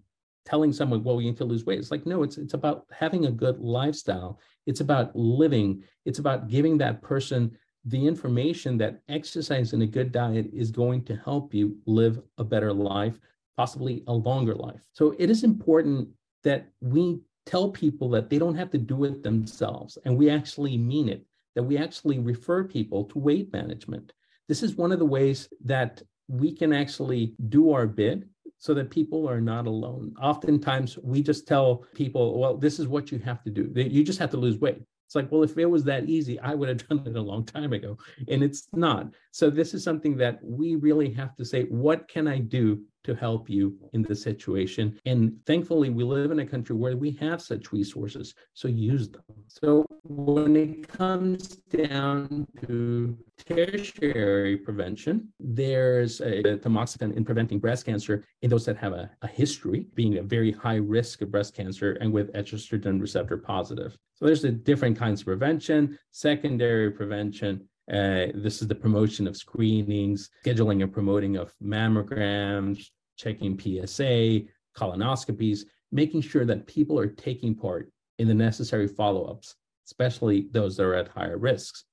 telling 0.45 0.73
someone, 0.73 1.03
well, 1.03 1.21
you 1.21 1.29
need 1.29 1.39
to 1.39 1.45
lose 1.45 1.65
weight. 1.65 1.79
It's 1.79 1.91
like, 1.91 2.07
no, 2.07 2.23
it's 2.23 2.37
it's 2.37 2.55
about 2.55 2.85
having 2.93 3.25
a 3.25 3.33
good 3.33 3.59
lifestyle. 3.59 4.39
It's 4.67 4.81
about 4.81 5.17
living. 5.17 5.83
It's 6.05 6.19
about 6.19 6.49
giving 6.49 6.79
that 6.79 7.01
person 7.01 7.57
the 7.87 8.07
information 8.07 8.77
that 8.79 9.01
exercise 9.09 9.73
and 9.73 9.83
a 9.83 9.87
good 9.87 10.13
diet 10.13 10.51
is 10.53 10.71
going 10.71 11.05
to 11.05 11.17
help 11.17 11.55
you 11.55 11.77
live 11.87 12.21
a 12.39 12.45
better 12.45 12.73
life 12.73 13.19
possibly 13.57 14.03
a 14.07 14.13
longer 14.13 14.55
life. 14.55 14.83
So 14.93 15.15
it 15.19 15.31
is 15.31 15.43
important 15.43 16.09
that 16.45 16.69
we 16.81 17.21
tell 17.47 17.71
people 17.71 18.11
that 18.11 18.29
they 18.29 18.39
don't 18.39 18.55
have 18.55 18.71
to 18.71 18.79
do 18.79 19.05
it 19.05 19.23
themselves. 19.23 19.99
And 20.05 20.17
we 20.17 20.29
actually 20.31 20.77
mean 20.77 21.09
it, 21.09 21.25
that 21.55 21.63
we 21.63 21.79
actually 21.79 22.19
refer 22.19 22.65
people 22.65 23.05
to 23.05 23.19
weight 23.19 23.53
management. 23.53 24.13
This 24.49 24.63
is 24.63 24.77
one 24.77 24.93
of 24.93 24.99
the 24.99 25.07
ways 25.07 25.49
that 25.65 26.03
we 26.29 26.53
can 26.53 26.73
actually 26.73 27.35
do 27.49 27.73
our 27.73 27.87
bit 27.87 28.25
so 28.59 28.75
that 28.75 28.91
people 28.91 29.29
are 29.29 29.41
not 29.41 29.67
alone. 29.67 30.15
Oftentimes, 30.21 30.99
we 31.03 31.23
just 31.23 31.47
tell 31.47 31.85
people, 31.95 32.39
well, 32.39 32.57
this 32.57 32.79
is 32.79 32.89
what 32.89 33.13
you 33.13 33.19
have 33.19 33.43
to 33.45 33.51
do. 33.51 33.71
You 33.75 34.03
just 34.03 34.19
have 34.19 34.31
to 34.31 34.37
lose 34.37 34.59
weight. 34.59 34.83
It's 35.07 35.15
like, 35.15 35.31
well, 35.31 35.43
if 35.45 35.57
it 35.57 35.67
was 35.67 35.85
that 35.85 36.09
easy, 36.09 36.39
I 36.41 36.55
would 36.55 36.69
have 36.69 36.89
done 36.89 37.03
it 37.07 37.17
a 37.17 37.21
long 37.21 37.45
time 37.45 37.73
ago. 37.73 37.97
And 38.29 38.43
it's 38.43 38.69
not. 38.73 39.09
So, 39.31 39.51
this 39.51 39.73
is 39.73 39.83
something 39.83 40.17
that 40.19 40.39
we 40.43 40.75
really 40.75 41.13
have 41.13 41.35
to 41.37 41.45
say, 41.45 41.65
what 41.65 42.09
can 42.09 42.27
I 42.27 42.39
do 42.39 42.83
to 43.07 43.15
help 43.15 43.49
you 43.49 43.75
in 43.93 44.03
the 44.03 44.15
situation. 44.15 44.99
And 45.07 45.39
thankfully, 45.47 45.91
we 45.91 46.05
live 46.05 46.31
in 46.33 46.41
a 46.41 46.47
country 46.47 46.75
where 46.77 46.97
we 46.97 47.13
have 47.13 47.41
such 47.41 47.73
resources, 47.73 48.35
so 48.53 48.69
use 48.69 49.09
them. 49.09 49.23
So 49.49 49.87
when 50.03 50.57
it 50.57 50.89
comes 50.89 51.57
down 51.83 52.47
to 52.67 53.17
tertiary 53.47 54.57
prevention, 54.57 55.29
there's 55.39 56.21
a, 56.21 56.41
a 56.41 56.59
tamoxifen 56.59 57.17
in 57.17 57.25
preventing 57.25 57.61
breast 57.61 57.87
cancer 57.87 58.25
in 58.43 58.51
those 58.51 58.65
that 58.67 58.77
have 58.77 58.93
a, 58.93 59.11
a 59.23 59.29
history, 59.29 59.87
being 59.95 60.19
a 60.19 60.23
very 60.23 60.53
high 60.53 60.77
risk 60.77 61.23
of 61.23 61.31
breast 61.31 61.55
cancer 61.55 61.93
and 62.01 62.13
with 62.13 62.33
estrogen 62.35 63.01
receptor 63.01 63.39
positive. 63.39 63.97
So 64.15 64.27
there's 64.27 64.43
the 64.43 64.51
different 64.51 64.99
kinds 64.99 65.21
of 65.21 65.27
prevention, 65.27 65.99
secondary 66.11 66.91
prevention, 66.91 67.69
uh, 67.91 68.27
this 68.35 68.63
is 68.63 68.69
the 68.69 68.75
promotion 68.75 69.29
of 69.29 69.37
screenings, 69.37 70.31
scheduling 70.45 70.83
and 70.83 70.93
promoting 70.93 71.37
of 71.37 71.55
mammograms, 71.63 72.91
checking 73.17 73.59
PSA, 73.59 74.43
colonoscopies, 74.77 75.61
making 75.93 76.21
sure 76.21 76.45
that 76.45 76.67
people 76.67 76.99
are 76.99 77.07
taking 77.07 77.55
part 77.55 77.91
in 78.19 78.29
the 78.29 78.35
necessary 78.35 78.89
follow-ups, 78.89 79.55
especially 79.87 80.49
those 80.53 80.77
that 80.77 80.85
are 80.85 80.95
at 80.95 81.09
higher 81.09 81.39
risks. 81.39 81.85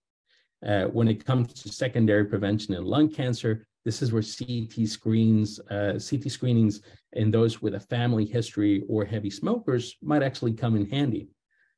Uh, 0.65 0.85
when 0.85 1.07
it 1.07 1.25
comes 1.25 1.53
to 1.53 1.69
secondary 1.69 2.25
prevention 2.25 2.73
in 2.73 2.85
lung 2.85 3.09
cancer, 3.09 3.65
this 3.85 4.01
is 4.01 4.13
where 4.13 4.23
CT 4.23 4.87
screens, 4.87 5.59
uh, 5.69 5.99
CT 5.99 6.31
screenings 6.31 6.81
in 7.13 7.31
those 7.31 7.61
with 7.61 7.75
a 7.75 7.79
family 7.79 8.25
history 8.25 8.83
or 8.87 9.03
heavy 9.03 9.29
smokers 9.29 9.97
might 10.01 10.23
actually 10.23 10.53
come 10.53 10.75
in 10.75 10.89
handy. 10.89 11.27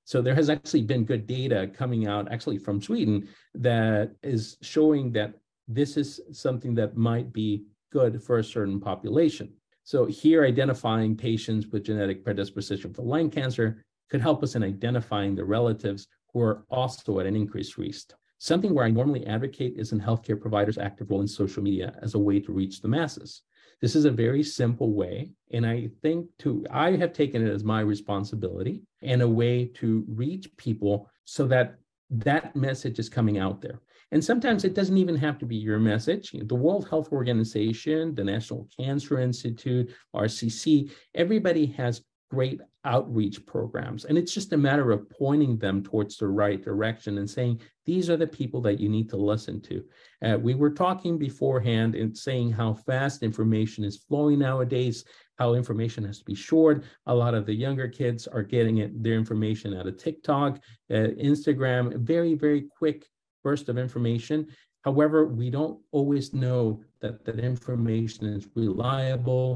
So 0.04 0.22
there 0.22 0.36
has 0.36 0.52
actually 0.52 0.84
been 0.84 1.04
good 1.04 1.26
data 1.26 1.68
coming 1.74 2.08
out 2.08 2.32
actually 2.32 2.60
from 2.60 2.80
Sweden 2.80 3.28
that 3.56 4.12
is 4.22 4.58
showing 4.62 5.12
that 5.14 5.34
this 5.68 5.98
is 5.98 6.22
something 6.32 6.76
that 6.76 6.96
might 6.96 7.34
be 7.34 7.66
good 7.92 8.22
for 8.22 8.40
a 8.40 8.44
certain 8.44 8.80
population. 8.80 9.54
So 9.84 10.06
here 10.06 10.44
identifying 10.44 11.16
patients 11.16 11.68
with 11.68 11.84
genetic 11.84 12.24
predisposition 12.24 12.94
for 12.94 13.04
lung 13.04 13.30
cancer 13.30 13.86
could 14.10 14.22
help 14.22 14.44
us 14.44 14.56
in 14.56 14.64
identifying 14.64 15.36
the 15.36 15.46
relatives 15.46 16.08
who 16.34 16.42
are 16.42 16.66
also 16.70 17.20
at 17.20 17.26
an 17.26 17.36
increased 17.36 17.78
risk. 17.78 18.14
Something 18.38 18.74
where 18.74 18.86
I 18.86 18.92
normally 18.92 19.26
advocate 19.26 19.76
is 19.78 19.92
in 19.92 20.00
healthcare 20.00 20.40
providers' 20.40 20.78
active 20.78 21.10
role 21.10 21.22
in 21.22 21.28
social 21.28 21.64
media 21.64 21.98
as 22.02 22.16
a 22.16 22.20
way 22.20 22.40
to 22.42 22.52
reach 22.52 22.82
the 22.82 22.88
masses. 22.88 23.44
This 23.82 23.96
is 23.96 24.06
a 24.06 24.12
very 24.12 24.44
simple 24.44 24.94
way. 24.94 25.32
And 25.52 25.66
I 25.66 25.90
think 26.02 26.28
to, 26.40 26.66
I 26.72 26.92
have 26.98 27.14
taken 27.14 27.46
it 27.46 27.52
as 27.52 27.64
my 27.64 27.82
responsibility 27.82 28.84
and 29.02 29.22
a 29.22 29.28
way 29.28 29.66
to 29.76 30.06
reach 30.08 30.56
people 30.58 31.10
so 31.26 31.48
that 31.48 31.78
that 32.10 32.56
message 32.56 33.00
is 33.00 33.10
coming 33.10 33.38
out 33.38 33.62
there. 33.62 33.82
And 34.16 34.24
sometimes 34.24 34.64
it 34.64 34.74
doesn't 34.74 34.98
even 34.98 35.18
have 35.18 35.38
to 35.40 35.46
be 35.46 35.58
your 35.58 35.78
message. 35.78 36.32
The 36.32 36.56
World 36.56 36.88
Health 36.88 37.12
Organization, 37.12 38.16
the 38.16 38.24
National 38.24 38.66
Cancer 38.80 39.20
Institute, 39.20 39.94
RCC, 40.16 40.90
everybody 41.14 41.66
has 41.66 42.02
great 42.32 42.62
outreach 42.86 43.46
programs. 43.46 44.06
And 44.06 44.18
it's 44.18 44.34
just 44.34 44.54
a 44.54 44.58
matter 44.58 44.94
of 44.94 45.10
pointing 45.10 45.58
them 45.58 45.84
towards 45.84 46.16
the 46.16 46.30
right 46.30 46.64
direction 46.64 47.18
and 47.18 47.30
saying, 47.30 47.60
these 47.86 48.10
are 48.10 48.16
the 48.16 48.26
people 48.26 48.62
that 48.62 48.80
you 48.80 48.88
need 48.88 49.10
to 49.10 49.18
listen 49.18 49.62
to. 49.64 49.84
Uh, 50.24 50.38
we 50.38 50.56
were 50.56 50.72
talking 50.72 51.18
beforehand 51.18 51.96
and 51.96 52.18
saying 52.18 52.54
how 52.54 52.74
fast 52.74 53.22
information 53.22 53.84
is 53.84 54.06
flowing 54.08 54.40
nowadays, 54.40 55.04
how 55.40 55.56
information 55.56 56.06
has 56.06 56.20
to 56.20 56.26
be 56.26 56.36
short. 56.36 56.86
A 57.08 57.14
lot 57.14 57.34
of 57.34 57.46
the 57.46 57.54
younger 57.54 57.90
kids 57.90 58.28
are 58.28 58.44
getting 58.44 58.78
it, 58.78 59.04
their 59.04 59.16
information 59.16 59.74
out 59.74 59.88
of 59.88 59.98
TikTok, 59.98 60.62
uh, 60.90 61.12
Instagram, 61.20 61.98
very, 61.98 62.34
very 62.34 62.68
quick 62.80 63.06
burst 63.48 63.66
of 63.70 63.78
information. 63.78 64.38
However, 64.88 65.20
we 65.42 65.48
don't 65.58 65.78
always 65.98 66.26
know 66.34 66.60
that 67.02 67.16
that 67.26 67.40
information 67.40 68.24
is 68.38 68.44
reliable 68.56 69.48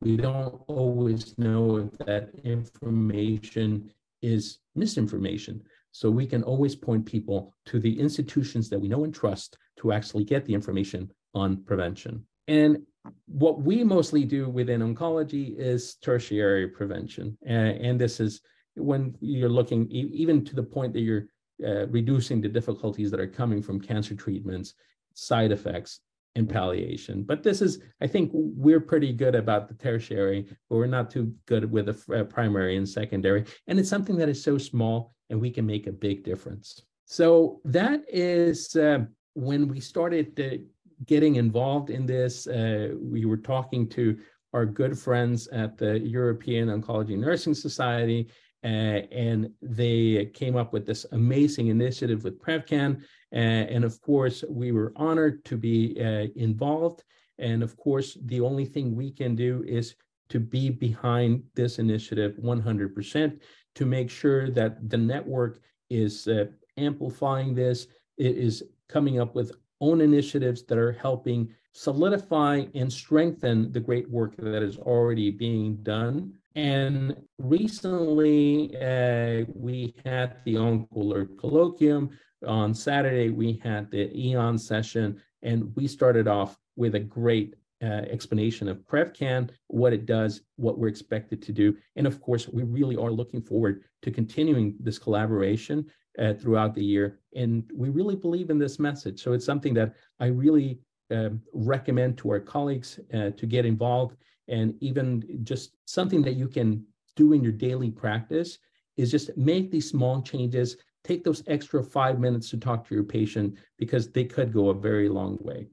we 0.00 0.16
don't 0.16 0.60
always 0.66 1.36
know 1.38 1.76
if 1.76 1.98
that 2.06 2.30
information 2.44 3.90
is 4.22 4.58
misinformation. 4.74 5.62
So 5.92 6.10
we 6.10 6.26
can 6.26 6.42
always 6.42 6.76
point 6.76 7.06
people 7.06 7.54
to 7.66 7.80
the 7.80 7.98
institutions 7.98 8.68
that 8.68 8.78
we 8.78 8.88
know 8.88 9.04
and 9.04 9.14
trust 9.14 9.56
to 9.78 9.92
actually 9.92 10.24
get 10.24 10.44
the 10.44 10.54
information 10.54 11.10
on 11.34 11.64
prevention. 11.64 12.26
And 12.48 12.82
what 13.26 13.62
we 13.62 13.82
mostly 13.84 14.24
do 14.24 14.50
within 14.50 14.80
oncology 14.80 15.56
is 15.58 15.96
tertiary 15.96 16.68
prevention. 16.68 17.38
and 17.46 17.98
this 17.98 18.20
is 18.20 18.40
when 18.74 19.16
you're 19.20 19.48
looking 19.48 19.90
even 19.90 20.44
to 20.44 20.54
the 20.54 20.62
point 20.62 20.92
that 20.92 21.00
you're 21.00 21.28
uh, 21.64 21.86
reducing 21.88 22.40
the 22.40 22.48
difficulties 22.48 23.10
that 23.10 23.20
are 23.20 23.26
coming 23.26 23.62
from 23.62 23.80
cancer 23.80 24.14
treatments, 24.14 24.74
side 25.14 25.52
effects, 25.52 26.00
and 26.34 26.48
palliation. 26.48 27.22
But 27.22 27.42
this 27.42 27.62
is, 27.62 27.80
I 28.00 28.06
think 28.06 28.30
we're 28.34 28.80
pretty 28.80 29.12
good 29.12 29.34
about 29.34 29.68
the 29.68 29.74
tertiary, 29.74 30.46
but 30.68 30.76
we're 30.76 30.86
not 30.86 31.10
too 31.10 31.34
good 31.46 31.70
with 31.70 31.86
the 31.86 32.20
uh, 32.20 32.24
primary 32.24 32.76
and 32.76 32.88
secondary. 32.88 33.44
And 33.66 33.78
it's 33.78 33.88
something 33.88 34.16
that 34.16 34.28
is 34.28 34.42
so 34.42 34.58
small 34.58 35.14
and 35.30 35.40
we 35.40 35.50
can 35.50 35.66
make 35.66 35.86
a 35.86 35.92
big 35.92 36.24
difference. 36.24 36.82
So 37.06 37.60
that 37.64 38.02
is 38.08 38.76
uh, 38.76 39.06
when 39.34 39.66
we 39.66 39.80
started 39.80 40.38
uh, 40.38 40.62
getting 41.04 41.36
involved 41.36 41.90
in 41.90 42.06
this. 42.06 42.46
Uh, 42.46 42.94
we 42.98 43.24
were 43.26 43.36
talking 43.36 43.88
to 43.90 44.18
our 44.52 44.64
good 44.64 44.98
friends 44.98 45.46
at 45.48 45.76
the 45.76 45.98
European 46.00 46.68
Oncology 46.68 47.18
Nursing 47.18 47.54
Society, 47.54 48.28
and 48.66 49.50
they 49.62 50.30
came 50.34 50.56
up 50.56 50.72
with 50.72 50.86
this 50.86 51.06
amazing 51.12 51.68
initiative 51.68 52.24
with 52.24 52.40
PrevCan 52.40 53.02
and 53.32 53.84
of 53.84 54.00
course, 54.00 54.44
we 54.48 54.72
were 54.72 54.92
honored 54.96 55.44
to 55.46 55.56
be 55.56 55.96
uh, 56.00 56.28
involved. 56.36 57.04
And 57.38 57.62
of 57.62 57.76
course, 57.76 58.16
the 58.24 58.40
only 58.40 58.64
thing 58.64 58.96
we 58.96 59.10
can 59.10 59.34
do 59.34 59.62
is 59.66 59.94
to 60.28 60.40
be 60.40 60.70
behind 60.70 61.42
this 61.54 61.78
initiative 61.78 62.36
100% 62.42 63.40
to 63.74 63.86
make 63.86 64.10
sure 64.10 64.50
that 64.50 64.88
the 64.88 64.96
network 64.96 65.60
is 65.90 66.26
uh, 66.28 66.46
amplifying 66.78 67.54
this, 67.54 67.86
it 68.16 68.36
is 68.36 68.64
coming 68.88 69.20
up 69.20 69.34
with 69.34 69.52
own 69.80 70.00
initiatives 70.00 70.62
that 70.64 70.78
are 70.78 70.92
helping 70.92 71.52
solidify 71.72 72.64
and 72.74 72.90
strengthen 72.90 73.70
the 73.70 73.80
great 73.80 74.08
work 74.10 74.34
that 74.36 74.62
is 74.62 74.78
already 74.78 75.30
being 75.30 75.76
done. 75.82 76.32
And 76.56 77.14
recently, 77.38 78.74
uh, 78.76 79.44
we 79.54 79.94
had 80.04 80.38
the 80.44 80.54
OncoAlert 80.54 81.36
Colloquium, 81.36 82.10
on 82.46 82.74
Saturday, 82.74 83.30
we 83.30 83.60
had 83.62 83.90
the 83.90 84.14
EON 84.16 84.58
session, 84.58 85.20
and 85.42 85.74
we 85.74 85.86
started 85.86 86.28
off 86.28 86.58
with 86.76 86.94
a 86.94 87.00
great 87.00 87.54
uh, 87.82 88.04
explanation 88.10 88.68
of 88.68 88.78
PrevCan, 88.78 89.50
what 89.68 89.92
it 89.92 90.06
does, 90.06 90.42
what 90.56 90.78
we're 90.78 90.88
expected 90.88 91.42
to 91.42 91.52
do. 91.52 91.76
And 91.96 92.06
of 92.06 92.20
course, 92.20 92.48
we 92.48 92.62
really 92.62 92.96
are 92.96 93.10
looking 93.10 93.42
forward 93.42 93.84
to 94.02 94.10
continuing 94.10 94.76
this 94.80 94.98
collaboration 94.98 95.86
uh, 96.18 96.34
throughout 96.34 96.74
the 96.74 96.84
year. 96.84 97.20
And 97.34 97.70
we 97.74 97.90
really 97.90 98.16
believe 98.16 98.50
in 98.50 98.58
this 98.58 98.78
message. 98.78 99.22
So 99.22 99.32
it's 99.32 99.44
something 99.44 99.74
that 99.74 99.94
I 100.20 100.26
really 100.26 100.80
uh, 101.10 101.30
recommend 101.52 102.18
to 102.18 102.30
our 102.30 102.40
colleagues 102.40 102.98
uh, 103.12 103.30
to 103.30 103.46
get 103.46 103.66
involved. 103.66 104.16
And 104.48 104.74
even 104.80 105.40
just 105.44 105.76
something 105.86 106.22
that 106.22 106.34
you 106.34 106.48
can 106.48 106.84
do 107.16 107.32
in 107.32 107.42
your 107.42 107.52
daily 107.52 107.90
practice 107.90 108.58
is 108.96 109.10
just 109.10 109.36
make 109.36 109.70
these 109.70 109.90
small 109.90 110.22
changes 110.22 110.76
take 111.04 111.22
those 111.22 111.42
extra 111.46 111.82
five 111.82 112.18
minutes 112.18 112.50
to 112.50 112.56
talk 112.56 112.86
to 112.86 112.94
your 112.94 113.04
patient 113.04 113.54
because 113.78 114.10
they 114.10 114.24
could 114.24 114.52
go 114.52 114.70
a 114.70 114.74
very 114.74 115.08
long 115.08 115.38
way. 115.40 115.68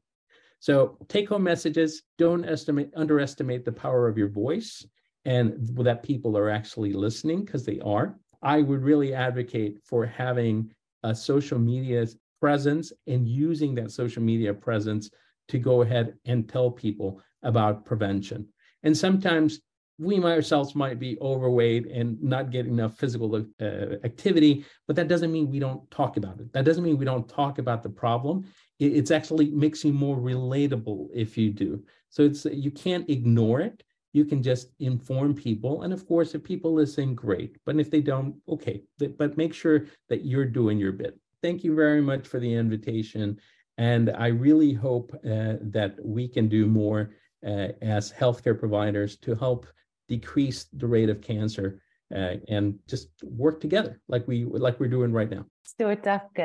So 0.59 0.97
take 1.09 1.30
home 1.30 1.43
messages, 1.43 2.03
don't 2.17 2.45
estimate, 2.45 2.91
underestimate 2.95 3.65
the 3.65 3.71
power 3.71 4.07
of 4.07 4.17
your 4.17 4.30
voice 4.30 4.86
and 5.26 5.55
that 5.78 6.03
people 6.03 6.38
are 6.38 6.49
actually 6.49 6.93
listening 6.93 7.43
because 7.43 7.65
they 7.65 7.80
are. 7.80 8.17
I 8.41 8.61
would 8.61 8.82
really 8.82 9.13
advocate 9.13 9.80
for 9.84 10.05
having 10.05 10.71
a 11.03 11.15
social 11.15 11.59
media 11.59 12.05
presence 12.39 12.93
and 13.07 13.28
using 13.28 13.74
that 13.76 13.91
social 13.91 14.21
media 14.21 14.53
presence 14.53 15.09
to 15.47 15.57
go 15.57 15.82
ahead 15.82 16.13
and 16.26 16.47
tell 16.47 16.71
people 16.71 17.21
about 17.41 17.86
prevention. 17.86 18.47
And 18.84 18.97
sometimes 18.97 19.59
we 19.99 20.21
ourselves 20.23 20.75
might 20.75 20.99
be 20.99 21.17
overweight 21.21 21.86
and 21.88 22.21
not 22.21 22.51
get 22.51 22.65
enough 22.65 22.97
physical 22.97 23.36
uh, 23.61 23.65
activity, 24.03 24.65
but 24.88 24.95
that 24.95 25.07
doesn't 25.07 25.31
mean 25.31 25.49
we 25.49 25.59
don't 25.59 25.89
talk 25.91 26.17
about 26.17 26.39
it. 26.39 26.51
That 26.53 26.65
doesn't 26.65 26.84
mean 26.84 26.97
we 26.97 27.05
don't 27.05 27.29
talk 27.29 27.59
about 27.59 27.84
the 27.84 27.89
problem. 27.89 28.45
It, 28.79 28.93
it's 28.97 29.11
actually 29.11 29.51
makes 29.51 29.84
you 29.86 29.93
more 29.93 30.17
relatable 30.17 31.09
if 31.13 31.38
you 31.38 31.51
do. 31.51 31.84
So 32.09 32.23
it's 32.23 32.45
you 32.45 32.71
can't 32.71 33.09
ignore 33.09 33.61
it. 33.61 33.84
you 34.13 34.23
can 34.23 34.41
just 34.41 34.69
inform 34.79 35.34
people. 35.34 35.81
And 35.81 35.91
of 35.91 36.07
course, 36.07 36.36
if 36.36 36.43
people 36.43 36.73
listen, 36.73 37.15
great. 37.15 37.57
But 37.65 37.79
if 37.79 37.89
they 37.89 38.01
don't, 38.01 38.36
okay. 38.47 38.84
But 39.17 39.38
make 39.38 39.53
sure 39.53 39.88
that 40.09 40.23
you're 40.23 40.45
doing 40.45 40.77
your 40.77 40.91
bit. 40.91 41.19
Thank 41.41 41.63
you 41.63 41.75
very 41.75 42.01
much 42.01 42.27
for 42.27 42.39
the 42.39 42.53
invitation. 42.53 43.39
And 43.79 44.11
I 44.11 44.27
really 44.27 44.71
hope 44.71 45.13
uh, 45.25 45.55
that 45.61 45.95
we 46.01 46.27
can 46.27 46.47
do 46.47 46.67
more 46.67 47.09
uh, 47.45 47.69
as 47.81 48.11
healthcare 48.11 48.59
providers 48.59 49.17
to 49.19 49.35
help 49.35 49.65
decrease 50.09 50.65
the 50.79 50.87
rate 50.87 51.09
of 51.09 51.21
cancer 51.21 51.79
uh, 52.15 52.35
and 52.49 52.79
just 52.87 53.09
work 53.23 53.61
together 53.61 53.99
like 54.07 54.27
we 54.27 54.45
like 54.45 54.79
we're 54.79 54.91
doing 54.91 55.13
right 55.13 55.31
now. 55.31 55.45
Stort 55.63 56.03
tack 56.03 56.39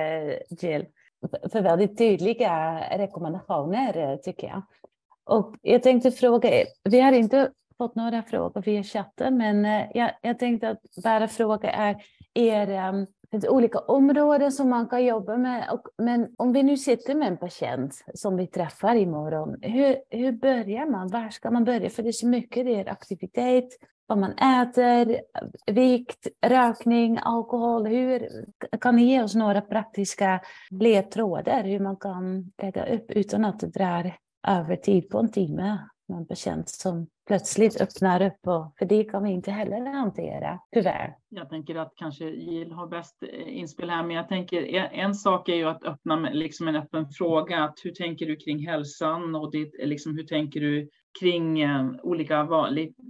Jill 0.50 0.86
för 1.52 1.62
väldigt 1.62 1.98
tydliga 1.98 2.80
rekommendationer 2.98 4.16
tycker 4.16 4.46
jag. 4.46 4.62
Och 5.24 5.56
jag 5.62 5.82
tänkte 5.82 6.10
fråga 6.10 6.50
er, 6.60 6.66
vi 6.84 7.00
har 7.00 7.12
inte 7.12 7.50
fått 7.78 7.94
några 7.94 8.22
frågor 8.22 8.62
via 8.62 8.82
chatten, 8.82 9.36
men 9.36 9.64
jag, 9.94 10.10
jag 10.22 10.38
tänkte 10.38 10.68
att 10.70 10.82
bara 11.04 11.28
fråga 11.28 11.70
är, 11.70 11.96
det 12.66 13.06
finns 13.30 13.44
olika 13.44 13.78
områden 13.78 14.52
som 14.52 14.68
man 14.68 14.88
kan 14.88 15.04
jobba 15.04 15.36
med. 15.36 15.70
Och, 15.70 15.88
men 15.98 16.28
om 16.36 16.52
vi 16.52 16.62
nu 16.62 16.76
sitter 16.76 17.14
med 17.14 17.28
en 17.28 17.36
patient 17.36 18.04
som 18.14 18.36
vi 18.36 18.46
träffar 18.46 18.94
imorgon, 18.94 19.56
hur, 19.62 19.96
hur 20.10 20.32
börjar 20.32 20.86
man? 20.86 21.08
Var 21.08 21.30
ska 21.30 21.50
man 21.50 21.64
börja? 21.64 21.90
För 21.90 22.02
det 22.02 22.08
är 22.08 22.12
så 22.12 22.26
mycket, 22.26 22.66
det 22.66 22.74
är 22.74 22.88
aktivitet, 22.88 23.68
vad 24.06 24.18
man 24.18 24.32
äter, 24.32 25.20
vikt, 25.72 26.26
rökning, 26.46 27.18
alkohol. 27.22 27.86
Hur, 27.86 28.28
kan 28.80 28.96
ni 28.96 29.04
ge 29.04 29.22
oss 29.22 29.34
några 29.34 29.60
praktiska 29.60 30.40
ledtrådar 30.70 31.64
hur 31.64 31.80
man 31.80 31.96
kan 31.96 32.52
lägga 32.62 32.86
upp 32.86 33.10
utan 33.10 33.44
att 33.44 33.60
det 33.60 33.66
drar 33.66 34.16
över 34.48 34.76
tid 34.76 35.08
på 35.08 35.18
en 35.18 35.32
timme 35.32 35.78
någon 36.08 36.18
en 36.18 36.26
patient 36.26 36.68
som 36.68 37.06
plötsligt 37.26 37.80
öppnar 37.80 38.22
upp 38.22 38.46
och 38.46 38.72
för 38.78 38.86
det 38.86 39.04
kan 39.04 39.24
vi 39.24 39.30
inte 39.30 39.50
heller 39.50 39.92
hantera, 39.92 40.58
tyvärr. 40.74 41.16
Jag 41.28 41.48
tänker 41.48 41.76
att 41.76 41.92
kanske 41.96 42.24
Jill 42.24 42.72
har 42.72 42.86
bäst 42.86 43.22
eh, 43.22 43.58
inspel 43.58 43.90
här, 43.90 44.02
men 44.02 44.16
jag 44.16 44.28
tänker 44.28 44.62
en, 44.92 45.14
sak 45.14 45.48
är 45.48 45.54
ju 45.54 45.64
att 45.64 45.84
öppna 45.84 46.16
med, 46.16 46.36
liksom 46.36 46.68
en 46.68 46.76
öppen 46.76 47.06
fråga. 47.08 47.64
Att 47.64 47.78
hur 47.84 47.90
tänker 47.90 48.26
du 48.26 48.36
kring 48.36 48.66
hälsan 48.66 49.34
och 49.34 49.50
ditt, 49.50 49.80
eh, 49.80 49.88
liksom, 49.88 50.16
hur 50.16 50.24
tänker 50.24 50.60
du 50.60 50.88
kring 51.20 51.60
eh, 51.60 51.86
olika 52.02 52.44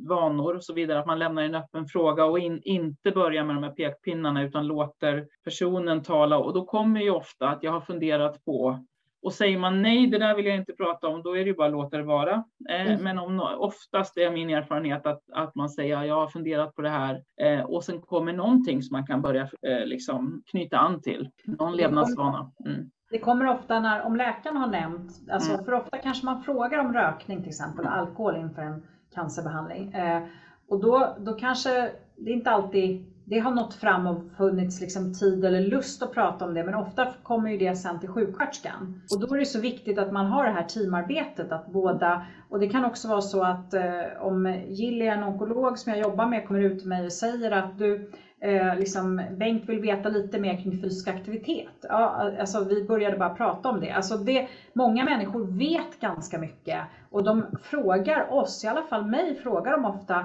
vanor 0.08 0.54
och 0.54 0.64
så 0.64 0.74
vidare. 0.74 0.98
Att 0.98 1.06
man 1.06 1.18
lämnar 1.18 1.42
en 1.42 1.54
öppen 1.54 1.86
fråga 1.86 2.24
och 2.24 2.38
in, 2.38 2.60
inte 2.62 3.10
börjar 3.10 3.44
med 3.44 3.56
de 3.56 3.62
här 3.62 3.70
pekpinnarna 3.70 4.42
utan 4.42 4.66
låter 4.66 5.26
personen 5.44 6.02
tala. 6.02 6.38
Och 6.38 6.54
då 6.54 6.64
kommer 6.64 7.00
ju 7.00 7.10
ofta 7.10 7.48
att 7.48 7.62
jag 7.62 7.72
har 7.72 7.80
funderat 7.80 8.44
på 8.44 8.84
och 9.28 9.34
säger 9.34 9.58
man 9.58 9.82
nej, 9.82 10.06
det 10.06 10.18
där 10.18 10.34
vill 10.34 10.46
jag 10.46 10.56
inte 10.56 10.72
prata 10.72 11.08
om, 11.08 11.22
då 11.22 11.36
är 11.36 11.38
det 11.38 11.50
ju 11.50 11.54
bara 11.54 11.66
att 11.66 11.72
låta 11.72 11.96
det 11.96 12.02
vara. 12.02 12.44
Eh, 12.68 12.90
mm. 12.90 13.04
Men 13.04 13.18
om, 13.18 13.40
oftast 13.58 14.16
är 14.16 14.30
min 14.30 14.50
erfarenhet 14.50 15.06
att, 15.06 15.22
att 15.32 15.54
man 15.54 15.70
säger 15.70 16.02
jag 16.02 16.14
har 16.14 16.28
funderat 16.28 16.74
på 16.74 16.82
det 16.82 16.88
här 16.88 17.22
eh, 17.40 17.60
och 17.60 17.84
sen 17.84 18.00
kommer 18.00 18.32
någonting 18.32 18.82
som 18.82 18.94
man 18.94 19.06
kan 19.06 19.22
börja 19.22 19.42
eh, 19.42 19.86
liksom 19.86 20.42
knyta 20.46 20.78
an 20.78 21.02
till, 21.02 21.30
någon 21.44 21.76
levnadsvana. 21.76 22.52
Mm. 22.66 22.90
Det 23.10 23.18
kommer 23.18 23.46
ofta 23.46 23.80
när, 23.80 24.02
om 24.02 24.16
läkaren 24.16 24.56
har 24.56 24.66
nämnt, 24.66 25.12
alltså 25.30 25.52
mm. 25.52 25.64
för 25.64 25.74
ofta 25.74 25.98
kanske 25.98 26.26
man 26.26 26.42
frågar 26.42 26.78
om 26.78 26.92
rökning 26.92 27.38
till 27.40 27.48
exempel, 27.48 27.86
alkohol 27.86 28.36
inför 28.36 28.62
en 28.62 28.82
cancerbehandling. 29.14 29.92
Eh, 29.92 30.22
och 30.68 30.80
då, 30.80 31.16
då 31.18 31.32
kanske, 31.32 31.90
det 32.16 32.30
är 32.30 32.34
inte 32.34 32.50
alltid 32.50 33.07
det 33.30 33.38
har 33.38 33.50
nått 33.50 33.74
fram 33.74 34.06
och 34.06 34.22
funnits 34.36 34.80
liksom 34.80 35.14
tid 35.14 35.44
eller 35.44 35.60
lust 35.60 36.02
att 36.02 36.14
prata 36.14 36.44
om 36.44 36.54
det, 36.54 36.64
men 36.64 36.74
ofta 36.74 37.14
kommer 37.22 37.50
ju 37.50 37.58
det 37.58 37.76
sen 37.76 38.00
till 38.00 38.08
sjuksköterskan. 38.08 39.02
Och 39.14 39.20
då 39.20 39.34
är 39.34 39.38
det 39.38 39.46
så 39.46 39.60
viktigt 39.60 39.98
att 39.98 40.12
man 40.12 40.26
har 40.26 40.44
det 40.44 40.50
här 40.50 40.64
teamarbetet, 40.64 41.52
att 41.52 41.66
båda, 41.66 42.26
och 42.48 42.60
det 42.60 42.68
kan 42.68 42.84
också 42.84 43.08
vara 43.08 43.20
så 43.20 43.42
att 43.42 43.74
eh, 43.74 43.82
om 44.20 44.46
Jill 44.68 45.02
är 45.02 45.12
en 45.12 45.24
onkolog 45.24 45.78
som 45.78 45.92
jag 45.92 46.02
jobbar 46.02 46.26
med 46.26 46.46
kommer 46.46 46.60
ut 46.60 46.78
till 46.78 46.88
mig 46.88 47.06
och 47.06 47.12
säger 47.12 47.50
att 47.50 47.78
du, 47.78 48.10
eh, 48.40 48.76
liksom, 48.76 49.22
Bengt 49.30 49.68
vill 49.68 49.80
veta 49.80 50.08
lite 50.08 50.38
mer 50.38 50.62
kring 50.62 50.82
fysisk 50.82 51.08
aktivitet. 51.08 51.84
Ja, 51.88 52.32
alltså, 52.40 52.64
vi 52.64 52.84
började 52.84 53.18
bara 53.18 53.34
prata 53.34 53.68
om 53.68 53.80
det. 53.80 53.90
Alltså, 53.90 54.16
det. 54.16 54.48
Många 54.72 55.04
människor 55.04 55.58
vet 55.58 56.00
ganska 56.00 56.38
mycket 56.38 56.78
och 57.10 57.24
de 57.24 57.46
frågar 57.62 58.32
oss, 58.32 58.64
i 58.64 58.66
alla 58.68 58.82
fall 58.82 59.06
mig 59.06 59.34
frågar 59.34 59.72
de 59.72 59.84
ofta 59.84 60.24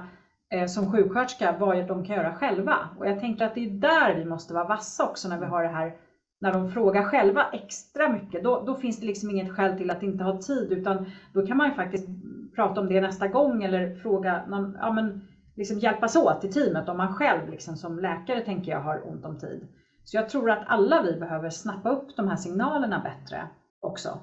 Eh, 0.53 0.65
som 0.65 0.91
sjuksköterska 0.91 1.55
vad 1.59 1.87
de 1.87 2.05
kan 2.05 2.15
göra 2.15 2.35
själva. 2.35 2.89
Och 2.97 3.07
jag 3.07 3.19
tänker 3.19 3.45
att 3.45 3.55
det 3.55 3.65
är 3.65 3.69
där 3.69 4.15
vi 4.15 4.25
måste 4.25 4.53
vara 4.53 4.67
vassa 4.67 5.09
också 5.09 5.29
när 5.29 5.39
vi 5.39 5.45
har 5.45 5.63
det 5.63 5.69
här 5.69 5.95
när 6.41 6.53
de 6.53 6.71
frågar 6.71 7.03
själva 7.03 7.45
extra 7.51 8.09
mycket, 8.09 8.43
då, 8.43 8.63
då, 8.65 8.75
finns 8.75 8.99
det 8.99 9.05
liksom 9.05 9.29
inget 9.29 9.51
skäl 9.51 9.77
till 9.77 9.91
att 9.91 10.03
inte 10.03 10.23
ha 10.23 10.41
tid, 10.41 10.71
utan 10.71 11.05
då 11.33 11.47
kan 11.47 11.57
man 11.57 11.69
ju 11.69 11.73
faktiskt 11.73 12.07
prata 12.55 12.81
om 12.81 12.87
det 12.87 13.01
nästa 13.01 13.27
gång 13.27 13.63
eller 13.63 13.95
fråga, 13.95 14.45
någon, 14.47 14.77
ja 14.81 14.91
men 14.91 15.27
liksom 15.55 15.79
hjälpas 15.79 16.15
åt 16.15 16.43
i 16.43 16.51
teamet 16.51 16.89
om 16.89 16.97
man 16.97 17.13
själv 17.13 17.49
liksom 17.51 17.75
som 17.75 17.99
läkare 17.99 18.41
tänker 18.41 18.71
jag 18.71 18.81
har 18.81 19.07
ont 19.07 19.25
om 19.25 19.39
tid. 19.39 19.67
Så 20.03 20.17
jag 20.17 20.29
tror 20.29 20.51
att 20.51 20.63
alla 20.67 21.03
vi 21.03 21.19
behöver 21.19 21.49
snappa 21.49 21.89
upp 21.89 22.15
de 22.15 22.27
här 22.27 22.35
signalerna 22.35 22.99
bättre 22.99 23.47
också. 23.81 24.19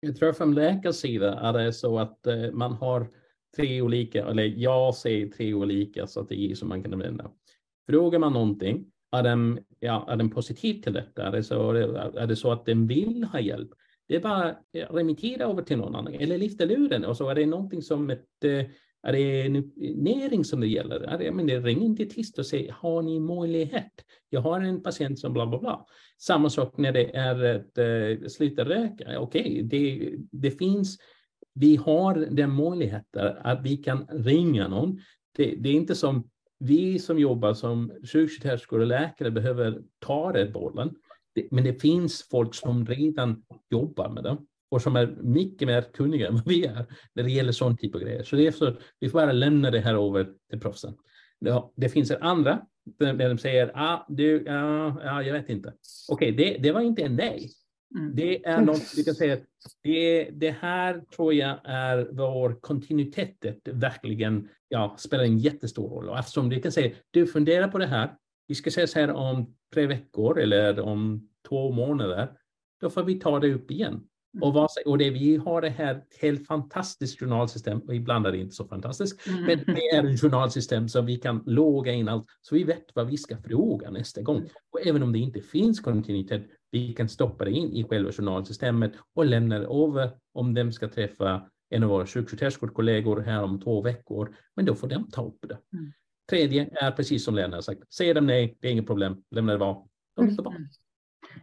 Jag 0.00 0.16
tror 0.16 0.32
från 0.32 0.54
läkarsida 0.54 1.40
är 1.40 1.52
det 1.52 1.72
så 1.72 1.98
att 1.98 2.26
eh, 2.26 2.52
man 2.52 2.72
har 2.72 3.06
tre 3.56 3.82
olika, 3.82 4.26
eller 4.26 4.44
jag 4.44 4.94
säger 4.94 5.28
tre 5.28 5.54
olika 5.54 6.06
strategier 6.06 6.54
som 6.54 6.68
man 6.68 6.82
kan 6.82 6.92
använda. 6.92 7.30
Frågar 7.88 8.18
man 8.18 8.32
någonting, 8.32 8.86
är 9.12 9.22
den, 9.22 9.60
ja, 9.80 10.06
är 10.08 10.16
den 10.16 10.30
positiv 10.30 10.82
till 10.82 10.92
detta? 10.92 11.22
Är 11.22 11.32
det, 11.32 11.42
så, 11.42 11.70
är 11.70 12.26
det 12.26 12.36
så 12.36 12.52
att 12.52 12.66
den 12.66 12.86
vill 12.86 13.24
ha 13.24 13.40
hjälp? 13.40 13.70
Det 14.08 14.16
är 14.16 14.20
bara 14.20 14.56
remittera 14.70 15.44
över 15.44 15.62
till 15.62 15.78
någon 15.78 15.94
annan 15.94 16.14
eller 16.14 16.38
lyfta 16.38 16.64
luren 16.64 17.04
och 17.04 17.16
så 17.16 17.28
är 17.28 17.34
det 17.34 17.46
någonting 17.46 17.82
som 17.82 18.10
ett 18.10 18.44
eh, 18.44 18.66
är 19.06 19.12
det 19.12 19.48
näring 19.94 20.44
som 20.44 20.60
det 20.60 20.66
gäller? 20.66 21.00
Är 21.00 21.18
det, 21.18 21.32
men 21.32 21.46
det 21.46 21.60
ring 21.60 21.82
inte 21.82 22.06
tyst 22.06 22.38
och 22.38 22.46
säg, 22.46 22.70
har 22.72 23.02
ni 23.02 23.20
möjlighet? 23.20 23.92
Jag 24.30 24.40
har 24.40 24.60
en 24.60 24.82
patient 24.82 25.18
som 25.18 25.32
bla 25.32 25.46
bla 25.46 25.58
bla. 25.58 25.86
Samma 26.18 26.50
sak 26.50 26.78
när 26.78 26.92
det 26.92 27.16
är 27.16 27.56
att 27.56 27.78
uh, 27.78 27.84
eh, 27.84 28.28
sluta 28.28 28.64
röka. 28.64 29.20
Okej, 29.20 29.42
okay, 29.42 29.62
det, 29.62 30.14
det 30.32 30.50
finns 30.50 30.98
vi 31.54 31.76
har 31.76 32.14
den 32.14 32.54
möjligheten 32.54 33.36
att 33.40 33.62
vi 33.62 33.76
kan 33.76 34.06
ringa 34.06 34.68
någon. 34.68 35.00
Det, 35.36 35.54
det 35.58 35.68
är 35.68 35.72
inte 35.72 35.94
som 35.94 36.30
vi 36.58 36.98
som 36.98 37.18
jobbar 37.18 37.54
som 37.54 37.92
sjuksköterskor 38.12 38.80
och 38.80 38.86
läkare 38.86 39.30
behöver 39.30 39.82
ta 39.98 40.32
den 40.32 40.52
bollen. 40.52 40.94
Men 41.50 41.64
det 41.64 41.80
finns 41.80 42.28
folk 42.30 42.54
som 42.54 42.86
redan 42.86 43.42
jobbar 43.70 44.08
med 44.08 44.24
det 44.24 44.36
och 44.70 44.82
som 44.82 44.96
är 44.96 45.06
mycket 45.06 45.68
mer 45.68 45.82
kunniga 45.82 46.28
än 46.28 46.34
vad 46.34 46.48
vi 46.48 46.64
är 46.64 46.86
när 47.14 47.22
det 47.22 47.30
gäller 47.30 47.52
sån 47.52 47.76
typ 47.76 47.94
av 47.94 48.00
grejer. 48.00 48.22
Så 48.22 48.36
det 48.36 48.46
är 48.46 48.52
så, 48.52 48.72
vi 49.00 49.08
får 49.08 49.18
bara 49.18 49.32
lämna 49.32 49.70
det 49.70 49.80
här 49.80 50.08
över 50.08 50.32
till 50.50 50.60
proffsen. 50.60 50.94
Det 51.76 51.88
finns 51.88 52.10
en 52.10 52.22
andra 52.22 52.60
där 52.98 53.28
de 53.28 53.38
säger, 53.38 53.70
ah, 53.74 54.06
du, 54.08 54.48
ah, 54.48 54.96
ah, 55.04 55.22
jag 55.22 55.32
vet 55.32 55.48
inte. 55.48 55.72
Okej, 56.08 56.32
okay, 56.32 56.44
det, 56.44 56.58
det 56.62 56.72
var 56.72 56.80
inte 56.80 57.02
en 57.02 57.16
nej. 57.16 57.50
Mm. 57.98 58.16
Det 58.16 58.46
är 58.46 58.60
något 58.60 58.92
vi 58.96 59.04
kan 59.04 59.14
säga, 59.14 59.38
det, 59.82 60.30
det 60.30 60.50
här 60.50 61.00
tror 61.16 61.34
jag 61.34 61.58
är 61.64 62.08
vår 62.12 62.60
kontinuitet 62.60 63.36
verkligen 63.64 64.48
ja, 64.68 64.96
spelar 64.98 65.24
en 65.24 65.38
jättestor 65.38 65.88
roll. 65.88 66.08
Och 66.08 66.18
eftersom 66.18 66.48
du 66.48 66.60
kan 66.60 66.72
säga, 66.72 66.94
du 67.10 67.26
funderar 67.26 67.68
på 67.68 67.78
det 67.78 67.86
här, 67.86 68.14
vi 68.48 68.54
ska 68.54 68.68
ses 68.68 68.94
här 68.94 69.10
om 69.10 69.54
tre 69.74 69.86
veckor 69.86 70.40
eller 70.40 70.80
om 70.80 71.28
två 71.48 71.72
månader, 71.72 72.32
då 72.80 72.90
får 72.90 73.02
vi 73.02 73.20
ta 73.20 73.38
det 73.38 73.54
upp 73.54 73.70
igen. 73.70 74.00
Och, 74.40 74.54
vad, 74.54 74.68
och 74.86 74.98
det, 74.98 75.10
vi 75.10 75.36
har 75.36 75.60
det 75.60 75.68
här 75.68 76.04
helt 76.20 76.46
fantastiskt 76.46 77.20
journalsystem, 77.20 77.78
och 77.78 77.94
ibland 77.94 78.26
är 78.26 78.32
det 78.32 78.38
inte 78.38 78.54
så 78.54 78.68
fantastiskt, 78.68 79.26
mm. 79.26 79.42
men 79.44 79.74
det 79.74 79.88
är 79.88 80.14
ett 80.14 80.20
journalsystem 80.20 80.88
som 80.88 81.06
vi 81.06 81.16
kan 81.16 81.42
logga 81.46 81.92
in 81.92 82.08
allt, 82.08 82.26
så 82.42 82.54
vi 82.54 82.64
vet 82.64 82.84
vad 82.94 83.06
vi 83.06 83.16
ska 83.16 83.36
fråga 83.36 83.90
nästa 83.90 84.22
gång. 84.22 84.42
Och 84.72 84.86
även 84.86 85.02
om 85.02 85.12
det 85.12 85.18
inte 85.18 85.40
finns 85.40 85.80
kontinuitet, 85.80 86.42
vi 86.74 86.92
kan 86.92 87.08
stoppa 87.08 87.44
det 87.44 87.50
in 87.50 87.72
i 87.72 87.84
själva 87.84 88.12
journalsystemet 88.12 88.92
och 89.14 89.26
lämna 89.26 89.58
det 89.58 89.66
över 89.66 90.10
om 90.32 90.54
de 90.54 90.72
ska 90.72 90.88
träffa 90.88 91.42
en 91.70 91.82
av 91.82 91.88
våra 91.88 92.06
sjuksköterskekollegor 92.06 93.20
här 93.20 93.42
om 93.42 93.60
två 93.60 93.82
veckor, 93.82 94.36
men 94.56 94.64
då 94.64 94.74
får 94.74 94.88
de 94.88 95.10
ta 95.10 95.24
upp 95.24 95.38
det. 95.48 95.58
Mm. 95.72 95.92
Tredje 96.30 96.68
är 96.72 96.90
precis 96.90 97.24
som 97.24 97.34
Lena 97.34 97.56
har 97.56 97.62
sagt, 97.62 97.92
säger 97.94 98.14
de 98.14 98.26
nej, 98.26 98.58
det 98.60 98.68
är 98.68 98.72
inget 98.72 98.86
problem, 98.86 99.22
lämna 99.30 99.52
det 99.52 99.58
vara. 99.58 99.76
De 100.16 100.28
mm. 100.28 100.68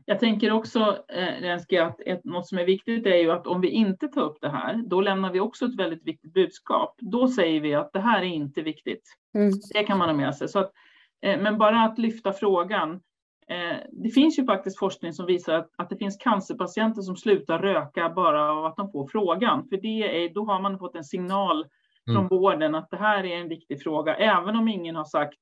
Jag 0.05 0.19
tänker 0.19 0.51
också, 0.51 0.79
eh, 1.07 1.84
att 1.84 2.01
ett, 2.05 2.23
något 2.23 2.47
som 2.47 2.57
är 2.57 2.65
viktigt 2.65 3.05
är 3.05 3.15
ju 3.15 3.32
att 3.32 3.47
om 3.47 3.61
vi 3.61 3.69
inte 3.69 4.07
tar 4.07 4.21
upp 4.21 4.38
det 4.41 4.49
här, 4.49 4.84
då 4.88 5.01
lämnar 5.01 5.32
vi 5.32 5.39
också 5.39 5.65
ett 5.65 5.79
väldigt 5.79 6.07
viktigt 6.07 6.34
budskap. 6.34 6.95
Då 7.01 7.27
säger 7.27 7.61
vi 7.61 7.73
att 7.73 7.93
det 7.93 7.99
här 7.99 8.21
är 8.21 8.25
inte 8.25 8.61
viktigt. 8.61 9.03
Mm. 9.36 9.51
Det 9.73 9.84
kan 9.84 9.97
man 9.97 10.09
ha 10.09 10.15
med 10.15 10.36
sig. 10.36 10.47
Så 10.47 10.59
att, 10.59 10.71
eh, 11.21 11.41
men 11.41 11.57
bara 11.57 11.84
att 11.84 11.97
lyfta 11.97 12.34
frågan. 12.34 13.01
Eh, 13.51 13.77
det 13.91 14.09
finns 14.09 14.39
ju 14.39 14.45
faktiskt 14.45 14.79
forskning 14.79 15.13
som 15.13 15.25
visar 15.25 15.53
att, 15.53 15.69
att 15.77 15.89
det 15.89 15.97
finns 15.97 16.17
cancerpatienter 16.17 17.01
som 17.01 17.15
slutar 17.15 17.59
röka 17.59 18.09
bara 18.09 18.51
av 18.51 18.65
att 18.65 18.75
de 18.75 18.91
får 18.91 19.07
frågan. 19.07 19.67
För 19.69 19.77
det 19.77 20.23
är, 20.23 20.33
då 20.33 20.45
har 20.45 20.61
man 20.61 20.79
fått 20.79 20.95
en 20.95 21.03
signal 21.03 21.65
från 22.05 22.17
mm. 22.17 22.27
vården 22.27 22.75
att 22.75 22.89
det 22.89 22.97
här 22.97 23.23
är 23.25 23.37
en 23.37 23.49
viktig 23.49 23.83
fråga. 23.83 24.15
Även 24.15 24.55
om 24.55 24.67
ingen 24.67 24.95
har 24.95 25.03
sagt 25.03 25.39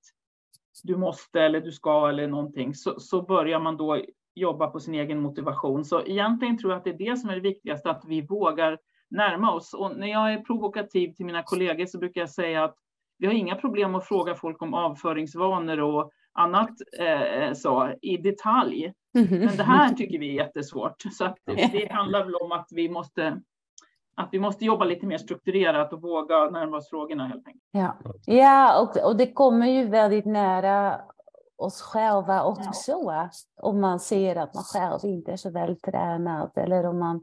du 0.84 0.98
måste 0.98 1.42
eller 1.42 1.62
du 1.62 1.72
ska 1.72 2.10
eller 2.10 2.28
någonting 2.28 2.76
så, 2.76 3.00
så 3.00 3.22
börjar 3.22 3.60
man 3.60 3.78
då 3.78 4.02
jobba 4.36 4.68
på 4.68 4.80
sin 4.80 4.94
egen 4.94 5.20
motivation. 5.20 5.86
Så 5.86 6.02
egentligen 6.06 6.58
tror 6.58 6.72
jag 6.72 6.78
att 6.78 6.84
det 6.84 6.90
är 6.90 7.12
det 7.12 7.18
som 7.18 7.30
är 7.30 7.36
det 7.36 7.42
viktigaste, 7.42 7.90
att 7.90 8.04
vi 8.08 8.22
vågar 8.22 8.78
närma 9.10 9.54
oss. 9.54 9.74
Och 9.74 9.98
när 9.98 10.08
jag 10.08 10.34
är 10.34 10.42
provokativ 10.42 11.14
till 11.14 11.26
mina 11.26 11.44
kollegor 11.44 11.86
så 11.86 11.98
brukar 11.98 12.22
jag 12.22 12.30
säga 12.30 12.64
att 12.64 12.76
vi 13.18 13.28
har 13.28 13.34
inga 13.34 13.56
problem 13.56 13.96
att 13.96 14.08
fråga 14.08 14.36
folk 14.36 14.62
om 14.62 14.74
avföringsvanor 14.74 15.80
och 15.80 16.12
annat 16.34 16.70
eh, 17.00 17.54
så, 17.54 17.94
i 18.02 18.18
detalj. 18.18 18.94
Men 19.14 19.58
det 19.58 19.64
här 19.64 19.94
tycker 19.94 20.20
vi 20.20 20.30
är 20.30 20.46
jättesvårt. 20.46 21.02
Så 21.12 21.26
att 21.26 21.38
det 21.46 21.92
handlar 21.92 22.26
väl 22.26 22.36
om 22.36 22.52
att 22.52 22.68
vi 22.72 22.90
måste 22.90 23.42
att 24.16 24.30
vi 24.32 24.40
måste 24.40 24.66
jobba 24.66 24.86
lite 24.86 25.06
mer 25.06 25.18
strukturerat 25.18 25.94
och 25.94 26.02
våga 26.02 26.50
närma 26.50 26.78
oss 26.78 26.90
frågorna 26.90 27.28
helt 27.28 27.48
enkelt. 27.48 27.64
Ja, 27.72 27.98
ja 28.26 28.82
och, 28.82 29.10
och 29.10 29.18
det 29.18 29.34
kommer 29.34 29.68
ju 29.68 29.88
väldigt 29.88 30.26
nära 30.26 31.02
oss 31.58 31.82
själva 31.82 32.44
också. 32.44 32.92
Ja. 32.92 33.30
Om 33.62 33.82
man 33.82 34.00
ser 34.00 34.36
att 34.36 34.54
man 34.54 34.64
själv 34.64 35.00
inte 35.04 35.32
är 35.32 35.38
så 35.38 35.50
vältränad 35.50 36.52
eller 36.56 36.86
om 36.86 37.00
man 37.00 37.22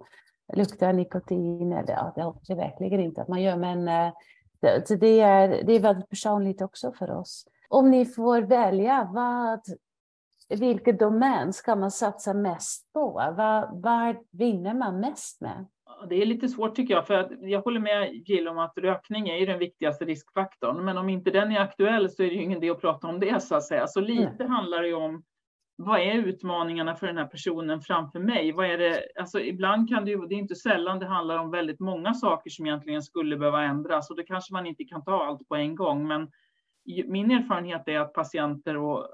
luktar 0.54 0.92
nikotin. 0.92 1.72
Eller, 1.72 1.92
ja, 1.92 2.12
det 2.16 2.22
hoppas 2.22 2.48
jag 2.48 2.56
verkligen 2.56 3.00
inte 3.00 3.22
att 3.22 3.28
man 3.28 3.42
gör, 3.42 3.56
men 3.56 3.88
eh, 3.88 4.12
det, 4.60 5.00
det, 5.00 5.20
är, 5.20 5.48
det 5.48 5.72
är 5.72 5.80
väldigt 5.80 6.08
personligt 6.08 6.62
också 6.62 6.92
för 6.92 7.10
oss. 7.10 7.46
Om 7.76 7.90
ni 7.90 8.06
får 8.06 8.42
välja, 8.42 9.08
vad, 9.12 9.60
vilken 10.60 10.96
domän 10.96 11.52
ska 11.52 11.76
man 11.76 11.90
satsa 11.90 12.34
mest 12.34 12.92
på? 12.92 13.12
Vad, 13.36 13.82
vad 13.82 14.16
vinner 14.32 14.74
man 14.74 15.00
mest 15.00 15.40
med? 15.40 15.66
Det 16.08 16.22
är 16.22 16.26
lite 16.26 16.48
svårt 16.48 16.74
tycker 16.74 16.94
jag, 16.94 17.06
för 17.06 17.14
att 17.14 17.30
jag 17.40 17.62
håller 17.62 17.80
med 17.80 18.14
Jill 18.14 18.48
om 18.48 18.58
att 18.58 18.78
rökning 18.78 19.28
är 19.28 19.46
den 19.46 19.58
viktigaste 19.58 20.04
riskfaktorn. 20.04 20.84
Men 20.84 20.98
om 20.98 21.08
inte 21.08 21.30
den 21.30 21.52
är 21.52 21.60
aktuell 21.60 22.10
så 22.10 22.22
är 22.22 22.26
det 22.26 22.34
ju 22.34 22.42
ingen 22.42 22.58
idé 22.58 22.70
att 22.70 22.80
prata 22.80 23.06
om 23.06 23.20
det 23.20 23.42
så 23.42 23.54
att 23.54 23.64
säga. 23.64 23.86
Så 23.86 24.00
lite 24.00 24.44
mm. 24.44 24.50
handlar 24.50 24.82
det 24.82 24.94
om 24.94 25.22
vad 25.76 26.00
är 26.00 26.14
utmaningarna 26.14 26.94
för 26.94 27.06
den 27.06 27.18
här 27.18 27.26
personen 27.26 27.80
framför 27.80 28.18
mig? 28.18 28.52
Vad 28.52 28.66
är 28.66 28.78
det? 28.78 29.02
Alltså 29.18 29.40
ibland 29.40 29.88
kan 29.88 30.04
det 30.04 30.10
ju, 30.10 30.26
det 30.26 30.34
är 30.34 30.38
inte 30.38 30.54
sällan 30.54 30.98
det 30.98 31.06
handlar 31.06 31.38
om 31.38 31.50
väldigt 31.50 31.80
många 31.80 32.14
saker 32.14 32.50
som 32.50 32.66
egentligen 32.66 33.02
skulle 33.02 33.36
behöva 33.36 33.62
ändras 33.62 34.10
och 34.10 34.16
det 34.16 34.22
kanske 34.22 34.52
man 34.52 34.66
inte 34.66 34.84
kan 34.84 35.04
ta 35.04 35.24
allt 35.26 35.48
på 35.48 35.56
en 35.56 35.74
gång. 35.74 36.06
Men 36.06 36.30
min 37.06 37.30
erfarenhet 37.30 37.88
är 37.88 37.98
att 37.98 38.12
patienter 38.12 38.76
och 38.76 39.08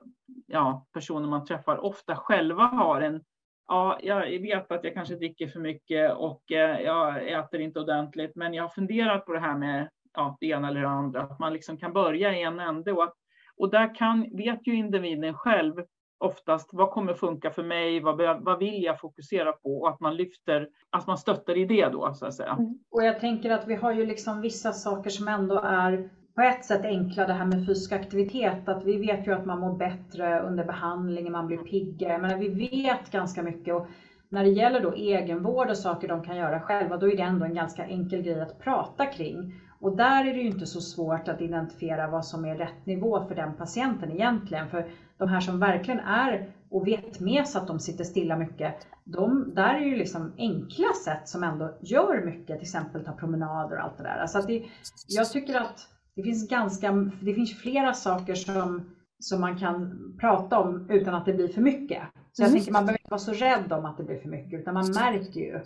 ja, 0.47 0.87
personer 0.93 1.29
man 1.29 1.45
träffar 1.45 1.85
ofta 1.85 2.17
själva 2.17 2.63
har 2.63 3.01
en 3.01 3.21
ja, 3.69 3.99
jag 4.03 4.41
vet 4.41 4.73
att 4.73 4.85
jag 4.85 4.95
kanske 4.95 5.15
dricker 5.15 5.49
för 5.49 5.61
mycket 5.61 6.17
och 6.17 6.53
eh, 6.53 6.81
jag 6.81 7.29
äter 7.29 7.61
inte 7.61 7.81
ordentligt, 7.81 8.37
men 8.37 8.55
jag 8.55 8.65
har 8.65 8.69
funderat 8.69 9.27
på 9.27 9.33
det 9.33 9.41
här 9.41 9.59
med 9.59 9.89
ja, 10.15 10.37
det 10.41 10.47
ena 10.47 10.69
eller 10.69 10.81
det 10.81 10.89
andra, 10.89 11.23
att 11.23 11.39
man 11.39 11.53
liksom 11.53 11.77
kan 11.77 11.93
börja 11.93 12.39
i 12.39 12.43
en 12.43 12.61
ände 12.61 12.93
och, 12.93 13.05
att, 13.05 13.15
och 13.57 13.71
där 13.71 13.95
kan, 13.95 14.37
vet 14.37 14.67
ju 14.67 14.75
individen 14.75 15.35
själv 15.35 15.75
oftast 16.19 16.71
vad 16.73 16.91
kommer 16.91 17.15
funka 17.15 17.51
för 17.51 17.63
mig, 17.63 18.01
vad, 18.01 18.45
vad 18.45 18.59
vill 18.59 18.83
jag 18.83 19.01
fokusera 19.01 19.53
på 19.53 19.81
och 19.81 19.89
att 19.89 20.01
man 20.01 20.17
lyfter, 20.17 20.69
att 20.91 21.07
man 21.07 21.19
stöttar 21.19 21.57
i 21.57 21.65
det 21.65 21.89
då 21.89 22.15
så 22.15 22.27
att 22.27 22.35
säga. 22.35 22.57
Mm. 22.59 22.79
Och 22.91 23.05
jag 23.05 23.21
tänker 23.21 23.51
att 23.51 23.67
vi 23.67 23.75
har 23.75 23.93
ju 23.93 24.07
liksom 24.07 24.41
vissa 24.41 24.73
saker 24.73 25.11
som 25.11 25.29
ändå 25.29 25.61
är 25.61 26.11
på 26.35 26.41
ett 26.41 26.65
sätt 26.65 26.85
enkla 26.85 27.27
det 27.27 27.33
här 27.33 27.45
med 27.45 27.67
fysisk 27.67 27.93
aktivitet. 27.93 28.69
Att 28.69 28.85
vi 28.85 28.99
vet 28.99 29.27
ju 29.27 29.33
att 29.33 29.47
man 29.47 29.61
mår 29.61 29.77
bättre 29.77 30.41
under 30.41 30.65
behandlingen, 30.65 31.33
man 31.33 31.47
blir 31.47 31.59
piggare. 31.59 32.19
Men 32.19 32.41
vi 32.41 32.49
vet 32.49 33.11
ganska 33.11 33.43
mycket. 33.43 33.75
Och 33.75 33.87
när 34.29 34.45
det 34.45 34.51
gäller 34.51 34.81
då 34.81 34.93
egenvård 34.93 35.71
och 35.71 35.77
saker 35.77 36.09
de 36.09 36.25
kan 36.25 36.37
göra 36.37 36.61
själva, 36.61 36.97
då 36.97 37.11
är 37.11 37.17
det 37.17 37.23
ändå 37.23 37.45
en 37.45 37.55
ganska 37.55 37.85
enkel 37.85 38.23
grej 38.23 38.41
att 38.41 38.59
prata 38.59 39.07
kring. 39.07 39.55
Och 39.81 39.97
där 39.97 40.25
är 40.25 40.35
det 40.35 40.41
ju 40.41 40.47
inte 40.47 40.67
så 40.67 40.81
svårt 40.81 41.29
att 41.29 41.41
identifiera 41.41 42.09
vad 42.09 42.25
som 42.25 42.45
är 42.45 42.57
rätt 42.57 42.87
nivå 42.87 43.25
för 43.29 43.35
den 43.35 43.55
patienten 43.55 44.13
egentligen. 44.13 44.69
För 44.69 44.87
de 45.19 45.29
här 45.29 45.41
som 45.41 45.61
verkligen 45.61 46.01
är 46.01 46.53
och 46.71 46.87
vet 46.87 47.21
med 47.21 47.47
sig 47.47 47.61
att 47.61 47.67
de 47.67 47.79
sitter 47.79 48.05
stilla 48.05 48.37
mycket, 48.37 48.87
de, 49.05 49.55
där 49.55 49.75
är 49.75 49.81
ju 49.81 49.97
liksom 49.97 50.33
enkla 50.39 50.93
sätt 51.05 51.29
som 51.29 51.43
ändå 51.45 51.75
gör 51.81 52.25
mycket, 52.25 52.47
till 52.47 52.63
exempel 52.63 53.05
ta 53.05 53.13
promenader 53.13 53.77
och 53.77 53.85
allt 53.85 53.97
det 53.97 54.03
där. 54.03 54.19
Alltså 54.19 54.39
att 54.39 54.47
det, 54.47 54.63
jag 55.09 55.31
tycker 55.31 55.61
att 55.61 55.89
det 56.17 56.23
finns, 56.23 56.49
ganska, 56.49 56.93
det 57.21 57.35
finns 57.35 57.59
flera 57.59 57.95
saker 57.95 58.35
som, 58.35 58.83
som 59.19 59.41
man 59.41 59.59
kan 59.59 59.99
prata 60.21 60.59
om 60.59 60.91
utan 60.91 61.15
att 61.15 61.27
det 61.27 61.33
blir 61.33 61.49
för 61.49 61.61
mycket. 61.61 62.03
Så 62.33 62.43
jag 62.43 62.49
mm. 62.49 62.59
tänker 62.59 62.73
man 62.73 62.87
behöver 62.87 63.01
inte 63.01 63.11
vara 63.11 63.19
så 63.19 63.33
rädd 63.33 63.73
om 63.73 63.85
att 63.85 63.97
det 63.97 64.05
blir 64.05 64.19
för 64.19 64.29
mycket 64.29 64.61
utan 64.61 64.75
man 64.75 64.91
märker 64.91 65.41
ju 65.41 65.61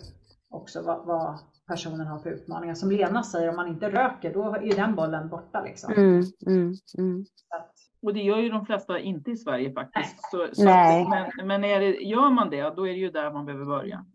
också 0.49 0.81
vad, 0.81 1.05
vad 1.05 1.39
personen 1.67 2.07
har 2.07 2.19
för 2.19 2.29
utmaningar. 2.29 2.75
Som 2.75 2.91
Lena 2.91 3.23
säger, 3.23 3.49
om 3.49 3.55
man 3.55 3.67
inte 3.67 3.91
röker 3.91 4.33
då 4.33 4.55
är 4.55 4.75
den 4.75 4.95
bollen 4.95 5.29
borta. 5.29 5.61
Liksom. 5.61 5.93
Mm, 5.93 6.23
mm, 6.47 6.73
mm. 6.97 7.25
Och 8.01 8.13
det 8.13 8.21
gör 8.21 8.37
ju 8.37 8.49
de 8.49 8.65
flesta 8.65 8.99
inte 8.99 9.31
i 9.31 9.35
Sverige 9.35 9.73
faktiskt. 9.73 10.31
Så, 10.31 10.47
så 10.53 10.69
att, 10.69 11.09
men 11.09 11.47
men 11.47 11.63
är 11.63 11.79
det, 11.79 11.91
gör 11.91 12.29
man 12.29 12.49
det, 12.49 12.75
då 12.75 12.87
är 12.87 12.91
det 12.91 12.99
ju 12.99 13.11
där 13.11 13.31
man 13.31 13.45
behöver 13.45 13.65
börja. 13.65 14.05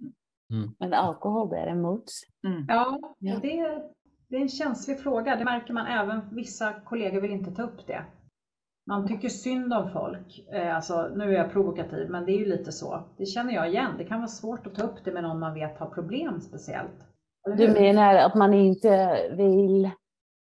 Mm. 0.52 0.70
Men 0.78 0.92
alkohol 0.94 1.48
däremot? 1.48 2.04
Mm. 2.46 2.64
Ja, 2.68 2.98
och 3.34 3.40
det, 3.42 3.82
det 4.32 4.38
är 4.38 4.42
en 4.42 4.48
känslig 4.48 5.00
fråga. 5.00 5.36
Det 5.36 5.44
märker 5.44 5.72
man 5.72 5.86
även, 5.86 6.20
vissa 6.30 6.72
kollegor 6.72 7.20
vill 7.20 7.30
inte 7.30 7.50
ta 7.50 7.62
upp 7.62 7.86
det. 7.86 8.04
Man 8.86 9.08
tycker 9.08 9.28
synd 9.28 9.72
om 9.72 9.90
folk. 9.90 10.48
Eh, 10.52 10.76
alltså, 10.76 11.10
nu 11.16 11.24
är 11.24 11.38
jag 11.38 11.52
provokativ, 11.52 12.10
men 12.10 12.24
det 12.24 12.32
är 12.32 12.38
ju 12.38 12.44
lite 12.44 12.72
så. 12.72 13.02
Det 13.16 13.26
känner 13.26 13.54
jag 13.54 13.68
igen. 13.68 13.90
Det 13.98 14.04
kan 14.04 14.18
vara 14.18 14.28
svårt 14.28 14.66
att 14.66 14.74
ta 14.74 14.82
upp 14.82 15.04
det 15.04 15.12
med 15.12 15.22
någon 15.22 15.38
man 15.40 15.54
vet 15.54 15.78
har 15.78 15.86
problem 15.86 16.40
speciellt. 16.40 17.06
Du 17.56 17.72
menar 17.72 18.14
att 18.14 18.34
man 18.34 18.54
inte 18.54 19.16
vill 19.36 19.90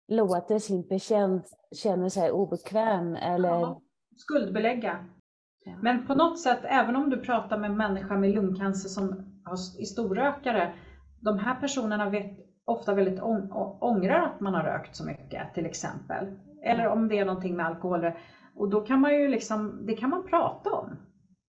låta 0.08 0.60
sin 0.60 0.88
patient 0.88 1.44
känna 1.82 2.10
sig 2.10 2.30
obekväm 2.30 3.16
eller? 3.16 3.48
Ja, 3.48 3.80
skuldbelägga. 4.16 5.04
Men 5.82 6.06
på 6.06 6.14
något 6.14 6.40
sätt, 6.40 6.60
även 6.62 6.96
om 6.96 7.10
du 7.10 7.20
pratar 7.20 7.58
med 7.58 7.70
en 7.70 7.76
människa 7.76 8.16
med 8.16 8.30
lungcancer 8.30 8.88
som 8.88 9.08
är 9.80 9.84
storrökare, 9.84 10.72
de 11.20 11.38
här 11.38 11.60
personerna 11.60 12.10
vet 12.10 12.45
ofta 12.66 12.94
väldigt 12.94 13.22
ångrar 13.80 14.22
att 14.22 14.40
man 14.40 14.54
har 14.54 14.62
rökt 14.62 14.96
så 14.96 15.04
mycket 15.04 15.54
till 15.54 15.66
exempel. 15.66 16.26
Eller 16.62 16.86
om 16.86 17.08
det 17.08 17.18
är 17.18 17.24
någonting 17.24 17.56
med 17.56 17.66
alkohol. 17.66 18.12
Och 18.54 18.70
då 18.70 18.80
kan 18.80 19.00
man 19.00 19.14
ju 19.14 19.28
liksom, 19.28 19.86
det 19.86 19.96
kan 19.96 20.10
man 20.10 20.26
prata 20.26 20.70
om. 20.70 20.96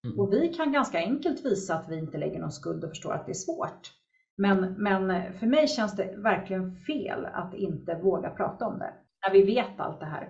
Mm. 0.07 0.19
Och 0.19 0.33
vi 0.33 0.53
kan 0.53 0.71
ganska 0.71 0.97
enkelt 0.97 1.45
visa 1.45 1.75
att 1.75 1.89
vi 1.89 1.97
inte 1.97 2.17
lägger 2.17 2.39
någon 2.39 2.51
skuld 2.51 2.83
och 2.83 2.89
förstår 2.89 3.13
att 3.13 3.25
det 3.25 3.31
är 3.31 3.33
svårt. 3.33 3.91
Men, 4.37 4.73
men 4.77 5.33
för 5.33 5.47
mig 5.47 5.67
känns 5.67 5.95
det 5.95 6.15
verkligen 6.17 6.75
fel 6.75 7.25
att 7.25 7.53
inte 7.53 7.99
våga 8.03 8.29
prata 8.29 8.67
om 8.67 8.79
det. 8.79 8.93
När 9.27 9.33
vi 9.33 9.43
vet 9.43 9.79
allt 9.79 9.99
det 9.99 10.05
här. 10.05 10.29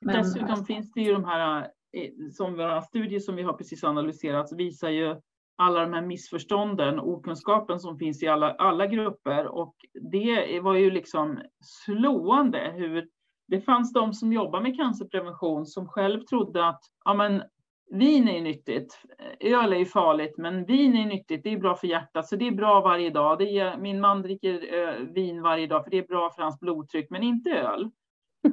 Men, 0.00 0.16
Dessutom 0.16 0.64
finns 0.64 0.92
det 0.92 1.00
ju 1.00 1.12
de 1.12 1.24
här, 1.24 1.60
eh, 1.92 2.10
som 2.32 2.56
våra 2.56 2.82
studier 2.82 3.20
som 3.20 3.36
vi 3.36 3.42
har 3.42 3.52
precis 3.52 3.84
analyserat 3.84 4.52
visar 4.52 4.88
ju 4.88 5.16
alla 5.62 5.80
de 5.80 5.92
här 5.92 6.02
missförstånden, 6.02 7.00
okunskapen 7.00 7.80
som 7.80 7.98
finns 7.98 8.22
i 8.22 8.28
alla, 8.28 8.52
alla 8.52 8.86
grupper. 8.86 9.46
Och 9.46 9.74
det 10.12 10.60
var 10.60 10.74
ju 10.74 10.90
liksom 10.90 11.38
slående 11.60 12.72
hur 12.76 13.08
det 13.48 13.60
fanns 13.60 13.92
de 13.92 14.12
som 14.12 14.32
jobbar 14.32 14.60
med 14.60 14.76
cancerprevention 14.76 15.66
som 15.66 15.88
själv 15.88 16.20
trodde 16.20 16.68
att 16.68 16.80
ja, 17.04 17.14
men, 17.14 17.42
vin 17.90 18.28
är 18.28 18.40
nyttigt, 18.40 19.02
öl 19.40 19.72
är 19.72 19.76
ju 19.76 19.86
farligt, 19.86 20.34
men 20.38 20.64
vin 20.64 20.96
är 20.96 21.06
nyttigt, 21.06 21.44
det 21.44 21.52
är 21.52 21.58
bra 21.58 21.74
för 21.74 21.86
hjärtat, 21.86 22.28
så 22.28 22.36
det 22.36 22.46
är 22.46 22.52
bra 22.52 22.80
varje 22.80 23.10
dag. 23.10 23.38
Det 23.38 23.58
är, 23.58 23.76
min 23.76 24.00
man 24.00 24.22
dricker 24.22 24.74
ö, 24.74 24.96
vin 25.14 25.42
varje 25.42 25.66
dag, 25.66 25.84
för 25.84 25.90
det 25.90 25.98
är 25.98 26.06
bra 26.06 26.30
för 26.30 26.42
hans 26.42 26.60
blodtryck, 26.60 27.10
men 27.10 27.22
inte 27.22 27.50
öl. 27.50 27.90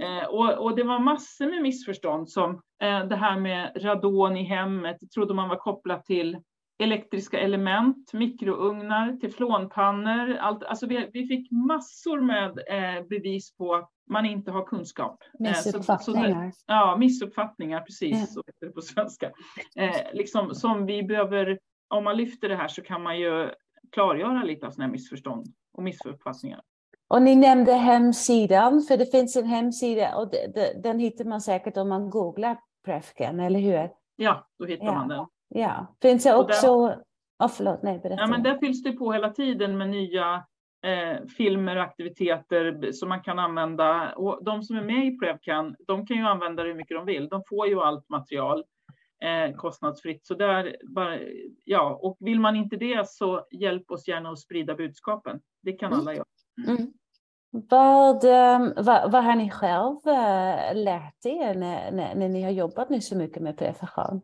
Eh, 0.01 0.27
och, 0.27 0.57
och, 0.57 0.75
det 0.75 0.83
var 0.83 0.99
massor 0.99 1.45
med 1.45 1.61
missförstånd 1.61 2.29
som 2.29 2.51
eh, 2.81 3.05
det 3.07 3.15
här 3.15 3.39
med 3.39 3.71
radon 3.75 4.37
i 4.37 4.43
hemmet, 4.43 4.97
trodde 5.15 5.33
man 5.33 5.49
var 5.49 5.55
kopplat 5.55 6.05
till 6.05 6.37
elektriska 6.79 7.39
element, 7.39 8.13
mikrougnar, 8.13 9.17
teflonpannor. 9.21 10.35
Allt, 10.35 10.63
alltså 10.63 10.87
vi, 10.87 11.09
vi 11.13 11.27
fick 11.27 11.51
massor 11.51 12.21
med 12.21 12.49
eh, 12.49 13.07
bevis 13.07 13.55
på 13.57 13.75
att 13.75 13.89
man 14.09 14.25
inte 14.25 14.51
har 14.51 14.65
kunskap. 14.65 15.23
Missuppfattningar. 15.39 16.45
Eh, 16.45 16.49
så, 16.49 16.55
så, 16.55 16.63
ja, 16.67 16.95
missuppfattningar, 16.99 17.81
precis 17.81 18.19
ja. 18.19 18.25
så 18.25 18.43
heter 18.47 18.65
det 18.65 18.71
på 18.71 18.81
svenska. 18.81 19.31
Eh, 19.75 19.95
liksom, 20.13 20.55
som 20.55 20.85
vi 20.85 21.03
behöver, 21.03 21.59
om 21.87 22.03
man 22.03 22.17
lyfter 22.17 22.49
det 22.49 22.55
här 22.55 22.67
så 22.67 22.81
kan 22.81 23.03
man 23.03 23.19
ju 23.19 23.49
klargöra 23.91 24.43
lite 24.43 24.67
av 24.67 24.71
sådana 24.71 24.85
här 24.85 24.91
missförstånd 24.91 25.45
och 25.73 25.83
missuppfattningar. 25.83 26.61
Och 27.07 27.21
ni 27.21 27.35
nämnde 27.35 27.73
hemsidan, 27.73 28.81
för 28.81 28.97
det 28.97 29.05
finns 29.05 29.35
en 29.35 29.45
hemsida 29.45 30.15
och 30.15 30.31
det, 30.31 30.51
det, 30.55 30.81
den 30.83 30.99
hittar 30.99 31.25
man 31.25 31.41
säkert 31.41 31.77
om 31.77 31.89
man 31.89 32.09
googlar 32.09 32.57
Prefcan, 32.85 33.39
eller 33.39 33.59
hur? 33.59 33.89
Ja, 34.15 34.47
då 34.59 34.65
hittar 34.65 34.85
ja. 34.85 34.93
man 34.93 35.07
den. 35.07 35.25
Ja, 35.49 35.95
finns 36.01 36.23
det 36.23 36.35
också... 36.35 36.87
Där, 36.87 37.03
oh, 37.39 37.47
förlåt, 37.47 37.83
nej, 37.83 37.99
berätta. 37.99 38.21
Ja, 38.21 38.27
men 38.27 38.43
där 38.43 38.57
fylls 38.57 38.83
det 38.83 38.91
på 38.91 39.13
hela 39.13 39.29
tiden 39.29 39.77
med 39.77 39.89
nya 39.89 40.43
eh, 40.85 41.25
filmer 41.37 41.75
och 41.75 41.83
aktiviteter 41.83 42.91
som 42.91 43.09
man 43.09 43.21
kan 43.21 43.39
använda. 43.39 44.13
Och 44.15 44.43
de 44.43 44.63
som 44.63 44.77
är 44.77 44.83
med 44.83 45.07
i 45.07 45.17
Prevcan, 45.17 45.75
de 45.87 46.05
kan 46.05 46.17
ju 46.17 46.23
använda 46.23 46.63
det 46.63 46.69
hur 46.69 46.75
mycket 46.75 46.97
de 46.97 47.05
vill. 47.05 47.29
De 47.29 47.43
får 47.49 47.67
ju 47.67 47.81
allt 47.81 48.09
material 48.09 48.63
eh, 49.23 49.55
kostnadsfritt. 49.55 50.25
Så 50.25 50.33
där, 50.33 50.75
bara, 50.83 51.19
ja, 51.63 51.99
och 52.01 52.17
vill 52.19 52.39
man 52.39 52.55
inte 52.55 52.75
det 52.75 53.09
så 53.09 53.45
hjälp 53.51 53.91
oss 53.91 54.07
gärna 54.07 54.29
att 54.29 54.39
sprida 54.39 54.75
budskapen. 54.75 55.39
Det 55.61 55.71
kan 55.71 55.93
alla 55.93 56.13
göra. 56.13 56.25
Mm. 56.67 56.93
Vad, 57.51 58.23
ehm, 58.23 58.73
vad, 58.77 59.11
vad, 59.11 59.23
har 59.23 59.35
ni 59.35 59.51
själv 59.51 59.97
äh, 60.05 60.83
lärt 60.83 61.25
er 61.25 61.55
när, 61.55 61.91
när, 61.91 62.15
när, 62.15 62.29
ni 62.29 62.43
har 62.43 62.51
jobbat 62.51 62.89
nu 62.89 63.01
så 63.01 63.17
mycket 63.17 63.43
med 63.43 63.57
prevention? 63.57 64.21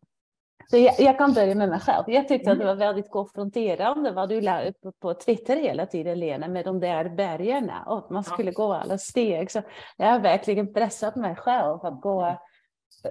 Så 0.67 0.77
jag, 0.77 0.99
jag, 0.99 1.17
kan 1.17 1.33
börja 1.33 1.55
med 1.55 1.69
mig 1.69 1.79
själv. 1.79 2.03
Jag 2.07 2.27
tyckte 2.27 2.51
att 2.51 2.59
det 2.59 2.65
var 2.65 2.75
väldigt 2.75 3.11
konfronterande 3.11 4.11
vad 4.11 4.29
du 4.29 4.41
la 4.41 4.65
upp 4.65 4.77
på 4.99 5.13
Twitter 5.13 5.55
hela 5.55 5.85
tiden, 5.85 6.19
Lena, 6.19 6.47
med 6.47 6.65
de 6.65 6.79
där 6.79 7.09
bergen 7.09 7.71
och 7.85 7.97
att 7.97 8.09
man 8.09 8.23
skulle 8.23 8.51
gå 8.51 8.73
alla 8.73 8.97
steg. 8.97 9.51
Så 9.51 9.61
jag 9.97 10.07
har 10.07 10.19
verkligen 10.19 10.73
pressat 10.73 11.15
mig 11.15 11.35
själv 11.35 11.85
att 11.85 12.01
gå 12.01 12.37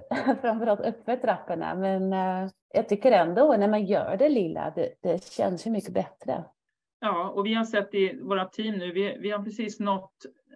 framförallt 0.41 0.79
uppför 0.79 1.15
trapporna. 1.15 1.75
Men 1.75 2.13
uh, 2.13 2.49
jag 2.73 2.89
tycker 2.89 3.11
ändå 3.11 3.55
när 3.57 3.67
man 3.67 3.85
gör 3.85 4.17
det 4.17 4.29
lilla, 4.29 4.73
det, 4.75 4.93
det 5.01 5.23
känns 5.23 5.67
ju 5.67 5.71
mycket 5.71 5.93
bättre. 5.93 6.43
Ja, 6.99 7.29
och 7.29 7.45
vi 7.45 7.53
har 7.53 7.65
sett 7.65 7.93
i 7.93 8.19
våra 8.21 8.45
team 8.45 8.75
nu, 8.75 8.91
vi, 8.91 9.17
vi 9.19 9.31
har 9.31 9.43
precis 9.43 9.79
nått 9.79 10.13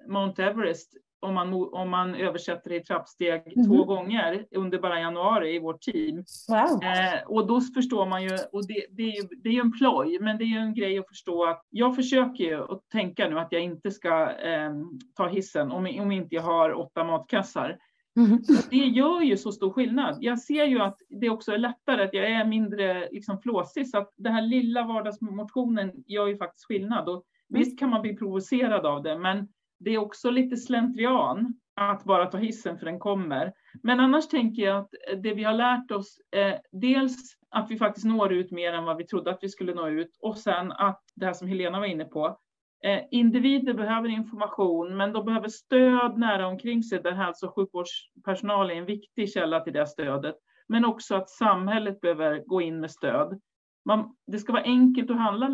Mount 0.07 0.43
Everest 0.43 0.93
om 1.19 1.33
man, 1.33 1.53
om 1.53 1.89
man 1.89 2.15
översätter 2.15 2.69
det 2.69 2.75
i 2.75 2.83
trappsteg 2.83 3.53
mm. 3.55 3.67
två 3.67 3.83
gånger 3.83 4.45
under 4.55 4.79
bara 4.79 4.99
januari 4.99 5.55
i 5.55 5.59
vårt 5.59 5.81
team. 5.81 6.23
Wow. 6.47 6.83
Eh, 6.83 7.21
och 7.27 7.47
då 7.47 7.61
förstår 7.61 8.05
man 8.05 8.23
ju, 8.23 8.37
och 8.51 8.67
det, 8.67 8.85
det, 8.91 9.03
är 9.03 9.15
ju, 9.15 9.27
det 9.43 9.49
är 9.49 9.61
en 9.61 9.71
ploj, 9.71 10.19
men 10.21 10.37
det 10.37 10.43
är 10.43 10.45
ju 10.45 10.57
en 10.57 10.73
grej 10.73 10.99
att 10.99 11.07
förstå 11.07 11.45
att 11.45 11.65
jag 11.69 11.95
försöker 11.95 12.43
ju 12.43 12.63
att 12.63 12.89
tänka 12.91 13.29
nu 13.29 13.39
att 13.39 13.51
jag 13.51 13.61
inte 13.61 13.91
ska 13.91 14.31
eh, 14.31 14.71
ta 15.15 15.27
hissen 15.27 15.71
om, 15.71 15.99
om 15.99 16.11
inte 16.11 16.35
jag 16.35 16.41
har 16.41 16.73
åtta 16.79 17.03
matkassar. 17.03 17.77
Mm. 18.17 18.39
Det 18.69 18.77
gör 18.77 19.21
ju 19.21 19.37
så 19.37 19.51
stor 19.51 19.71
skillnad. 19.71 20.17
Jag 20.21 20.39
ser 20.39 20.65
ju 20.65 20.79
att 20.79 20.97
det 21.09 21.29
också 21.29 21.51
är 21.51 21.57
lättare, 21.57 22.03
att 22.03 22.13
jag 22.13 22.31
är 22.31 22.45
mindre 22.45 23.09
liksom 23.11 23.41
flåsig, 23.41 23.89
så 23.89 23.97
att 23.97 24.13
den 24.17 24.33
här 24.33 24.41
lilla 24.41 24.83
vardagsmotionen 24.83 25.91
gör 26.07 26.27
ju 26.27 26.37
faktiskt 26.37 26.65
skillnad. 26.65 27.09
Och 27.09 27.13
mm. 27.15 27.23
Visst 27.47 27.79
kan 27.79 27.89
man 27.89 28.01
bli 28.01 28.15
provocerad 28.15 28.85
av 28.85 29.03
det, 29.03 29.17
men 29.17 29.47
det 29.79 29.91
är 29.91 29.97
också 29.97 30.29
lite 30.29 30.57
slentrian 30.57 31.53
att 31.75 32.03
bara 32.03 32.25
ta 32.25 32.37
hissen 32.37 32.77
för 32.77 32.85
den 32.85 32.99
kommer. 32.99 33.53
Men 33.83 33.99
annars 33.99 34.27
tänker 34.27 34.61
jag 34.61 34.77
att 34.77 34.89
eh, 35.11 35.17
det 35.17 35.33
vi 35.33 35.43
har 35.43 35.53
lärt 35.53 35.91
oss, 35.91 36.17
eh, 36.31 36.55
dels 36.71 37.17
att 37.49 37.71
vi 37.71 37.77
faktiskt 37.77 38.05
når 38.05 38.33
ut 38.33 38.51
mer 38.51 38.73
än 38.73 38.85
vad 38.85 38.97
vi 38.97 39.03
trodde 39.05 39.31
att 39.31 39.39
vi 39.41 39.49
skulle 39.49 39.73
nå 39.73 39.87
ut 39.87 40.17
och 40.21 40.37
sen 40.37 40.71
att 40.71 41.03
det 41.15 41.25
här 41.25 41.33
som 41.33 41.47
Helena 41.47 41.79
var 41.79 41.85
inne 41.85 42.05
på, 42.05 42.39
eh, 42.83 42.99
individer 43.11 43.73
behöver 43.73 44.09
information, 44.09 44.97
men 44.97 45.13
de 45.13 45.25
behöver 45.25 45.47
stöd 45.47 46.17
nära 46.17 46.47
omkring 46.47 46.83
sig 46.83 47.01
där 47.01 47.11
hälso 47.11 47.47
och 47.47 47.55
sjukvårdspersonal 47.55 48.71
är 48.71 48.75
en 48.75 48.85
viktig 48.85 49.31
källa 49.31 49.59
till 49.59 49.73
det 49.73 49.87
stödet. 49.87 50.35
Men 50.67 50.85
också 50.85 51.15
att 51.15 51.29
samhället 51.29 52.01
behöver 52.01 52.43
gå 52.45 52.61
in 52.61 52.79
med 52.79 52.91
stöd. 52.91 53.41
Man, 53.85 54.15
det 54.27 54.39
ska 54.39 54.53
vara 54.53 54.63
enkelt 54.63 55.11
att 55.11 55.17
handla 55.17 55.47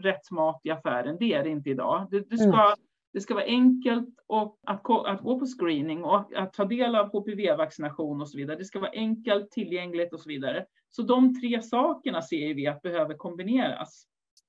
rätt 0.00 0.30
mat 0.30 0.60
i 0.64 0.70
affären, 0.70 1.16
det 1.20 1.34
är 1.34 1.44
det 1.44 1.50
inte 1.50 1.70
idag. 1.70 2.06
Det, 2.10 2.30
det 2.30 2.38
ska 2.38 2.60
mm 2.60 2.76
det 3.12 3.20
ska 3.20 3.34
vara 3.34 3.44
enkelt 3.44 4.08
och 4.26 4.58
att, 4.66 4.90
att 5.06 5.22
gå 5.22 5.38
på 5.38 5.46
screening 5.46 6.04
och 6.04 6.36
att 6.36 6.52
ta 6.52 6.64
del 6.64 6.94
av 6.94 7.06
HPV-vaccination 7.06 8.20
och 8.20 8.28
så 8.28 8.38
vidare. 8.38 8.56
Det 8.56 8.64
ska 8.64 8.80
vara 8.80 8.90
enkelt, 8.90 9.50
tillgängligt 9.50 10.12
och 10.12 10.20
så 10.20 10.28
vidare. 10.28 10.66
Så 10.90 11.02
de 11.02 11.40
tre 11.40 11.62
sakerna 11.62 12.22
ser 12.22 12.54
vi 12.54 12.66
att 12.66 12.82
behöver 12.82 13.14
kombineras. 13.14 14.06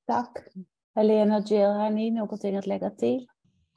Tack. 0.07 0.38
Helena 0.95 1.38
och 1.38 1.43
Jill, 1.51 1.66
har 1.66 1.89
ni 1.89 2.12
någonting 2.12 2.57
att 2.57 2.68
lägga 2.68 2.89
till? 2.89 3.28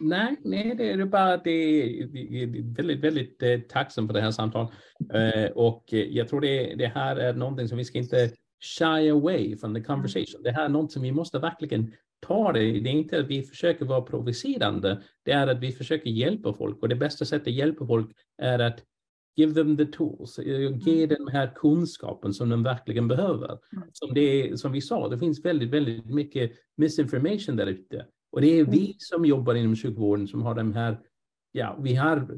Nej, 0.01 0.37
nej, 0.45 0.75
det 0.75 0.91
är 0.91 1.05
bara 1.05 1.37
det 1.37 1.51
är 1.51 2.75
väldigt, 2.77 3.01
väldigt 3.01 3.43
eh, 3.43 3.61
tacksam 3.61 4.07
för 4.07 4.15
det 4.15 4.21
här 4.21 4.31
samtalet. 4.31 4.71
Eh, 5.15 5.51
och 5.51 5.85
jag 5.89 6.29
tror 6.29 6.41
det, 6.41 6.75
det 6.75 6.87
här 6.87 7.17
är 7.17 7.35
någonting 7.35 7.69
som 7.69 7.79
vi 7.79 7.85
ska 7.85 7.99
inte 7.99 8.31
shy 8.79 9.11
away 9.11 9.57
from 9.57 9.75
the 9.75 9.81
conversation. 9.81 10.43
Det 10.43 10.51
här 10.51 10.65
är 10.65 10.69
något 10.69 10.93
som 10.93 11.03
vi 11.03 11.13
måste 11.13 11.39
verkligen 11.39 11.93
ta 12.27 12.53
det. 12.53 12.61
Det 12.61 12.89
är 12.89 12.93
inte 12.93 13.21
att 13.21 13.27
vi 13.27 13.43
försöker 13.43 13.85
vara 13.85 14.03
provocerande. 14.03 15.03
Det 15.23 15.33
är 15.33 15.47
att 15.47 15.61
vi 15.61 15.73
försöker 15.73 16.11
hjälpa 16.11 16.53
folk 16.53 16.83
och 16.83 16.89
det 16.89 16.97
bästa 16.97 17.25
sättet 17.25 17.49
att 17.49 17.55
hjälpa 17.55 17.87
folk 17.87 18.11
är 18.43 18.59
att 18.59 18.83
give 19.37 19.55
them 19.55 19.77
the 19.77 19.85
tools, 19.85 20.39
ge 20.39 21.05
mm. 21.05 21.09
den 21.09 21.29
här 21.29 21.53
kunskapen 21.55 22.35
som 22.35 22.49
de 22.49 22.63
verkligen 22.63 23.09
behöver. 23.09 23.59
Mm. 23.73 23.89
Som, 23.93 24.15
det, 24.15 24.61
som 24.61 24.73
vi 24.73 24.81
sa, 24.81 25.09
det 25.09 25.19
finns 25.19 25.45
väldigt, 25.45 25.71
väldigt 25.71 26.07
mycket 26.07 26.53
misinformation 26.77 27.57
där 27.57 27.67
ute. 27.67 28.07
Och 28.33 28.41
det 28.41 28.61
är 28.61 28.65
vi 28.65 28.79
mm. 28.79 28.95
som 28.99 29.25
jobbar 29.25 29.55
inom 29.55 29.77
sjukvården 29.77 30.29
som 30.29 30.43
har 30.43 30.55
de 30.55 30.73
här 30.73 30.99
ja, 31.53 31.79
vi 31.83 31.95
har, 31.95 32.29